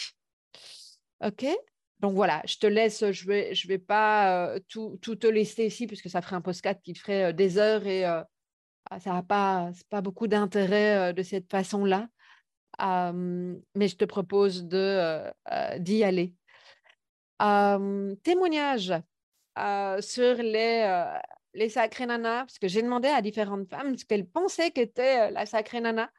OK? 1.24 1.46
Donc 2.00 2.14
voilà, 2.14 2.42
je 2.46 2.56
te 2.56 2.66
laisse, 2.66 3.10
je 3.12 3.24
ne 3.24 3.28
vais, 3.28 3.54
je 3.54 3.68
vais 3.68 3.78
pas 3.78 4.58
tout, 4.68 4.98
te 4.98 5.26
lister 5.26 5.66
ici, 5.66 5.86
puisque 5.86 6.10
ça 6.10 6.20
ferait 6.20 6.36
un 6.36 6.40
postcard 6.40 6.74
qui 6.82 6.94
ferait 6.94 7.32
des 7.32 7.58
heures 7.58 7.86
et 7.86 8.04
ah, 8.04 9.00
ça 9.00 9.12
n'a 9.12 9.22
pas, 9.22 9.70
pas 9.88 10.00
beaucoup 10.00 10.26
d'intérêt 10.26 11.14
de 11.14 11.22
cette 11.22 11.50
façon-là. 11.50 12.08
mais 12.80 13.88
je 13.88 13.96
te 13.96 14.04
propose 14.04 14.64
d'y 14.64 16.04
aller. 16.04 16.34
témoignage 17.38 18.94
sur 20.00 20.34
les, 20.42 21.18
les 21.54 21.68
sacrées 21.68 22.06
nanas, 22.06 22.40
parce 22.40 22.58
que 22.58 22.68
j'ai 22.68 22.82
demandé 22.82 23.08
à 23.08 23.22
différentes 23.22 23.68
femmes 23.68 23.96
ce 23.96 24.04
qu'elles 24.04 24.26
pensaient 24.26 24.70
qu'était 24.70 25.30
la 25.30 25.46
sacrée 25.46 25.80
nana. 25.80 26.10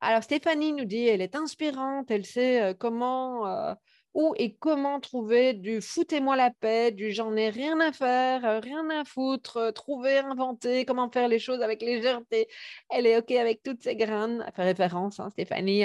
Alors 0.00 0.22
Stéphanie 0.22 0.72
nous 0.72 0.84
dit, 0.84 1.06
elle 1.06 1.20
est 1.20 1.36
inspirante, 1.36 2.10
elle 2.10 2.24
sait 2.24 2.74
comment 2.78 3.76
où 4.14 4.34
et 4.36 4.54
comment 4.54 5.00
trouver 5.00 5.52
du 5.54 5.80
foutez-moi 5.80 6.36
la 6.36 6.50
paix, 6.50 6.90
du 6.90 7.12
j'en 7.12 7.36
ai 7.36 7.48
rien 7.50 7.78
à 7.80 7.92
faire, 7.92 8.44
euh, 8.44 8.60
rien 8.60 8.88
à 8.90 9.04
foutre, 9.04 9.56
euh, 9.56 9.72
trouver, 9.72 10.18
inventer, 10.18 10.84
comment 10.84 11.10
faire 11.10 11.28
les 11.28 11.38
choses 11.38 11.62
avec 11.62 11.80
légèreté. 11.82 12.48
Elle 12.88 13.06
est 13.06 13.18
OK 13.18 13.30
avec 13.32 13.62
toutes 13.62 13.82
ces 13.82 13.96
graines. 13.96 14.44
Elle 14.46 14.52
fait 14.52 14.64
référence, 14.64 15.20
hein, 15.20 15.30
Stéphanie, 15.30 15.84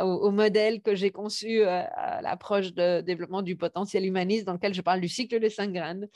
au, 0.00 0.30
modèle 0.30 0.82
que 0.82 0.94
j'ai 0.94 1.10
conçu 1.10 1.60
euh, 1.60 1.82
à 1.94 2.20
l'approche 2.22 2.72
de 2.72 3.00
développement 3.00 3.42
du 3.42 3.56
potentiel 3.56 4.04
humaniste 4.04 4.44
dans 4.44 4.54
lequel 4.54 4.74
je 4.74 4.82
parle 4.82 5.00
du 5.00 5.08
cycle 5.08 5.38
des 5.38 5.50
cinq 5.50 5.72
graines. 5.72 6.08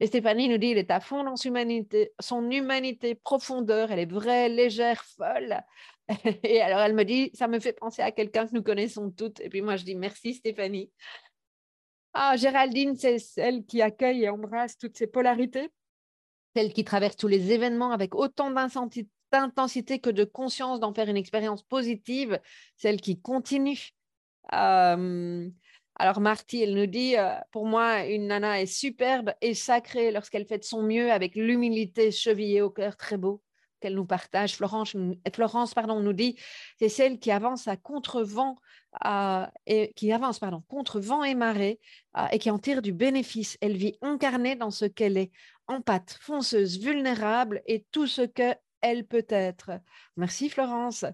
Et 0.00 0.06
Stéphanie 0.06 0.48
nous 0.48 0.58
dit, 0.58 0.68
il 0.68 0.78
est 0.78 0.90
à 0.90 1.00
fond 1.00 1.24
dans 1.24 1.36
son 1.36 1.48
humanité, 1.48 2.12
son 2.20 2.50
humanité 2.50 3.14
profondeur, 3.14 3.90
elle 3.90 3.98
est 3.98 4.10
vraie, 4.10 4.48
légère, 4.48 5.04
folle. 5.04 5.62
Et 6.42 6.60
alors, 6.60 6.80
elle 6.80 6.94
me 6.94 7.04
dit, 7.04 7.30
ça 7.34 7.48
me 7.48 7.60
fait 7.60 7.72
penser 7.72 8.02
à 8.02 8.12
quelqu'un 8.12 8.46
que 8.46 8.54
nous 8.54 8.62
connaissons 8.62 9.10
toutes. 9.10 9.40
Et 9.40 9.48
puis 9.48 9.62
moi, 9.62 9.76
je 9.76 9.84
dis, 9.84 9.94
merci 9.94 10.34
Stéphanie. 10.34 10.90
Ah, 12.14 12.36
Géraldine, 12.36 12.94
c'est 12.96 13.18
celle 13.18 13.64
qui 13.64 13.80
accueille 13.80 14.24
et 14.24 14.28
embrasse 14.28 14.76
toutes 14.76 14.96
ces 14.96 15.06
polarités, 15.06 15.70
celle 16.54 16.72
qui 16.72 16.84
traverse 16.84 17.16
tous 17.16 17.28
les 17.28 17.52
événements 17.52 17.92
avec 17.92 18.14
autant 18.14 18.50
d'intensité 18.50 19.98
que 19.98 20.10
de 20.10 20.24
conscience 20.24 20.78
d'en 20.78 20.92
faire 20.92 21.08
une 21.08 21.16
expérience 21.16 21.62
positive, 21.62 22.38
celle 22.76 23.00
qui 23.00 23.18
continue. 23.18 23.92
Euh, 24.52 25.48
alors 25.94 26.20
Marty, 26.20 26.62
elle 26.62 26.74
nous 26.74 26.86
dit, 26.86 27.16
euh, 27.16 27.32
pour 27.50 27.64
moi, 27.64 28.04
une 28.04 28.26
nana 28.26 28.60
est 28.60 28.66
superbe 28.66 29.32
et 29.40 29.54
sacrée 29.54 30.10
lorsqu'elle 30.10 30.46
fait 30.46 30.58
de 30.58 30.64
son 30.64 30.82
mieux 30.82 31.10
avec 31.10 31.34
l'humilité 31.34 32.10
chevillée 32.10 32.60
au 32.60 32.70
cœur 32.70 32.96
très 32.96 33.16
beau 33.16 33.42
qu'elle 33.82 33.94
nous 33.94 34.06
partage. 34.06 34.56
Florence, 34.56 34.96
Florence 35.34 35.74
pardon, 35.74 36.00
nous 36.00 36.12
dit 36.12 36.36
c'est 36.78 36.88
celle 36.88 37.18
qui 37.18 37.30
avance 37.30 37.68
à 37.68 37.76
contre-vent 37.76 38.56
et 39.66 39.92
qui 39.96 40.12
avance 40.12 40.38
pardon, 40.38 40.62
contre 40.68 41.00
vent 41.00 41.24
et 41.24 41.34
marée 41.34 41.80
et 42.30 42.38
qui 42.38 42.50
en 42.50 42.58
tire 42.58 42.82
du 42.82 42.92
bénéfice. 42.92 43.58
Elle 43.60 43.76
vit 43.76 43.96
incarnée 44.02 44.54
dans 44.54 44.70
ce 44.70 44.84
qu'elle 44.84 45.16
est, 45.16 45.32
en 45.66 45.80
fonceuse, 46.20 46.78
vulnérable 46.78 47.62
et 47.66 47.84
tout 47.90 48.06
ce 48.06 48.22
qu'elle 48.22 49.06
peut 49.06 49.26
être. 49.28 49.70
Merci 50.16 50.48
Florence. 50.48 51.04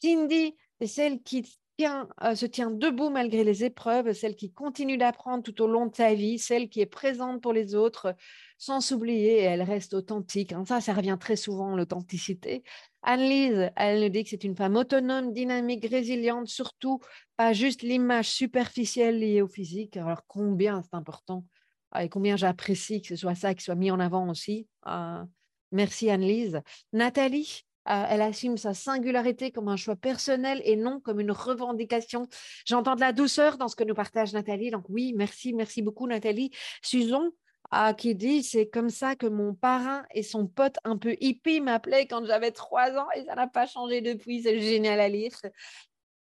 Cindy, 0.00 0.56
c'est 0.80 0.86
celle 0.86 1.22
qui 1.22 1.44
euh, 1.80 2.34
se 2.34 2.46
tient 2.46 2.72
debout 2.72 3.08
malgré 3.08 3.44
les 3.44 3.62
épreuves, 3.62 4.12
celle 4.12 4.34
qui 4.34 4.52
continue 4.52 4.98
d'apprendre 4.98 5.44
tout 5.44 5.62
au 5.62 5.68
long 5.68 5.86
de 5.86 5.94
sa 5.94 6.12
vie, 6.12 6.38
celle 6.38 6.68
qui 6.68 6.80
est 6.80 6.86
présente 6.86 7.40
pour 7.40 7.52
les 7.52 7.76
autres, 7.76 8.16
sans 8.58 8.80
s'oublier, 8.80 9.38
elle 9.38 9.62
reste 9.62 9.94
authentique. 9.94 10.52
Hein. 10.52 10.64
Ça, 10.66 10.80
ça 10.80 10.92
revient 10.92 11.16
très 11.18 11.36
souvent, 11.36 11.76
l'authenticité. 11.76 12.64
Anne-Lise, 13.02 13.70
elle 13.76 14.02
nous 14.02 14.08
dit 14.08 14.24
que 14.24 14.30
c'est 14.30 14.44
une 14.44 14.56
femme 14.56 14.76
autonome, 14.76 15.32
dynamique, 15.32 15.86
résiliente, 15.88 16.48
surtout 16.48 17.00
pas 17.36 17.52
juste 17.52 17.82
l'image 17.82 18.28
superficielle 18.28 19.20
liée 19.20 19.40
au 19.40 19.46
physique. 19.46 19.96
Alors 19.96 20.26
combien 20.26 20.82
c'est 20.82 20.94
important 20.94 21.44
ah, 21.92 22.04
et 22.04 22.08
combien 22.08 22.36
j'apprécie 22.36 23.00
que 23.00 23.08
ce 23.08 23.16
soit 23.16 23.36
ça 23.36 23.54
qui 23.54 23.64
soit 23.64 23.76
mis 23.76 23.90
en 23.90 24.00
avant 24.00 24.28
aussi. 24.28 24.66
Ah, 24.82 25.24
merci 25.72 26.10
Anne-Lise. 26.10 26.60
Nathalie, 26.92 27.62
euh, 27.88 28.04
elle 28.08 28.20
assume 28.20 28.58
sa 28.58 28.74
singularité 28.74 29.50
comme 29.52 29.68
un 29.68 29.76
choix 29.76 29.96
personnel 29.96 30.60
et 30.64 30.76
non 30.76 31.00
comme 31.00 31.20
une 31.20 31.30
revendication. 31.30 32.28
J'entends 32.66 32.96
de 32.96 33.00
la 33.00 33.12
douceur 33.12 33.56
dans 33.56 33.68
ce 33.68 33.76
que 33.76 33.84
nous 33.84 33.94
partage 33.94 34.32
Nathalie. 34.32 34.70
Donc 34.70 34.84
oui, 34.88 35.14
merci, 35.16 35.54
merci 35.54 35.80
beaucoup 35.80 36.06
Nathalie. 36.06 36.50
Susan, 36.82 37.30
ah, 37.70 37.94
qui 37.94 38.14
dit 38.14 38.42
c'est 38.42 38.68
comme 38.68 38.90
ça 38.90 39.14
que 39.16 39.26
mon 39.26 39.54
parrain 39.54 40.04
et 40.14 40.22
son 40.22 40.46
pote 40.46 40.76
un 40.84 40.96
peu 40.96 41.16
hippie 41.20 41.60
m'appelaient 41.60 42.06
quand 42.06 42.24
j'avais 42.24 42.50
trois 42.50 42.96
ans 42.96 43.08
et 43.14 43.24
ça 43.24 43.34
n'a 43.34 43.46
pas 43.46 43.66
changé 43.66 44.00
depuis, 44.00 44.42
c'est 44.42 44.60
génial 44.60 45.00
à 45.00 45.08
lire. 45.08 45.32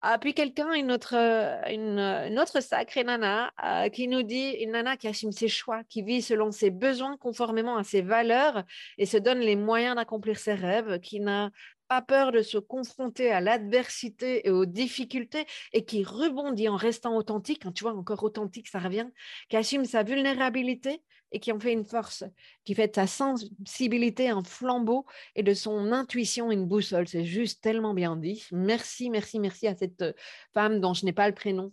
Ah, 0.03 0.19
puis 0.19 0.35
quelqu'un, 0.35 0.73
une 0.75 0.93
autre, 0.93 1.15
une, 1.15 1.99
une, 1.99 2.39
autre 2.39 2.61
sacrée 2.61 3.03
nana 3.03 3.51
euh, 3.65 3.89
qui 3.89 4.07
nous 4.09 4.23
dit, 4.23 4.51
une 4.61 4.73
nana 4.73 4.97
qui 4.97 5.09
assume 5.09 5.33
ses 5.33 5.49
choix, 5.49 5.83
qui 5.85 6.03
vit 6.03 6.23
selon 6.23 6.53
ses 6.53 6.71
besoins 6.71 7.17
conformément 7.17 7.77
à 7.77 7.83
ses 7.83 8.03
valeurs 8.03 8.63
et 8.99 9.07
se 9.07 9.17
donne 9.17 9.41
les 9.41 9.57
moyens 9.57 9.97
d'accomplir 9.97 10.39
ses 10.39 10.55
rêves, 10.55 11.01
qui 11.01 11.19
n'a 11.19 11.51
pas 11.89 12.03
peur 12.03 12.31
de 12.31 12.43
se 12.43 12.59
confronter 12.59 13.33
à 13.33 13.41
l'adversité 13.41 14.47
et 14.47 14.51
aux 14.51 14.67
difficultés 14.67 15.47
et 15.73 15.85
qui 15.85 16.05
rebondit 16.05 16.69
en 16.69 16.77
restant 16.77 17.17
authentique, 17.17 17.67
hein, 17.67 17.73
tu 17.73 17.85
vois, 17.85 17.95
encore 17.95 18.23
authentique, 18.23 18.69
ça 18.69 18.79
revient, 18.79 19.09
qui 19.49 19.57
assume 19.57 19.85
sa 19.85 20.03
vulnérabilité 20.03 21.03
et 21.33 21.41
qui 21.41 21.53
en 21.53 21.59
fait 21.59 21.73
une 21.73 21.85
force, 21.85 22.25
qui 22.65 22.75
fait 22.75 22.89
de 22.89 22.95
sa 22.95 23.07
sensibilité 23.07 24.29
un 24.29 24.43
flambeau 24.43 25.07
et 25.35 25.43
de 25.43 25.55
son 25.55 25.93
intuition 25.93 26.51
une 26.51 26.67
boussole. 26.67 27.09
C'est 27.09 27.25
juste 27.25 27.63
tellement 27.63 27.95
bien 27.95 28.17
dit. 28.17 28.45
Merci, 28.53 29.11
merci, 29.11 29.41
merci 29.41 29.67
à 29.67 29.77
cette 29.77 30.03
euh, 30.03 30.13
femme 30.55 30.81
dont 30.81 30.95
je 30.95 31.05
n'ai 31.05 31.13
pas 31.13 31.29
le 31.29 31.35
prénom, 31.35 31.73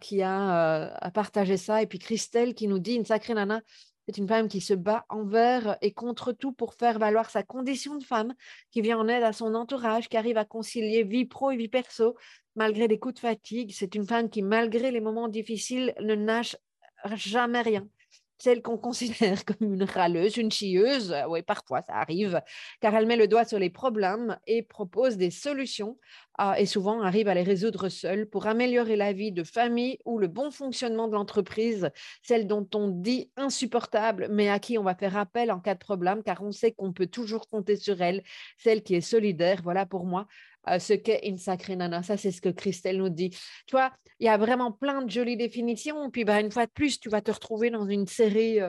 qui 0.00 0.22
a, 0.22 0.86
euh, 1.06 1.10
partagé 1.10 1.56
ça. 1.56 1.82
Et 1.82 1.86
puis 1.86 1.98
Christelle 1.98 2.54
qui 2.54 2.68
nous 2.68 2.78
dit, 2.78 2.94
une 2.94 3.06
sacrée 3.06 3.34
nana, 3.34 3.62
c'est 4.06 4.18
une 4.18 4.28
femme 4.28 4.48
qui 4.48 4.60
se 4.60 4.74
bat 4.74 5.06
envers 5.08 5.78
et 5.80 5.92
contre 5.92 6.32
tout 6.32 6.52
pour 6.52 6.74
faire 6.74 6.98
valoir 6.98 7.30
sa 7.30 7.44
condition 7.44 7.96
de 7.96 8.04
femme, 8.04 8.34
qui 8.72 8.82
vient 8.82 8.98
en 8.98 9.08
aide 9.08 9.22
à 9.22 9.32
son 9.32 9.54
entourage, 9.54 10.08
qui 10.08 10.16
arrive 10.16 10.36
à 10.36 10.44
concilier 10.44 11.04
vie 11.04 11.24
pro 11.24 11.52
et 11.52 11.56
vie 11.56 11.68
perso, 11.68 12.16
malgré 12.56 12.88
les 12.88 12.98
coups 12.98 13.14
de 13.14 13.20
fatigue. 13.20 13.72
C'est 13.72 13.94
une 13.94 14.06
femme 14.06 14.28
qui, 14.28 14.42
malgré 14.42 14.90
les 14.90 15.00
moments 15.00 15.28
difficiles, 15.28 15.94
ne 16.00 16.16
nage 16.16 16.58
jamais 17.14 17.62
rien 17.62 17.88
celle 18.42 18.60
qu'on 18.60 18.76
considère 18.76 19.44
comme 19.44 19.74
une 19.74 19.84
râleuse, 19.84 20.36
une 20.36 20.50
chieuse, 20.50 21.12
euh, 21.12 21.26
oui, 21.28 21.42
parfois 21.42 21.82
ça 21.82 21.94
arrive, 21.94 22.42
car 22.80 22.92
elle 22.94 23.06
met 23.06 23.16
le 23.16 23.28
doigt 23.28 23.44
sur 23.44 23.58
les 23.60 23.70
problèmes 23.70 24.36
et 24.48 24.62
propose 24.62 25.16
des 25.16 25.30
solutions, 25.30 25.96
euh, 26.40 26.54
et 26.54 26.66
souvent 26.66 27.02
arrive 27.02 27.28
à 27.28 27.34
les 27.34 27.44
résoudre 27.44 27.88
seule 27.88 28.28
pour 28.28 28.48
améliorer 28.48 28.96
la 28.96 29.12
vie 29.12 29.30
de 29.30 29.44
famille 29.44 29.98
ou 30.04 30.18
le 30.18 30.26
bon 30.26 30.50
fonctionnement 30.50 31.06
de 31.06 31.12
l'entreprise, 31.12 31.90
celle 32.22 32.48
dont 32.48 32.66
on 32.74 32.88
dit 32.88 33.30
insupportable, 33.36 34.26
mais 34.30 34.48
à 34.48 34.58
qui 34.58 34.76
on 34.76 34.82
va 34.82 34.96
faire 34.96 35.16
appel 35.16 35.52
en 35.52 35.60
cas 35.60 35.74
de 35.74 35.78
problème, 35.78 36.24
car 36.24 36.42
on 36.42 36.50
sait 36.50 36.72
qu'on 36.72 36.92
peut 36.92 37.06
toujours 37.06 37.48
compter 37.48 37.76
sur 37.76 38.02
elle, 38.02 38.24
celle 38.58 38.82
qui 38.82 38.96
est 38.96 39.00
solidaire, 39.00 39.60
voilà 39.62 39.86
pour 39.86 40.04
moi 40.04 40.26
ce 40.78 40.92
qu'est 40.92 41.26
une 41.26 41.38
sacrée 41.38 41.76
nana. 41.76 42.02
Ça, 42.02 42.16
c'est 42.16 42.30
ce 42.30 42.40
que 42.40 42.48
Christelle 42.48 42.98
nous 42.98 43.08
dit. 43.08 43.30
Tu 43.30 43.72
vois, 43.72 43.92
il 44.20 44.26
y 44.26 44.28
a 44.28 44.36
vraiment 44.36 44.72
plein 44.72 45.02
de 45.02 45.10
jolies 45.10 45.36
définitions. 45.36 46.10
Puis, 46.10 46.24
bah, 46.24 46.40
une 46.40 46.52
fois 46.52 46.66
de 46.66 46.70
plus, 46.70 47.00
tu 47.00 47.08
vas 47.08 47.20
te 47.20 47.30
retrouver 47.30 47.70
dans 47.70 47.88
une 47.88 48.06
série 48.06 48.60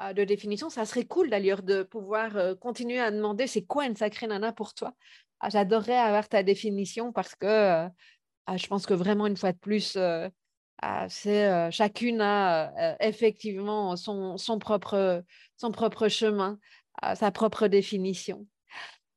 euh, 0.00 0.12
de 0.12 0.24
définitions. 0.24 0.68
Ça 0.68 0.84
serait 0.84 1.06
cool 1.06 1.30
d'ailleurs 1.30 1.62
de 1.62 1.82
pouvoir 1.82 2.36
euh, 2.36 2.54
continuer 2.54 3.00
à 3.00 3.10
demander 3.10 3.46
c'est 3.46 3.62
quoi 3.64 3.86
une 3.86 3.96
sacrée 3.96 4.26
nana 4.26 4.52
pour 4.52 4.74
toi. 4.74 4.92
Ah, 5.40 5.48
j'adorerais 5.48 5.96
avoir 5.96 6.28
ta 6.28 6.42
définition 6.42 7.12
parce 7.12 7.34
que 7.34 7.46
euh, 7.46 7.88
ah, 8.46 8.56
je 8.58 8.66
pense 8.66 8.84
que 8.84 8.92
vraiment, 8.92 9.26
une 9.26 9.38
fois 9.38 9.52
de 9.52 9.58
plus, 9.58 9.96
ah, 10.82 11.06
c'est 11.08 11.70
chacune 11.72 12.20
a 12.20 12.96
effectivement 13.00 13.96
son, 13.96 14.36
son, 14.36 14.58
propre, 14.58 15.24
son 15.56 15.72
propre 15.72 16.08
chemin, 16.08 16.58
sa 17.14 17.30
propre 17.30 17.66
définition. 17.66 18.46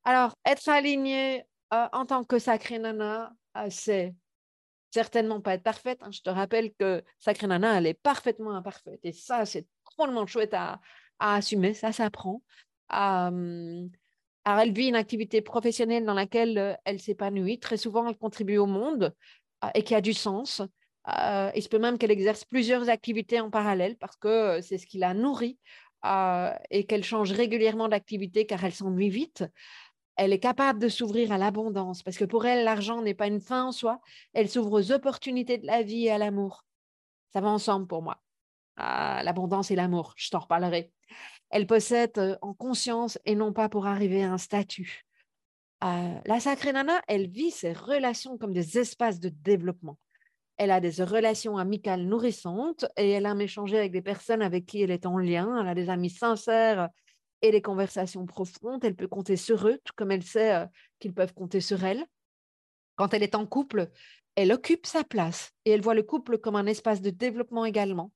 Alors, 0.04 0.34
être 0.46 0.68
aligné 0.68 1.44
euh, 1.72 1.86
en 1.92 2.04
tant 2.04 2.24
que 2.24 2.38
sacrée 2.38 2.78
nana, 2.78 3.32
euh, 3.56 3.68
c'est 3.70 4.14
certainement 4.90 5.40
pas 5.40 5.54
être 5.54 5.62
parfaite. 5.62 6.00
Hein. 6.02 6.10
Je 6.10 6.20
te 6.20 6.30
rappelle 6.30 6.72
que 6.74 7.04
sacrée 7.18 7.46
nana, 7.46 7.78
elle 7.78 7.86
est 7.86 7.94
parfaitement 7.94 8.52
imparfaite. 8.52 8.98
Et 9.04 9.12
ça, 9.12 9.46
c'est 9.46 9.66
drôlement 9.96 10.26
chouette 10.26 10.54
à, 10.54 10.80
assumer. 11.20 11.74
Ça 11.74 11.92
s'apprend. 11.92 12.42
Euh, 12.92 13.86
alors, 14.44 14.60
elle 14.62 14.72
vit 14.72 14.88
une 14.88 14.96
activité 14.96 15.42
professionnelle 15.42 16.04
dans 16.04 16.14
laquelle 16.14 16.78
elle 16.84 16.98
s'épanouit. 17.00 17.60
Très 17.60 17.76
souvent, 17.76 18.08
elle 18.08 18.16
contribue 18.16 18.56
au 18.56 18.66
monde 18.66 19.14
et 19.74 19.84
qui 19.84 19.94
a 19.94 20.00
du 20.00 20.14
sens. 20.14 20.62
il 21.54 21.62
se 21.62 21.68
peut 21.68 21.78
même 21.78 21.98
qu'elle 21.98 22.10
exerce 22.10 22.44
plusieurs 22.46 22.88
activités 22.88 23.38
en 23.38 23.50
parallèle 23.50 23.96
parce 23.98 24.16
que 24.16 24.60
c'est 24.62 24.78
ce 24.78 24.86
qui 24.86 24.98
la 24.98 25.12
nourrit 25.12 25.58
et 26.70 26.86
qu'elle 26.86 27.04
change 27.04 27.32
régulièrement 27.32 27.88
d'activité 27.88 28.46
car 28.46 28.64
elle 28.64 28.72
s'ennuie 28.72 29.10
vite 29.10 29.44
elle 30.20 30.34
est 30.34 30.38
capable 30.38 30.78
de 30.78 30.90
s'ouvrir 30.90 31.32
à 31.32 31.38
l'abondance 31.38 32.02
parce 32.02 32.18
que 32.18 32.26
pour 32.26 32.44
elle, 32.44 32.62
l'argent 32.62 33.00
n'est 33.00 33.14
pas 33.14 33.26
une 33.26 33.40
fin 33.40 33.64
en 33.64 33.72
soi, 33.72 34.02
elle 34.34 34.50
s'ouvre 34.50 34.78
aux 34.78 34.92
opportunités 34.92 35.56
de 35.56 35.66
la 35.66 35.82
vie 35.82 36.04
et 36.04 36.10
à 36.10 36.18
l'amour. 36.18 36.66
Ça 37.32 37.40
va 37.40 37.48
ensemble 37.48 37.86
pour 37.86 38.02
moi. 38.02 38.20
Ah, 38.76 39.22
l'abondance 39.24 39.70
et 39.70 39.76
l'amour, 39.76 40.12
je 40.16 40.28
t'en 40.28 40.40
reparlerai. 40.40 40.92
Elle 41.48 41.66
possède 41.66 42.18
euh, 42.18 42.36
en 42.42 42.52
conscience 42.52 43.18
et 43.24 43.34
non 43.34 43.54
pas 43.54 43.70
pour 43.70 43.86
arriver 43.86 44.22
à 44.22 44.30
un 44.30 44.36
statut. 44.36 45.06
Euh, 45.84 46.14
la 46.26 46.38
sacrée 46.38 46.74
nana, 46.74 47.00
elle 47.08 47.30
vit 47.30 47.50
ses 47.50 47.72
relations 47.72 48.36
comme 48.36 48.52
des 48.52 48.76
espaces 48.76 49.20
de 49.20 49.30
développement. 49.30 49.96
Elle 50.58 50.70
a 50.70 50.80
des 50.80 51.02
relations 51.02 51.56
amicales 51.56 52.02
nourrissantes 52.02 52.84
et 52.98 53.08
elle 53.08 53.24
aime 53.24 53.40
échanger 53.40 53.78
avec 53.78 53.92
des 53.92 54.02
personnes 54.02 54.42
avec 54.42 54.66
qui 54.66 54.82
elle 54.82 54.90
est 54.90 55.06
en 55.06 55.16
lien. 55.16 55.62
Elle 55.62 55.68
a 55.68 55.74
des 55.74 55.88
amis 55.88 56.10
sincères 56.10 56.90
et 57.42 57.50
les 57.50 57.62
conversations 57.62 58.26
profondes. 58.26 58.84
Elle 58.84 58.96
peut 58.96 59.08
compter 59.08 59.36
sur 59.36 59.66
eux, 59.66 59.78
tout 59.84 59.92
comme 59.96 60.10
elle 60.10 60.22
sait 60.22 60.54
euh, 60.54 60.66
qu'ils 60.98 61.14
peuvent 61.14 61.34
compter 61.34 61.60
sur 61.60 61.84
elle. 61.84 62.04
Quand 62.96 63.14
elle 63.14 63.22
est 63.22 63.34
en 63.34 63.46
couple, 63.46 63.90
elle 64.36 64.52
occupe 64.52 64.86
sa 64.86 65.04
place 65.04 65.52
et 65.64 65.70
elle 65.70 65.80
voit 65.80 65.94
le 65.94 66.02
couple 66.02 66.38
comme 66.38 66.56
un 66.56 66.66
espace 66.66 67.00
de 67.00 67.10
développement 67.10 67.64
également. 67.64 68.12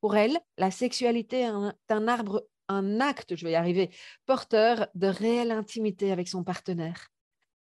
Pour 0.00 0.16
elle, 0.16 0.38
la 0.58 0.70
sexualité 0.70 1.40
est 1.40 1.92
un, 1.92 2.08
arbre, 2.08 2.46
un 2.68 3.00
acte, 3.00 3.36
je 3.36 3.44
vais 3.44 3.52
y 3.52 3.56
arriver, 3.56 3.90
porteur 4.26 4.88
de 4.94 5.06
réelle 5.06 5.50
intimité 5.50 6.12
avec 6.12 6.28
son 6.28 6.44
partenaire. 6.44 7.08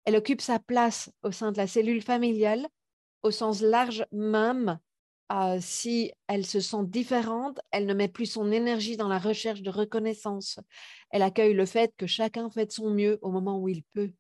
Elle 0.05 0.17
occupe 0.17 0.41
sa 0.41 0.59
place 0.59 1.13
au 1.23 1.31
sein 1.31 1.53
de 1.53 1.59
la 1.59 1.67
cellule 1.67 2.03
familiale, 2.03 2.67
au 3.23 3.31
sens 3.31 3.61
large 3.61 4.07
même. 4.13 4.79
Si 5.61 6.12
elle 6.27 6.45
se 6.45 6.61
sent 6.61 6.85
différente, 6.85 7.59
elle 7.70 7.87
ne 7.87 7.95
met 7.95 8.09
plus 8.09 8.27
son 8.27 8.53
énergie 8.53 8.99
dans 8.99 9.09
la 9.09 9.18
recherche 9.18 9.62
de 9.62 9.70
reconnaissance. 9.70 10.61
Elle 11.11 11.23
accueille 11.23 11.55
le 11.55 11.64
fait 11.64 11.95
que 11.97 12.07
chacun 12.07 12.51
fait 12.51 12.66
de 12.66 12.73
son 12.73 12.91
mieux 12.91 13.18
au 13.23 13.31
moment 13.31 13.59
où 13.59 13.68
il 13.68 13.83
peut. 13.95 14.12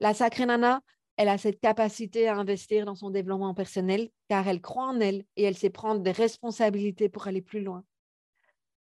La 0.00 0.12
sacrée 0.12 0.46
nana, 0.46 0.82
elle 1.16 1.28
a 1.28 1.38
cette 1.38 1.60
capacité 1.60 2.28
à 2.28 2.36
investir 2.36 2.84
dans 2.84 2.94
son 2.94 3.10
développement 3.10 3.54
personnel 3.54 4.10
car 4.28 4.46
elle 4.46 4.60
croit 4.60 4.86
en 4.86 5.00
elle 5.00 5.24
et 5.36 5.42
elle 5.42 5.56
sait 5.56 5.70
prendre 5.70 6.00
des 6.00 6.12
responsabilités 6.12 7.08
pour 7.08 7.26
aller 7.26 7.42
plus 7.42 7.62
loin. 7.62 7.82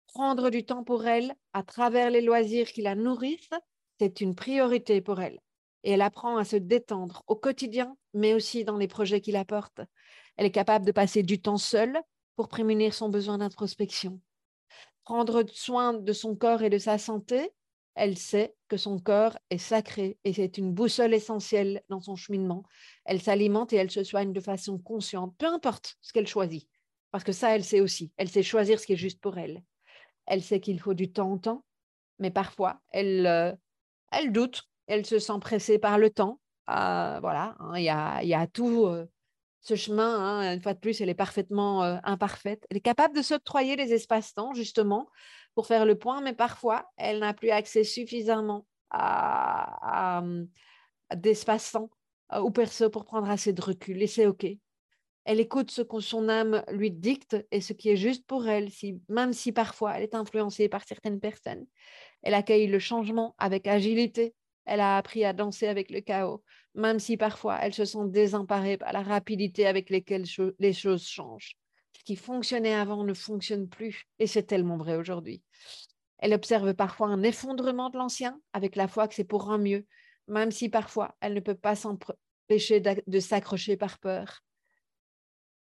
Prendre 0.08 0.50
du 0.50 0.64
temps 0.64 0.84
pour 0.84 1.06
elle 1.06 1.34
à 1.52 1.62
travers 1.62 2.10
les 2.10 2.22
loisirs 2.22 2.72
qui 2.72 2.82
la 2.82 2.94
nourrissent, 2.94 3.50
c'est 4.00 4.20
une 4.20 4.34
priorité 4.34 5.00
pour 5.00 5.20
elle 5.20 5.38
et 5.84 5.92
elle 5.92 6.02
apprend 6.02 6.38
à 6.38 6.44
se 6.44 6.56
détendre 6.56 7.22
au 7.26 7.36
quotidien, 7.36 7.96
mais 8.14 8.34
aussi 8.34 8.64
dans 8.64 8.76
les 8.76 8.88
projets 8.88 9.20
qu'il 9.20 9.36
apporte. 9.36 9.80
Elle 10.38 10.46
est 10.46 10.50
capable 10.50 10.86
de 10.86 10.92
passer 10.92 11.22
du 11.22 11.38
temps 11.42 11.58
seule 11.58 12.00
pour 12.34 12.48
prémunir 12.48 12.94
son 12.94 13.10
besoin 13.10 13.36
d'introspection. 13.36 14.18
Prendre 15.04 15.44
soin 15.52 15.92
de 15.92 16.12
son 16.14 16.34
corps 16.34 16.62
et 16.62 16.70
de 16.70 16.78
sa 16.78 16.96
santé, 16.96 17.50
elle 17.94 18.16
sait 18.16 18.54
que 18.68 18.78
son 18.78 18.98
corps 18.98 19.36
est 19.50 19.58
sacré 19.58 20.16
et 20.24 20.32
c'est 20.32 20.56
une 20.56 20.72
boussole 20.72 21.12
essentielle 21.12 21.82
dans 21.90 22.00
son 22.00 22.16
cheminement. 22.16 22.62
Elle 23.04 23.20
s'alimente 23.20 23.74
et 23.74 23.76
elle 23.76 23.90
se 23.90 24.04
soigne 24.04 24.32
de 24.32 24.40
façon 24.40 24.78
consciente, 24.78 25.34
peu 25.36 25.46
importe 25.46 25.96
ce 26.00 26.14
qu'elle 26.14 26.26
choisit. 26.26 26.66
Parce 27.10 27.24
que 27.24 27.32
ça, 27.32 27.54
elle 27.54 27.64
sait 27.64 27.80
aussi. 27.80 28.12
Elle 28.16 28.30
sait 28.30 28.42
choisir 28.42 28.80
ce 28.80 28.86
qui 28.86 28.94
est 28.94 28.96
juste 28.96 29.20
pour 29.20 29.36
elle. 29.36 29.62
Elle 30.24 30.42
sait 30.42 30.60
qu'il 30.60 30.80
faut 30.80 30.94
du 30.94 31.12
temps 31.12 31.32
en 31.32 31.38
temps, 31.38 31.64
mais 32.18 32.30
parfois, 32.30 32.80
elle, 32.92 33.26
euh, 33.26 33.52
elle 34.10 34.32
doute 34.32 34.68
elle 34.88 35.06
se 35.06 35.18
sent 35.18 35.38
pressée 35.40 35.78
par 35.78 35.98
le 35.98 36.10
temps. 36.10 36.40
Euh, 36.70 37.20
voilà, 37.20 37.54
hein, 37.60 37.74
il 37.76 37.84
y, 37.84 38.34
a, 38.34 38.46
tout 38.46 38.86
euh, 38.86 39.06
ce 39.60 39.74
chemin. 39.74 40.18
Hein, 40.18 40.54
une 40.54 40.62
fois 40.62 40.74
de 40.74 40.78
plus, 40.78 41.00
elle 41.00 41.08
est 41.08 41.14
parfaitement 41.14 41.82
imparfaite. 42.04 42.66
Elle 42.70 42.76
est 42.76 42.80
capable 42.80 43.16
de 43.16 43.22
s'octroyer 43.22 43.76
les 43.76 43.92
espaces-temps, 43.92 44.54
justement, 44.54 45.08
pour 45.54 45.66
faire 45.66 45.86
le 45.86 45.98
point, 45.98 46.20
mais 46.20 46.34
parfois, 46.34 46.90
elle 46.96 47.20
n'a 47.20 47.34
plus 47.34 47.50
accès 47.50 47.84
suffisamment 47.84 48.66
à, 48.90 50.22
d'espace-temps 51.14 51.90
ou 52.40 52.50
perso 52.50 52.90
pour 52.90 53.04
prendre 53.04 53.28
assez 53.30 53.52
de 53.52 53.62
recul. 53.62 54.02
Et 54.02 54.06
c'est 54.06 54.26
OK. 54.26 54.46
Elle 55.24 55.40
écoute 55.40 55.70
ce 55.70 55.82
que 55.82 56.00
son 56.00 56.28
âme 56.30 56.64
lui 56.70 56.90
dicte 56.90 57.36
et 57.50 57.60
ce 57.60 57.74
qui 57.74 57.90
est 57.90 57.96
juste 57.96 58.26
pour 58.26 58.48
elle, 58.48 58.70
même 59.08 59.34
si 59.34 59.52
parfois 59.52 59.94
elle 59.96 60.04
est 60.04 60.14
influencée 60.14 60.70
par 60.70 60.84
certaines 60.86 61.20
personnes. 61.20 61.66
Elle 62.22 62.32
accueille 62.32 62.66
le 62.66 62.78
changement 62.78 63.34
avec 63.38 63.66
agilité 63.66 64.34
elle 64.68 64.80
a 64.80 64.98
appris 64.98 65.24
à 65.24 65.32
danser 65.32 65.66
avec 65.66 65.90
le 65.90 66.00
chaos, 66.00 66.44
même 66.78 67.00
si 67.00 67.16
parfois 67.16 67.58
elle 67.60 67.74
se 67.74 67.84
sent 67.84 68.06
désemparée 68.06 68.78
par 68.78 68.92
la 68.92 69.02
rapidité 69.02 69.66
avec 69.66 69.90
laquelle 69.90 70.24
les 70.58 70.72
choses 70.72 71.06
changent. 71.06 71.56
Ce 71.98 72.04
qui 72.04 72.14
fonctionnait 72.14 72.74
avant 72.74 73.02
ne 73.02 73.14
fonctionne 73.14 73.68
plus, 73.68 74.06
et 74.20 74.28
c'est 74.28 74.44
tellement 74.44 74.76
vrai 74.76 74.96
aujourd'hui. 74.96 75.42
Elle 76.18 76.32
observe 76.32 76.72
parfois 76.74 77.08
un 77.08 77.22
effondrement 77.24 77.90
de 77.90 77.98
l'ancien, 77.98 78.40
avec 78.52 78.76
la 78.76 78.86
foi 78.86 79.08
que 79.08 79.14
c'est 79.14 79.24
pour 79.24 79.50
un 79.50 79.58
mieux, 79.58 79.86
même 80.28 80.52
si 80.52 80.68
parfois 80.68 81.16
elle 81.20 81.34
ne 81.34 81.40
peut 81.40 81.56
pas 81.56 81.74
s'empêcher 81.74 82.80
de 82.80 83.20
s'accrocher 83.20 83.76
par 83.76 83.98
peur. 83.98 84.42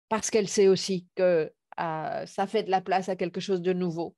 Parce 0.09 0.31
qu'elle 0.31 0.49
sait 0.49 0.67
aussi 0.67 1.07
que 1.15 1.53
euh, 1.79 2.25
ça 2.25 2.47
fait 2.47 2.63
de 2.63 2.71
la 2.71 2.81
place 2.81 3.07
à 3.09 3.15
quelque 3.15 3.39
chose 3.39 3.61
de 3.61 3.73
nouveau. 3.73 4.15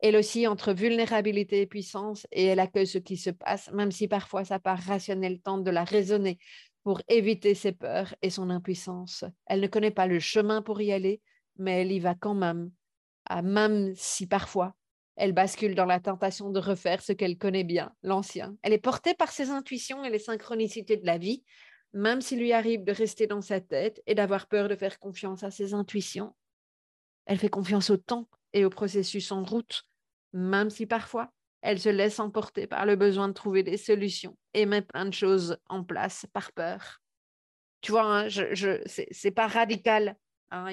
Elle 0.00 0.16
aussi 0.16 0.46
entre 0.46 0.72
vulnérabilité 0.72 1.60
et 1.60 1.66
puissance 1.66 2.26
et 2.30 2.44
elle 2.44 2.60
accueille 2.60 2.86
ce 2.86 2.98
qui 2.98 3.16
se 3.16 3.30
passe, 3.30 3.70
même 3.72 3.90
si 3.90 4.06
parfois 4.06 4.44
sa 4.44 4.58
part 4.58 4.80
rationnelle 4.80 5.40
tente 5.40 5.64
de 5.64 5.70
la 5.70 5.84
raisonner 5.84 6.38
pour 6.84 7.02
éviter 7.08 7.54
ses 7.54 7.72
peurs 7.72 8.14
et 8.22 8.30
son 8.30 8.50
impuissance. 8.50 9.24
Elle 9.46 9.60
ne 9.60 9.66
connaît 9.66 9.90
pas 9.90 10.06
le 10.06 10.20
chemin 10.20 10.62
pour 10.62 10.80
y 10.80 10.92
aller, 10.92 11.20
mais 11.56 11.82
elle 11.82 11.92
y 11.92 11.98
va 11.98 12.14
quand 12.14 12.34
même, 12.34 12.70
même 13.42 13.92
si 13.96 14.26
parfois 14.26 14.74
elle 15.16 15.32
bascule 15.32 15.74
dans 15.74 15.84
la 15.84 15.98
tentation 15.98 16.50
de 16.50 16.60
refaire 16.60 17.02
ce 17.02 17.12
qu'elle 17.12 17.36
connaît 17.36 17.64
bien, 17.64 17.92
l'ancien. 18.04 18.56
Elle 18.62 18.72
est 18.72 18.78
portée 18.78 19.14
par 19.14 19.32
ses 19.32 19.50
intuitions 19.50 20.04
et 20.04 20.10
les 20.10 20.20
synchronicités 20.20 20.96
de 20.96 21.06
la 21.06 21.18
vie, 21.18 21.42
même 21.92 22.20
s'il 22.20 22.38
lui 22.38 22.52
arrive 22.52 22.84
de 22.84 22.92
rester 22.92 23.26
dans 23.26 23.40
sa 23.40 23.60
tête 23.60 24.00
et 24.06 24.14
d'avoir 24.14 24.46
peur 24.46 24.68
de 24.68 24.76
faire 24.76 25.00
confiance 25.00 25.42
à 25.42 25.50
ses 25.50 25.74
intuitions. 25.74 26.36
Elle 27.26 27.38
fait 27.38 27.48
confiance 27.48 27.90
au 27.90 27.96
temps 27.96 28.28
et 28.52 28.64
au 28.64 28.70
processus 28.70 29.32
en 29.32 29.44
route, 29.44 29.84
même 30.32 30.70
si 30.70 30.86
parfois 30.86 31.32
elle 31.60 31.80
se 31.80 31.88
laisse 31.88 32.20
emporter 32.20 32.66
par 32.66 32.86
le 32.86 32.96
besoin 32.96 33.28
de 33.28 33.32
trouver 33.32 33.62
des 33.62 33.76
solutions 33.76 34.36
et 34.54 34.66
met 34.66 34.82
plein 34.82 35.06
de 35.06 35.14
choses 35.14 35.58
en 35.68 35.82
place 35.82 36.26
par 36.32 36.52
peur. 36.52 37.00
Tu 37.80 37.92
vois, 37.92 38.04
hein, 38.04 38.28
je, 38.28 38.80
c'est 38.86 39.30
pas 39.30 39.46
radical. 39.46 40.16
Hein, 40.50 40.70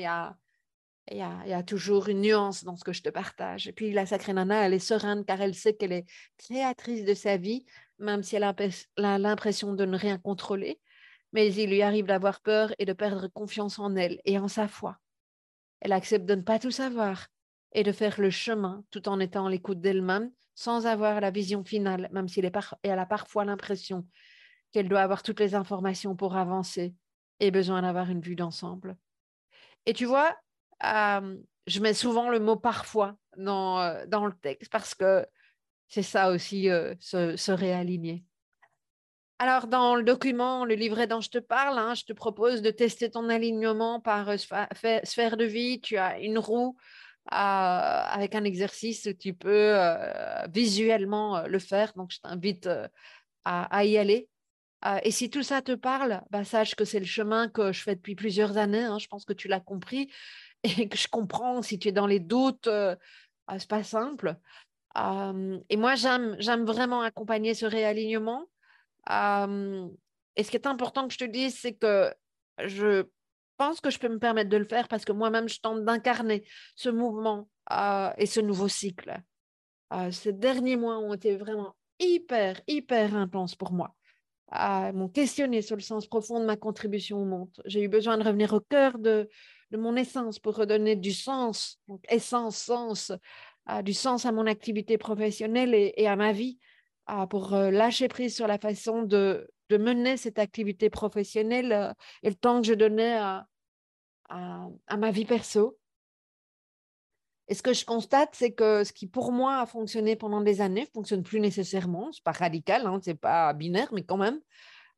il 1.12 1.18
y, 1.18 1.22
a, 1.54 1.64
toujours 1.64 2.08
une 2.08 2.22
nuance 2.22 2.64
dans 2.64 2.76
ce 2.76 2.84
que 2.84 2.94
je 2.94 3.02
te 3.02 3.10
partage. 3.10 3.68
Et 3.68 3.74
puis 3.74 3.92
la 3.92 4.06
sacrée 4.06 4.34
nana, 4.34 4.66
elle 4.66 4.74
est 4.74 4.80
sereine 4.80 5.26
car 5.26 5.42
elle 5.42 5.56
sait 5.56 5.76
qu'elle 5.76 5.92
est 5.92 6.06
créatrice 6.38 7.04
de 7.04 7.14
sa 7.14 7.38
vie, 7.38 7.66
même 8.00 8.24
si 8.24 8.36
elle 8.36 8.44
a 8.44 9.18
l'impression 9.18 9.74
de 9.74 9.86
ne 9.86 9.98
rien 9.98 10.18
contrôler. 10.18 10.80
Mais 11.32 11.54
il 11.54 11.70
lui 11.70 11.82
arrive 11.82 12.06
d'avoir 12.06 12.42
peur 12.42 12.74
et 12.80 12.86
de 12.86 12.94
perdre 12.94 13.28
confiance 13.28 13.78
en 13.78 13.96
elle 13.96 14.20
et 14.26 14.40
en 14.40 14.48
sa 14.48 14.68
foi. 14.68 14.98
Elle 15.82 15.92
accepte 15.92 16.26
de 16.26 16.36
ne 16.36 16.42
pas 16.42 16.60
tout 16.60 16.72
savoir 16.72 17.28
et 17.76 17.84
de 17.84 17.92
faire 17.92 18.20
le 18.20 18.30
chemin 18.32 18.84
tout 18.90 19.08
en 19.08 19.20
étant 19.20 19.46
à 19.46 19.50
l'écoute 19.50 19.82
d'elle-même, 19.82 20.32
sans 20.56 20.88
avoir 20.88 21.20
la 21.20 21.30
vision 21.30 21.64
finale, 21.64 22.10
même 22.14 22.30
si 22.30 22.40
elle 22.84 23.00
a 23.00 23.06
parfois 23.06 23.44
l'impression 23.44 24.08
qu'elle 24.72 24.88
doit 24.88 25.02
avoir 25.02 25.22
toutes 25.22 25.42
les 25.42 25.56
informations 25.56 26.16
pour 26.16 26.38
avancer 26.38 26.96
et 27.42 27.52
besoin 27.52 27.82
d'avoir 27.82 28.10
une 28.10 28.22
vue 28.22 28.38
d'ensemble. 28.38 28.96
Et 29.86 29.94
tu 29.94 30.06
vois, 30.06 30.34
je 30.82 31.80
mets 31.82 31.94
souvent 31.94 32.30
le 32.30 32.40
mot 32.40 32.56
parfois 32.56 33.18
dans, 33.38 33.82
euh, 33.82 34.06
dans 34.08 34.26
le 34.26 34.34
texte 34.34 34.72
parce 34.72 34.96
que 34.96 35.28
c'est 35.90 36.02
ça 36.02 36.30
aussi, 36.32 36.70
euh, 36.70 36.96
se, 37.00 37.52
réaligner. 37.52 38.24
Alors, 39.38 39.68
dans 39.68 39.96
le 39.96 40.04
document, 40.04 40.64
le 40.64 40.76
livret 40.76 41.08
dont 41.08 41.20
je 41.20 41.30
te 41.30 41.38
parle, 41.38 41.78
hein, 41.78 41.94
je 41.94 42.06
te 42.06 42.14
propose 42.14 42.62
de 42.62 42.72
tester 42.72 43.12
ton 43.12 43.28
alignement 43.28 44.00
par 44.00 44.30
euh, 44.30 44.38
sphère 45.04 45.36
de 45.36 45.44
vie. 45.44 45.82
Tu 45.82 45.98
as 45.98 46.20
une 46.20 46.40
roue 46.40 46.78
avec 47.28 48.36
un 48.36 48.44
exercice 48.44 49.06
où 49.06 49.14
tu 49.14 49.34
peux 49.34 49.74
euh, 49.76 50.46
visuellement 50.48 51.38
euh, 51.38 51.48
le 51.48 51.60
faire. 51.60 51.94
Donc, 51.96 52.12
je 52.12 52.20
t'invite 52.20 52.68
euh, 52.68 52.88
à, 53.46 53.86
y 53.86 53.98
aller. 53.98 54.30
et 55.04 55.12
si 55.12 55.30
tout 55.30 55.44
ça 55.44 55.62
te 55.62 55.74
parle, 55.74 56.22
bah, 56.32 56.44
sache 56.44 56.76
que 56.76 56.86
c'est 56.86 57.00
le 57.00 57.06
chemin 57.06 57.48
que 57.48 57.72
je 57.72 57.82
fais 57.82 57.96
depuis 57.96 58.16
plusieurs 58.16 58.58
années. 58.58 58.84
Hein. 58.84 59.00
je 59.00 59.08
pense 59.08 59.26
que 59.26 59.34
tu 59.34 59.48
l'as 59.48 59.60
compris 59.60 60.12
et 60.64 60.90
que 60.90 60.98
je 60.98 61.08
comprends 61.08 61.62
si 61.62 61.80
tu 61.80 61.90
es 61.90 61.92
dans 61.92 62.08
les 62.08 62.20
doutes. 62.20 62.68
Ah, 62.68 63.60
c'est 63.60 63.70
pas 63.70 63.84
simple. 63.84 64.36
et 64.96 65.78
moi, 65.78 65.96
j'aime 65.96 66.66
vraiment 66.66 67.02
accompagner 67.02 67.54
ce 67.54 67.66
réalignement. 67.68 68.46
et 69.10 70.44
ce 70.44 70.50
qui 70.50 70.58
est 70.58 70.68
important 70.68 71.08
que 71.08 71.14
je 71.14 71.20
te 71.20 71.26
dise, 71.26 71.58
c'est 71.60 71.74
que 71.74 72.12
je 72.64 73.06
pense 73.58 73.82
que 73.82 73.90
je 73.90 74.00
peux 74.00 74.10
me 74.10 74.20
permettre 74.20 74.50
de 74.50 74.58
le 74.58 74.66
faire 74.66 74.88
parce 74.88 75.06
que 75.06 75.12
moi-même, 75.12 75.50
je 75.50 75.60
tente 75.60 75.84
d'incarner 75.84 76.46
ce 76.76 76.90
mouvement 76.90 77.50
euh, 77.72 78.12
et 78.18 78.26
ce 78.26 78.40
nouveau 78.40 78.68
cycle. 78.68 79.22
Euh, 79.94 80.12
ces 80.12 80.34
derniers 80.34 80.78
mois 80.78 80.98
ont 80.98 81.14
été 81.14 81.36
vraiment 81.36 81.76
hyper, 82.00 82.60
hyper 82.68 83.16
intenses 83.16 83.56
pour 83.56 83.72
moi. 83.72 83.96
Euh, 84.54 84.92
m'ont 84.94 85.10
questionné 85.10 85.62
sur 85.62 85.76
le 85.76 85.82
sens 85.82 86.08
profond 86.08 86.40
de 86.40 86.46
ma 86.46 86.56
contribution 86.56 87.22
au 87.22 87.26
monde. 87.26 87.50
J'ai 87.66 87.82
eu 87.82 87.88
besoin 87.88 88.18
de 88.18 88.24
revenir 88.24 88.54
au 88.54 88.60
cœur 88.60 88.98
de, 88.98 89.30
de 89.72 89.78
mon 89.78 89.96
essence 89.96 90.40
pour 90.40 90.56
redonner 90.56 90.96
du 90.96 91.14
sens, 91.14 91.80
donc 91.88 92.04
essence, 92.10 92.58
sens, 92.58 93.12
euh, 93.70 93.82
du 93.82 93.94
sens 93.94 94.26
à 94.26 94.32
mon 94.32 94.46
activité 94.46 94.98
professionnelle 94.98 95.74
et 95.74 96.08
à 96.08 96.16
ma 96.16 96.32
vie, 96.32 96.60
pour 97.30 97.52
lâcher 97.52 98.08
prise 98.08 98.36
sur 98.36 98.48
la 98.48 98.58
façon 98.58 99.04
de, 99.04 99.48
de 99.70 99.78
mener 99.78 100.18
cette 100.18 100.40
activité 100.40 100.90
professionnelle 100.90 101.72
euh, 101.72 101.94
et 102.24 102.30
le 102.30 102.36
temps 102.36 102.62
que 102.62 102.68
je 102.68 102.74
donnais 102.74 103.18
à, 103.18 103.48
ma 104.98 105.12
vie 105.12 105.26
perso. 105.26 105.78
Et 107.48 107.54
ce 107.54 107.62
que 107.62 107.74
je 107.74 107.86
constate, 107.86 108.30
c'est 108.34 108.54
que 108.54 108.84
ce 108.84 108.92
qui 108.92 109.08
pour 109.08 109.32
moi 109.32 109.60
a 109.60 109.66
fonctionné 109.68 110.16
pendant 110.16 110.42
des 110.42 110.62
années 110.62 110.82
ne 110.82 110.94
fonctionne 110.94 111.22
plus 111.22 111.40
nécessairement. 111.40 112.12
Ce 112.12 112.20
n'est 112.20 112.24
pas 112.24 112.32
radical, 112.32 112.88
hein, 112.88 113.00
ce 113.04 113.12
n'est 113.12 113.16
pas 113.16 113.54
binaire, 113.54 113.94
mais 113.94 114.04
quand 114.04 114.18
même. 114.18 114.40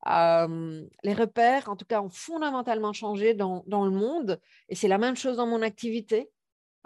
Euh, 0.07 0.86
les 1.03 1.13
repères, 1.13 1.70
en 1.70 1.76
tout 1.76 1.86
cas, 1.86 2.01
ont 2.01 2.09
fondamentalement 2.09 2.93
changé 2.93 3.34
dans, 3.34 3.63
dans 3.68 3.84
le 3.84 3.91
monde. 3.91 4.39
Et 4.70 4.76
c'est 4.76 4.88
la 4.88 4.97
même 4.97 5.18
chose 5.18 5.38
dans 5.38 5.47
mon 5.47 5.61
activité. 5.61 6.32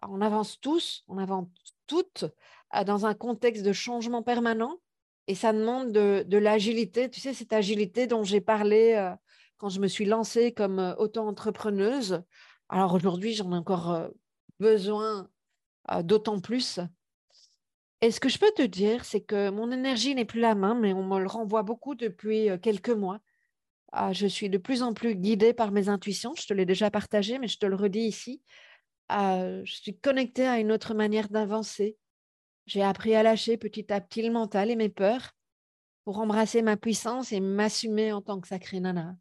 on 0.02 0.22
avance 0.22 0.60
tous, 0.60 1.04
on 1.08 1.20
avance 1.20 1.48
toutes 1.86 2.26
euh, 2.76 2.84
dans 2.84 3.06
un 3.06 3.14
contexte 3.14 3.64
de 3.64 3.74
changement 3.74 4.24
permanent 4.24 4.80
et 5.28 5.36
ça 5.36 5.54
demande 5.54 5.92
de, 5.92 6.38
l'agilité. 6.38 7.10
Tu 7.10 7.20
sais, 7.20 7.34
cette 7.34 7.54
agilité 7.54 8.08
dont 8.08 8.24
j'ai 8.24 8.42
parlé 8.42 8.94
euh, 8.96 9.12
quand 9.58 9.70
je 9.70 9.80
me 9.80 9.88
suis 9.88 10.06
lancée 10.06 10.52
comme 10.52 10.80
euh, 10.80 10.96
auto-entrepreneuse. 10.96 12.24
Alors 12.70 12.94
aujourd'hui, 12.94 13.34
j'en 13.34 13.52
ai 13.52 13.56
encore 13.56 13.92
euh, 13.92 14.10
besoin 14.60 15.30
d'autant 16.04 16.40
plus. 16.40 16.80
Et 18.02 18.12
ce 18.12 18.20
que 18.20 18.30
je 18.30 18.38
peux 18.38 18.52
te 18.56 18.62
dire, 18.62 19.04
c'est 19.04 19.22
que 19.22 19.50
mon 19.50 19.72
énergie 19.72 20.16
n'est 20.16 20.26
plus 20.26 20.40
la 20.40 20.56
même, 20.56 20.80
mais 20.80 20.94
on 20.94 21.04
me 21.04 21.20
le 21.20 21.28
renvoie 21.28 21.64
beaucoup 21.64 21.96
depuis 21.96 22.50
quelques 22.62 22.92
mois. 22.92 23.20
Ah, 23.92 24.14
je 24.14 24.28
suis 24.28 24.50
de 24.50 24.58
plus 24.58 24.84
en 24.84 24.94
plus 24.94 25.16
guidée 25.16 25.54
par 25.54 25.72
mes 25.72 25.90
intuitions. 25.90 26.34
Je 26.38 26.46
te 26.48 26.54
l'ai 26.54 26.66
déjà 26.66 26.92
partagé, 26.92 27.40
mais 27.40 27.48
je 27.48 27.58
te 27.58 27.66
le 27.66 27.76
redis 27.76 28.02
ici. 28.02 28.42
Ah, 29.10 29.64
je 29.64 29.74
suis 29.74 29.98
connectée 29.98 30.48
à 30.48 30.60
une 30.60 30.72
autre 30.72 30.94
manière 30.94 31.30
d'avancer. 31.30 31.98
J'ai 32.66 32.84
appris 32.84 33.16
à 33.16 33.24
lâcher 33.24 33.58
petit 33.58 33.92
à 33.92 34.00
petit 34.02 34.22
le 34.22 34.32
mental 34.32 34.70
et 34.70 34.76
mes 34.76 34.90
peurs 34.90 35.32
pour 36.04 36.20
embrasser 36.20 36.62
ma 36.62 36.78
puissance 36.78 37.32
et 37.32 37.40
m'assumer 37.40 38.12
en 38.12 38.22
tant 38.22 38.40
que 38.40 38.48
sacrée 38.48 38.80
nana. 38.80 39.16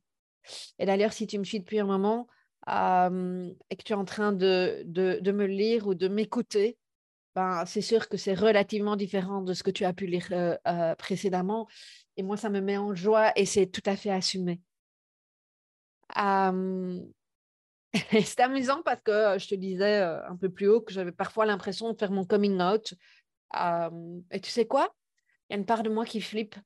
Et 0.78 0.86
d'ailleurs, 0.86 1.12
si 1.12 1.26
tu 1.26 1.38
me 1.38 1.45
suis 1.45 1.61
depuis 1.61 1.80
un 1.80 1.86
moment 1.86 2.26
et 2.66 3.76
que 3.76 3.82
tu 3.82 3.93
es 3.93 3.97
en 3.97 4.05
train 4.05 4.32
de, 4.32 4.82
de, 4.84 5.32
me 5.32 5.47
lire 5.47 5.86
ou 5.86 5.95
de 5.95 6.09
m'écouter, 6.09 6.78
ben, 7.34 7.64
c'est 7.64 7.80
sûr 7.80 8.09
que 8.09 8.16
c'est 8.16 8.34
relativement 8.34 8.97
différent 8.97 9.43
de 9.43 9.55
ce 9.55 9.62
que 9.62 9.70
tu 9.70 9.84
as 9.84 9.93
pu 9.93 10.07
lire 10.07 10.26
euh, 10.32 10.57
euh, 10.66 10.95
précédemment. 10.97 11.68
Et 12.16 12.22
moi, 12.22 12.36
ça 12.36 12.51
me 12.51 12.61
met 12.61 12.76
en 12.76 12.95
joie 12.95 13.32
et 13.36 13.47
c'est 13.47 13.66
tout 13.66 13.82
à 13.86 13.97
fait 13.97 14.11
assumé. 14.11 14.61
c'est 17.95 18.41
amusant 18.41 18.82
parce 18.82 19.01
que 19.03 19.11
euh, 19.11 19.38
je 19.38 19.49
te 19.49 19.55
disais 19.55 19.99
un 19.99 20.36
peu 20.36 20.49
plus 20.51 20.68
haut 20.68 20.80
que 20.80 20.93
j'avais 20.93 21.12
parfois 21.12 21.47
l'impression 21.47 21.93
de 21.93 21.99
faire 21.99 22.11
mon 22.11 22.24
coming 22.24 22.61
out. 22.61 22.95
Et 23.53 24.40
tu 24.40 24.51
sais 24.51 24.66
quoi? 24.66 24.94
Il 25.48 25.53
y 25.53 25.57
a 25.57 25.59
une 25.59 25.66
part 25.66 25.82
de 25.82 25.90
moi 25.90 26.05
qui 26.05 26.20
flippe 26.20 26.57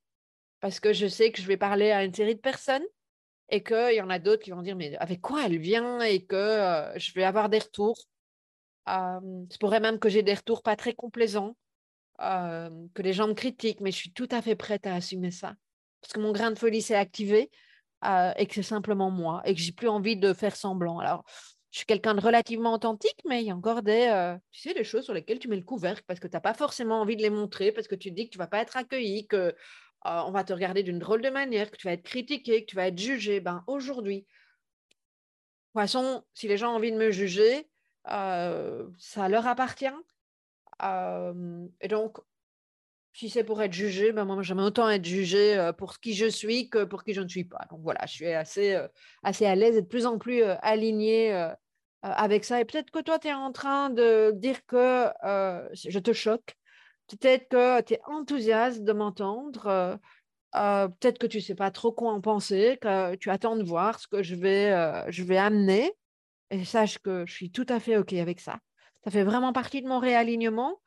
parce 0.61 0.81
que 0.81 0.93
je 0.93 1.07
sais 1.07 1.33
que 1.33 1.41
je 1.41 1.47
vais 1.47 1.57
parler 1.57 1.91
à 1.91 2.05
une 2.05 2.15
série 2.15 2.35
de 2.35 2.41
personnes 2.41 2.85
et 3.49 3.63
qu'il 3.63 3.95
y 3.95 4.01
en 4.01 4.11
a 4.11 4.19
d'autres 4.19 4.43
qui 4.43 4.51
vont 4.51 4.63
dire 4.63 4.77
mais 4.77 4.97
avec 4.97 5.21
quoi 5.21 5.47
elle 5.47 5.59
vient 5.59 6.01
et 6.01 6.25
que 6.25 6.93
je 6.97 7.13
vais 7.13 7.25
avoir 7.25 7.49
des 7.49 7.59
retours? 7.59 7.99
Euh, 8.87 9.47
pourrait 9.61 9.81
même 9.81 9.99
que 9.99 10.11
j'ai 10.11 10.23
des 10.23 10.35
retours 10.35 10.63
pas 10.63 10.77
très 10.77 10.93
complaisants, 10.93 11.57
que 12.19 13.03
les 13.03 13.15
gens 13.15 13.29
me 13.29 13.33
critiquent, 13.33 13.81
mais 13.81 13.91
je 13.91 13.97
suis 13.97 14.13
tout 14.13 14.29
à 14.31 14.43
fait 14.43 14.57
prête 14.57 14.87
à 14.87 14.95
assumer 14.95 15.31
ça. 15.31 15.55
Parce 16.03 16.13
que 16.13 16.21
mon 16.21 16.33
grain 16.33 16.51
de 16.51 16.59
folie 16.59 16.83
s'est 16.83 16.95
activé 16.95 17.51
et 18.05 18.47
que 18.47 18.55
c'est 18.55 18.63
simplement 18.63 19.11
moi 19.11 19.41
et 19.47 19.55
que 19.55 19.61
j'ai 19.63 19.73
plus 19.73 19.89
envie 19.89 20.19
de 20.19 20.35
faire 20.35 20.55
semblant. 20.55 20.99
Alors, 20.99 21.25
je 21.75 21.79
suis 21.79 21.87
quelqu'un 21.87 22.15
de 22.15 22.21
relativement 22.21 22.73
authentique, 22.73 23.21
mais 23.25 23.43
il 23.43 23.49
y 23.49 23.51
a 23.51 23.57
encore 23.57 23.83
des, 23.83 24.37
tu 24.53 24.61
sais, 24.61 24.75
des 24.75 24.85
choses 24.85 25.03
sur 25.03 25.13
lesquelles 25.13 25.41
tu 25.41 25.49
mets 25.49 25.57
le 25.57 25.65
couvercle 25.65 26.05
parce 26.07 26.21
que 26.21 26.29
tu 26.29 26.37
n'as 26.37 26.41
pas 26.41 26.55
forcément 26.55 27.01
envie 27.01 27.17
de 27.17 27.23
les 27.23 27.31
montrer, 27.31 27.73
parce 27.73 27.89
que 27.89 27.97
tu 27.97 28.11
te 28.11 28.15
dis 28.15 28.27
que 28.27 28.31
tu 28.31 28.39
ne 28.39 28.45
vas 28.45 28.47
pas 28.47 28.61
être 28.61 28.77
accueilli, 28.77 29.27
que 29.27 29.53
on 30.05 30.31
va 30.31 30.45
te 30.45 30.53
regarder 30.53 30.85
d'une 30.85 31.01
drôle 31.01 31.21
de 31.21 31.31
manière, 31.31 31.73
que 31.73 31.77
tu 31.77 31.89
vas 31.89 31.95
être 31.95 32.05
critiqué, 32.05 32.65
que 32.65 32.71
tu 32.71 32.77
vas 32.77 32.87
être 32.87 32.99
jugé. 32.99 33.41
Ben, 33.41 33.65
aujourd'hui, 33.67 34.19
de 34.21 34.25
toute 34.95 35.83
façon, 35.83 36.23
si 36.33 36.47
les 36.47 36.57
gens 36.57 36.75
ont 36.75 36.77
envie 36.77 36.93
de 36.93 36.97
me 36.97 37.11
juger, 37.11 37.69
ça 38.07 39.29
leur 39.29 39.49
appartient. 39.49 39.87
et 40.81 41.89
donc, 41.89 42.19
si 43.15 43.31
c'est 43.31 43.43
pour 43.43 43.61
être 43.63 43.73
jugé, 43.73 44.13
ben 44.13 44.25
moi 44.25 44.41
j'aime 44.43 44.61
autant 44.61 44.89
être 44.89 45.05
jugé 45.05 45.73
pour 45.77 45.99
qui 45.99 46.15
je 46.15 46.27
suis 46.27 46.71
que 46.71 46.85
pour 46.85 47.03
qui 47.03 47.15
je 47.15 47.21
ne 47.21 47.29
suis 47.29 47.45
pas. 47.45 47.67
Donc 47.69 47.81
voilà, 47.83 48.07
je 48.07 48.13
suis 48.13 48.29
assez, 48.29 48.81
assez 49.25 49.45
à 49.45 49.57
l'aise 49.57 49.77
et 49.77 49.83
de 49.83 49.89
plus 49.89 50.07
en 50.07 50.19
plus 50.19 50.45
alignée 50.63 51.53
avec 52.05 52.45
ça. 52.45 52.61
Et 52.61 52.65
peut-être 52.67 52.91
que 52.91 53.01
toi, 53.01 53.19
tu 53.19 53.29
es 53.29 53.33
en 53.33 53.51
train 53.51 53.89
de 53.89 54.33
dire 54.35 54.65
que 54.67 55.09
je 55.73 55.99
te 55.99 56.13
choque. 56.13 56.55
Peut-être 57.09 57.49
que 57.49 57.81
tu 57.83 57.95
es 57.95 58.01
enthousiaste 58.07 58.85
de 58.85 58.93
m'entendre. 58.93 59.99
peut-être 60.53 61.19
que 61.19 61.27
tu 61.27 61.39
ne 61.39 61.43
sais 61.43 61.55
pas 61.55 61.71
trop 61.71 61.93
quoi 61.93 62.13
en 62.13 62.21
penser, 62.21 62.79
que 62.81 63.15
tu 63.17 63.31
attends 63.31 63.57
de 63.57 63.65
voir 63.65 63.99
ce 63.99 64.07
que 64.07 64.23
je 64.23 64.35
vais, 64.35 64.71
je 65.09 65.25
vais 65.25 65.39
amener. 65.39 65.93
Et 66.51 66.65
sache 66.65 66.99
que 66.99 67.25
je 67.27 67.33
suis 67.33 67.51
tout 67.51 67.67
à 67.69 67.81
fait 67.81 67.97
OK 67.97 68.13
avec 68.13 68.39
ça. 68.39 68.59
Ça 69.03 69.11
fait 69.11 69.25
vraiment 69.25 69.53
partie 69.53 69.83
de 69.83 69.89
mon 69.89 69.99
réalignement. 69.99 70.81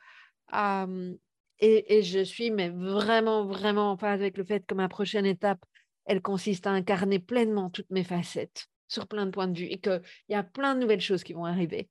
et, 1.59 2.03
je 2.03 2.24
suis 2.24 2.51
mais 2.51 2.70
vraiment, 2.70 3.45
vraiment 3.45 3.91
en 3.91 3.97
phase 3.97 4.22
avec 4.22 4.38
le 4.38 4.43
fait 4.43 4.65
que 4.65 4.76
ma 4.76 4.88
prochaine 4.88 5.26
étape, 5.26 5.65
elle 6.05 6.22
consiste 6.22 6.68
à 6.68 6.72
incarner 6.72 7.20
pleinement 7.20 7.72
toutes 7.72 7.89
mes 7.89 8.03
facettes 8.03 8.68
sur 8.88 9.07
plein 9.07 9.25
de 9.25 9.31
points 9.31 9.47
de 9.47 9.57
vue 9.57 9.65
et 9.65 9.79
qu'il 9.79 10.01
y 10.29 10.35
a 10.35 10.43
plein 10.43 10.75
de 10.75 10.81
nouvelles 10.81 11.01
choses 11.01 11.23
qui 11.23 11.33
vont 11.33 11.45
arriver. 11.45 11.89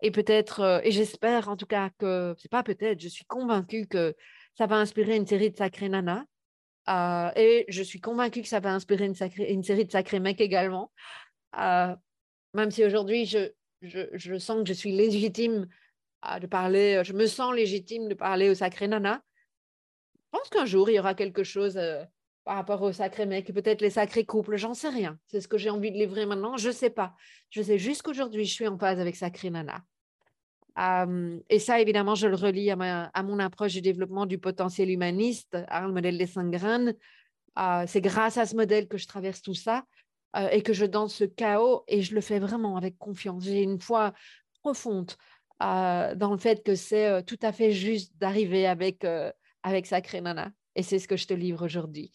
Et 0.00 0.10
peut-être, 0.10 0.80
et 0.84 0.92
j'espère 0.92 1.48
en 1.48 1.56
tout 1.56 1.66
cas 1.66 1.90
que, 1.98 2.34
c'est 2.38 2.50
pas 2.50 2.62
peut-être, 2.62 3.00
je 3.00 3.08
suis 3.08 3.24
convaincue 3.24 3.86
que 3.86 4.14
ça 4.56 4.66
va 4.66 4.76
inspirer 4.76 5.16
une 5.16 5.26
série 5.26 5.50
de 5.50 5.56
sacrés 5.56 5.88
nanas. 5.88 6.24
et 7.36 7.64
je 7.68 7.82
suis 7.82 8.00
convaincue 8.00 8.42
que 8.42 8.48
ça 8.48 8.60
va 8.60 8.72
inspirer 8.72 9.06
une, 9.06 9.16
une 9.38 9.64
série 9.64 9.84
de 9.84 9.90
sacrés 9.90 10.20
mecs 10.20 10.40
également 10.40 10.92
même 12.54 12.70
si 12.70 12.84
aujourd'hui, 12.84 13.26
je, 13.26 13.50
je, 13.82 14.38
sens 14.38 14.62
que 14.62 14.68
je 14.68 14.72
suis 14.72 14.92
légitime 14.92 15.68
de 16.40 16.46
parler, 16.46 17.02
je 17.04 17.12
me 17.12 17.26
sens 17.26 17.54
légitime 17.54 18.08
de 18.08 18.14
parler 18.14 18.50
au 18.50 18.54
sacré 18.54 18.88
nana. 18.88 19.22
Je 20.16 20.38
pense 20.38 20.48
qu'un 20.50 20.66
jour, 20.66 20.90
il 20.90 20.94
y 20.94 20.98
aura 20.98 21.14
quelque 21.14 21.44
chose 21.44 21.76
euh, 21.76 22.04
par 22.48 22.56
rapport 22.56 22.80
au 22.80 22.92
sacré 22.92 23.26
mec, 23.26 23.52
peut-être 23.52 23.82
les 23.82 23.90
sacrés 23.90 24.24
couples, 24.24 24.56
j'en 24.56 24.72
sais 24.72 24.88
rien. 24.88 25.18
C'est 25.26 25.42
ce 25.42 25.48
que 25.48 25.58
j'ai 25.58 25.68
envie 25.68 25.90
de 25.90 25.98
livrer 25.98 26.24
maintenant, 26.24 26.56
je 26.56 26.70
sais 26.70 26.88
pas. 26.88 27.14
Je 27.50 27.60
sais 27.60 27.76
juste 27.76 28.00
qu'aujourd'hui, 28.00 28.46
je 28.46 28.54
suis 28.54 28.66
en 28.66 28.78
phase 28.78 28.98
avec 28.98 29.16
sacré 29.16 29.50
nana. 29.50 29.82
et 31.50 31.58
ça, 31.58 31.78
évidemment, 31.78 32.14
je 32.14 32.26
le 32.26 32.36
relie 32.36 32.70
à, 32.70 33.22
mon 33.22 33.38
approche 33.38 33.74
du 33.74 33.82
développement 33.82 34.24
du 34.24 34.38
potentiel 34.38 34.88
humaniste, 34.88 35.58
à 35.68 35.86
le 35.86 35.92
modèle 35.92 36.16
des 36.16 36.26
cinq 36.26 36.50
graines. 36.50 36.94
c'est 37.86 38.00
grâce 38.00 38.38
à 38.38 38.46
ce 38.46 38.56
modèle 38.56 38.88
que 38.88 38.96
je 38.96 39.06
traverse 39.06 39.42
tout 39.42 39.52
ça. 39.52 39.84
Euh, 40.34 40.48
et 40.48 40.62
que 40.62 40.72
je 40.72 40.86
danse 40.86 41.16
ce 41.16 41.24
chaos 41.24 41.84
et 41.86 42.00
je 42.00 42.14
le 42.14 42.22
fais 42.22 42.38
vraiment 42.38 42.78
avec 42.78 42.96
confiance. 42.96 43.44
J'ai 43.44 43.62
une 43.62 43.78
foi 43.78 44.14
profonde 44.62 45.12
euh, 45.62 46.14
dans 46.14 46.32
le 46.32 46.38
fait 46.38 46.62
que 46.62 46.74
c'est 46.74 47.06
euh, 47.08 47.20
tout 47.20 47.38
à 47.42 47.52
fait 47.52 47.72
juste 47.72 48.16
d'arriver 48.16 48.66
avec, 48.66 49.04
avec 49.62 49.86
Sacré 49.86 50.22
Nana. 50.22 50.50
Et 50.78 50.82
c'est 50.84 51.00
ce 51.00 51.08
que 51.08 51.16
je 51.16 51.26
te 51.26 51.34
livre 51.34 51.64
aujourd'hui. 51.64 52.12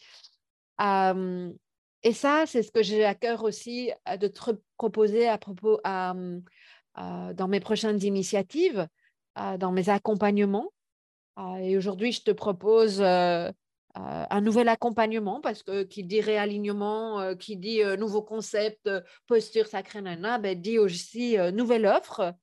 et 0.80 2.14
ça, 2.14 2.45
c'est 2.47 2.64
ce 2.64 2.72
que 2.72 2.82
j'ai 2.82 3.03
à 3.03 3.14
cœur 3.14 3.43
aussi 3.43 3.91
de 4.20 4.28
te 4.28 4.39
proposer 4.78 5.28
à 5.28 5.38
propos 5.38 5.82
dans 5.84 7.47
mes 7.49 7.59
prochaines 7.59 8.01
initiatives, 8.01 8.88
dans 9.36 9.74
mes 9.74 9.89
accompagnements. 9.89 10.72
et 11.59 11.78
aujourd'hui, 11.78 12.14
je 12.14 12.22
te 12.22 12.32
propose 12.32 13.03
euh, 13.97 14.26
un 14.32 14.41
nouvel 14.41 14.70
accompagnement 14.70 15.39
parce 15.39 15.61
que 15.61 15.84
qui 15.84 16.03
dit 16.03 16.20
réalignement, 16.20 17.20
euh, 17.20 17.36
qui 17.36 17.57
dit 17.57 17.84
euh, 17.84 17.95
nouveau 17.95 18.24
concept, 18.24 18.89
posture 19.28 19.68
sacrée 19.68 20.01
nana, 20.01 20.39
ben, 20.39 20.59
dit 20.59 20.80
aussi 20.80 21.38
nouvelle 21.53 21.86
offre. 21.86 22.34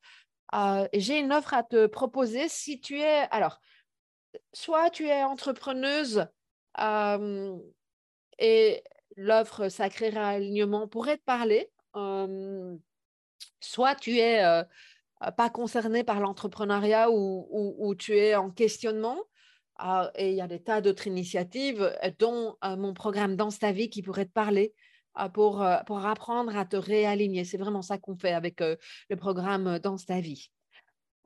J'ai 0.94 1.18
une 1.18 1.32
offre 1.32 1.54
à 1.54 1.64
te 1.64 1.86
proposer 1.86 2.48
si 2.48 2.80
tu 2.80 3.00
es 3.00 3.26
alors 3.32 3.60
soit 4.52 4.90
tu 4.90 5.06
es 5.06 5.22
entrepreneuse 5.22 6.26
et 8.38 8.82
l'offre 9.16 9.68
sacré 9.68 10.08
réalignement 10.08 10.88
pourrait 10.88 11.18
te 11.18 11.24
parler, 11.24 11.70
soit 13.60 13.94
tu 13.96 14.18
es 14.18 14.42
pas 15.36 15.50
concerné 15.50 16.04
par 16.04 16.20
l'entrepreneuriat 16.20 17.10
ou, 17.10 17.94
tu 17.98 18.16
es 18.16 18.34
en 18.34 18.50
questionnement 18.50 19.18
et 20.16 20.30
il 20.30 20.36
y 20.36 20.40
a 20.40 20.46
des 20.48 20.62
tas 20.62 20.80
d'autres 20.80 21.06
initiatives, 21.06 21.82
euh, 21.82 22.10
dont 22.18 22.56
euh, 22.64 22.76
mon 22.76 22.94
programme 22.94 23.36
Danse 23.36 23.58
ta 23.58 23.72
vie 23.72 23.90
qui 23.90 24.02
pourrait 24.02 24.26
te 24.26 24.32
parler 24.32 24.74
euh, 25.18 25.28
pour, 25.28 25.66
pour 25.86 26.06
apprendre 26.06 26.56
à 26.56 26.64
te 26.64 26.76
réaligner. 26.76 27.44
C'est 27.44 27.58
vraiment 27.58 27.82
ça 27.82 27.98
qu'on 27.98 28.16
fait 28.16 28.32
avec 28.32 28.60
le 28.60 29.16
programme 29.16 29.78
Danse 29.78 30.06
ta 30.06 30.20
vie. 30.20 30.50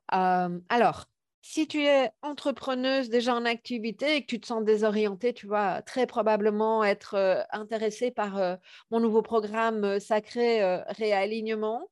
alors, 0.07 1.05
si 1.47 1.67
tu 1.67 1.83
es 1.83 2.09
entrepreneuse 2.23 3.09
déjà 3.09 3.35
en 3.35 3.45
activité 3.45 4.15
et 4.15 4.21
que 4.21 4.25
tu 4.25 4.39
te 4.39 4.47
sens 4.47 4.63
désorientée, 4.63 5.31
tu 5.31 5.45
vas 5.45 5.83
très 5.83 6.07
probablement 6.07 6.83
être 6.83 7.45
intéressée 7.51 8.09
par 8.09 8.57
mon 8.89 8.99
nouveau 8.99 9.21
programme 9.21 9.99
sacré 9.99 10.65
réalignement 10.87 11.87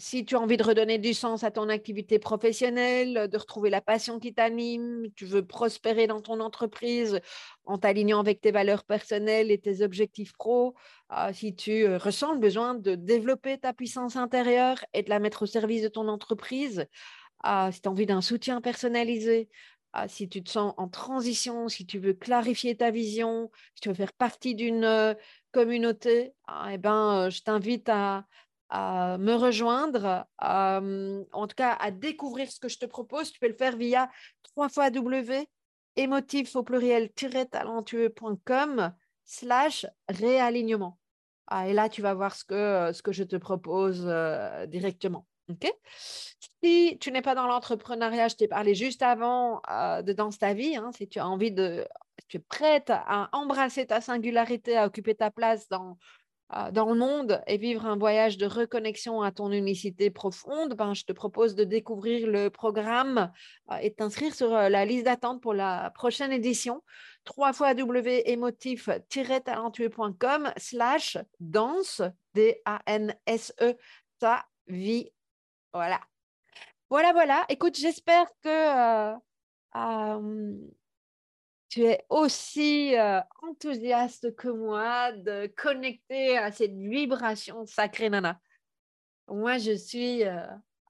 si 0.00 0.24
tu 0.24 0.34
as 0.34 0.40
envie 0.40 0.56
de 0.56 0.62
redonner 0.62 0.98
du 0.98 1.12
sens 1.12 1.44
à 1.44 1.50
ton 1.50 1.68
activité 1.68 2.18
professionnelle, 2.18 3.28
de 3.28 3.38
retrouver 3.38 3.68
la 3.70 3.82
passion 3.82 4.18
qui 4.18 4.32
t'anime, 4.32 5.06
tu 5.14 5.26
veux 5.26 5.44
prospérer 5.44 6.06
dans 6.06 6.22
ton 6.22 6.40
entreprise 6.40 7.20
en 7.66 7.78
t'alignant 7.78 8.18
avec 8.18 8.40
tes 8.40 8.50
valeurs 8.50 8.84
personnelles 8.84 9.50
et 9.50 9.58
tes 9.58 9.82
objectifs 9.82 10.32
pro, 10.32 10.74
ah, 11.10 11.32
si 11.32 11.54
tu 11.54 11.84
euh, 11.86 11.98
ressens 11.98 12.32
le 12.32 12.38
besoin 12.38 12.74
de 12.74 12.94
développer 12.94 13.58
ta 13.58 13.72
puissance 13.72 14.16
intérieure 14.16 14.84
et 14.94 15.02
de 15.02 15.10
la 15.10 15.18
mettre 15.18 15.42
au 15.42 15.46
service 15.46 15.82
de 15.82 15.88
ton 15.88 16.08
entreprise, 16.08 16.86
ah, 17.44 17.70
si 17.70 17.82
tu 17.82 17.88
as 17.88 17.92
envie 17.92 18.06
d'un 18.06 18.22
soutien 18.22 18.60
personnalisé, 18.60 19.48
si 20.06 20.28
tu 20.28 20.42
te 20.42 20.50
sens 20.50 20.72
en 20.76 20.88
transition, 20.88 21.68
si 21.68 21.84
tu 21.84 21.98
veux 21.98 22.12
clarifier 22.14 22.76
ta 22.76 22.90
vision, 22.90 23.50
si 23.74 23.80
tu 23.82 23.88
veux 23.88 23.94
faire 23.94 24.12
partie 24.12 24.54
d'une 24.54 24.84
euh, 24.84 25.14
communauté, 25.52 26.32
eh 26.70 26.78
ben, 26.78 27.26
euh, 27.26 27.30
je 27.30 27.42
t'invite 27.42 27.88
à, 27.88 28.24
à 28.70 29.18
me 29.18 29.34
rejoindre, 29.34 30.26
en 30.38 31.46
tout 31.46 31.56
cas 31.56 31.72
à 31.72 31.90
découvrir 31.90 32.50
ce 32.50 32.60
que 32.60 32.68
je 32.68 32.78
te 32.78 32.86
propose, 32.86 33.32
tu 33.32 33.40
peux 33.40 33.48
le 33.48 33.54
faire 33.54 33.76
via 33.76 34.08
3 34.42 34.68
w 34.68 35.46
émotif 35.96 36.56
au 36.56 36.62
pluriel 36.62 37.10
talentueux.com 37.12 38.94
slash 39.24 39.86
réalignement. 40.08 40.98
Ah, 41.48 41.68
et 41.68 41.72
là, 41.72 41.88
tu 41.88 42.00
vas 42.00 42.14
voir 42.14 42.34
ce 42.34 42.44
que, 42.44 42.92
ce 42.92 43.02
que 43.02 43.10
je 43.12 43.24
te 43.24 43.36
propose 43.36 44.04
euh, 44.06 44.66
directement. 44.66 45.26
OK? 45.50 45.72
Si 45.96 46.96
tu 47.00 47.10
n'es 47.10 47.22
pas 47.22 47.34
dans 47.34 47.48
l'entrepreneuriat, 47.48 48.28
je 48.28 48.36
t'ai 48.36 48.46
parlé 48.46 48.74
juste 48.74 49.02
avant 49.02 49.60
de 50.02 50.12
Danse 50.12 50.38
ta 50.38 50.54
vie, 50.54 50.76
hein, 50.76 50.90
si 50.96 51.08
tu 51.08 51.18
as 51.18 51.26
envie 51.26 51.50
de, 51.50 51.84
tu 52.28 52.36
es 52.36 52.40
prête 52.40 52.90
à 52.90 53.28
embrasser 53.32 53.86
ta 53.86 54.00
singularité, 54.00 54.76
à 54.76 54.86
occuper 54.86 55.16
ta 55.16 55.32
place 55.32 55.68
dans, 55.68 55.98
dans 56.72 56.86
le 56.86 56.98
monde 56.98 57.40
et 57.46 57.58
vivre 57.58 57.86
un 57.86 57.96
voyage 57.96 58.36
de 58.36 58.46
reconnexion 58.46 59.22
à 59.22 59.30
ton 59.30 59.52
unicité 59.52 60.10
profonde, 60.10 60.74
ben, 60.74 60.94
je 60.94 61.04
te 61.04 61.12
propose 61.12 61.54
de 61.54 61.62
découvrir 61.64 62.26
le 62.26 62.50
programme 62.50 63.30
et 63.80 63.90
de 63.90 63.94
t'inscrire 63.94 64.34
sur 64.34 64.50
la 64.50 64.84
liste 64.84 65.04
d'attente 65.04 65.40
pour 65.40 65.54
la 65.54 65.92
prochaine 65.94 66.32
édition. 66.32 66.82
trois 67.24 67.52
fois 67.52 67.72
talentueuxcom 67.74 70.52
slash 70.56 71.18
danse, 71.38 72.02
D-A-N-S-E, 72.34 73.76
ta 74.18 74.44
vie. 74.66 75.12
Voilà. 75.72 76.00
Voilà, 76.88 77.12
voilà. 77.12 77.44
Écoute, 77.48 77.76
j'espère 77.76 78.26
que 78.42 79.14
tu 81.70 81.84
es 81.84 82.04
aussi 82.08 82.94
enthousiaste 83.42 84.34
que 84.34 84.48
moi 84.48 85.12
de 85.12 85.46
connecter 85.56 86.36
à 86.36 86.50
cette 86.50 86.74
vibration 86.74 87.64
sacrée, 87.64 88.10
Nana. 88.10 88.40
Moi, 89.28 89.58
je 89.58 89.76
suis 89.76 90.24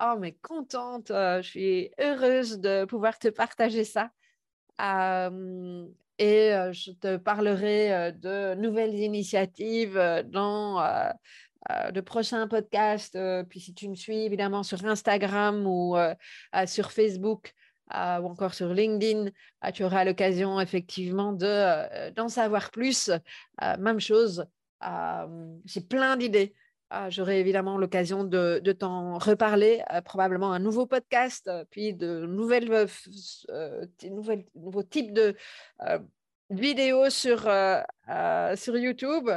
oh, 0.00 0.14
mais 0.18 0.32
contente, 0.40 1.08
je 1.08 1.42
suis 1.42 1.90
heureuse 2.00 2.58
de 2.58 2.86
pouvoir 2.86 3.18
te 3.18 3.28
partager 3.28 3.84
ça. 3.84 4.10
et 6.18 6.50
je 6.72 6.92
te 6.92 7.18
parlerai 7.18 8.12
de 8.12 8.54
nouvelles 8.54 8.94
initiatives 8.94 10.00
dans 10.24 10.82
de 11.92 12.00
prochains 12.00 12.48
podcasts. 12.48 13.18
puis 13.50 13.60
si 13.60 13.74
tu 13.74 13.86
me 13.90 13.94
suis 13.94 14.24
évidemment 14.24 14.62
sur 14.62 14.82
Instagram 14.86 15.66
ou 15.66 15.94
sur 16.64 16.90
Facebook, 16.90 17.52
ou 17.93 18.26
encore 18.26 18.55
sur 18.55 18.72
LinkedIn, 18.72 19.30
ah, 19.61 19.72
tu 19.72 19.84
auras 19.84 20.05
l'occasion 20.05 20.61
effectivement 20.61 21.32
de, 21.32 22.11
d'en 22.11 22.28
savoir 22.28 22.70
plus. 22.70 23.11
même 23.78 24.01
chose, 24.01 24.47
j'ai 25.64 25.80
plein 25.80 26.16
d'idées. 26.16 26.55
J'aurai 27.09 27.38
évidemment 27.38 27.78
l'occasion 27.78 28.24
de, 28.24 28.61
de 28.64 28.72
t'en 28.72 29.18
reparler, 29.18 29.82
probablement 30.05 30.53
un 30.53 30.59
nouveau 30.59 30.86
podcast, 30.86 31.51
puis 31.70 31.95
de 31.95 32.26
nouvelles, 32.26 32.88
nouveaux 34.55 34.82
types 34.82 35.12
de 35.12 35.36
vidéos 36.51 37.11
sur, 37.11 37.49
sur 38.57 38.76
YouTube. 38.76 39.30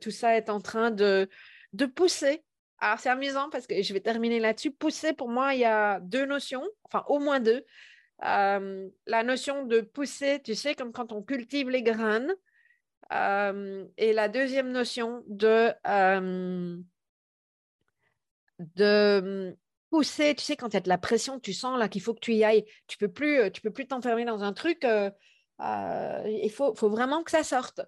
tout 0.00 0.10
ça 0.10 0.36
est 0.36 0.48
en 0.48 0.60
train 0.60 0.90
de, 0.90 1.28
de 1.72 1.86
pousser 1.86 2.42
alors, 2.82 2.98
c'est 2.98 3.10
amusant 3.10 3.48
parce 3.48 3.68
que 3.68 3.80
je 3.80 3.92
vais 3.92 4.00
terminer 4.00 4.40
là-dessus. 4.40 4.72
Pousser, 4.72 5.12
pour 5.12 5.28
moi, 5.28 5.54
il 5.54 5.60
y 5.60 5.64
a 5.64 6.00
deux 6.00 6.26
notions, 6.26 6.68
enfin 6.82 7.04
au 7.06 7.20
moins 7.20 7.38
deux. 7.38 7.64
la 8.18 9.22
notion 9.24 9.64
de 9.66 9.82
pousser, 9.82 10.42
tu 10.42 10.56
sais, 10.56 10.74
comme 10.74 10.90
quand 10.92 11.12
on 11.12 11.22
cultive 11.22 11.70
les 11.70 11.84
graines. 11.84 12.34
et 13.12 14.12
la 14.12 14.28
deuxième 14.28 14.72
notion 14.72 15.22
de, 15.28 15.72
de 18.58 19.56
pousser, 19.90 20.34
tu 20.34 20.42
sais, 20.42 20.56
quand 20.56 20.70
il 20.70 20.74
y 20.74 20.76
a 20.78 20.80
de 20.80 20.88
la 20.88 20.98
pression, 20.98 21.38
tu 21.38 21.52
sens 21.52 21.78
là 21.78 21.88
qu'il 21.88 22.02
faut 22.02 22.14
que 22.14 22.20
tu 22.20 22.32
y 22.32 22.42
ailles. 22.42 22.64
Tu 22.88 22.98
peux 22.98 23.12
plus, 23.12 23.52
tu 23.52 23.60
peux 23.60 23.70
plus 23.70 23.86
t'enfermer 23.86 24.24
dans 24.24 24.42
un 24.42 24.52
truc. 24.52 24.84
il 25.60 26.50
faut, 26.52 26.74
faut 26.74 26.90
vraiment 26.90 27.22
que 27.22 27.30
ça 27.30 27.44
sorte. 27.44 27.80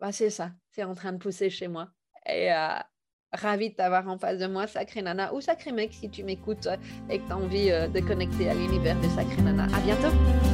Bah, 0.00 0.12
c'est 0.12 0.28
ça, 0.28 0.52
c'est 0.70 0.84
en 0.84 0.94
train 0.94 1.14
de 1.14 1.18
pousser 1.18 1.48
chez 1.48 1.68
moi. 1.68 1.88
Et, 2.26 2.50
Ravi 3.34 3.70
de 3.70 3.74
t'avoir 3.74 4.08
en 4.08 4.18
face 4.18 4.38
de 4.38 4.46
moi, 4.46 4.66
Sacré 4.66 5.02
Nana, 5.02 5.32
ou 5.34 5.40
Sacré 5.40 5.72
Mec 5.72 5.92
si 5.92 6.08
tu 6.08 6.22
m'écoutes 6.22 6.68
et 7.10 7.18
que 7.18 7.26
tu 7.26 7.32
as 7.32 7.36
envie 7.36 7.70
euh, 7.70 7.88
de 7.88 8.00
connecter 8.00 8.48
à 8.48 8.54
l'univers 8.54 8.96
de 9.00 9.08
Sacré 9.08 9.42
Nana. 9.42 9.64
À 9.64 9.80
bientôt! 9.80 10.53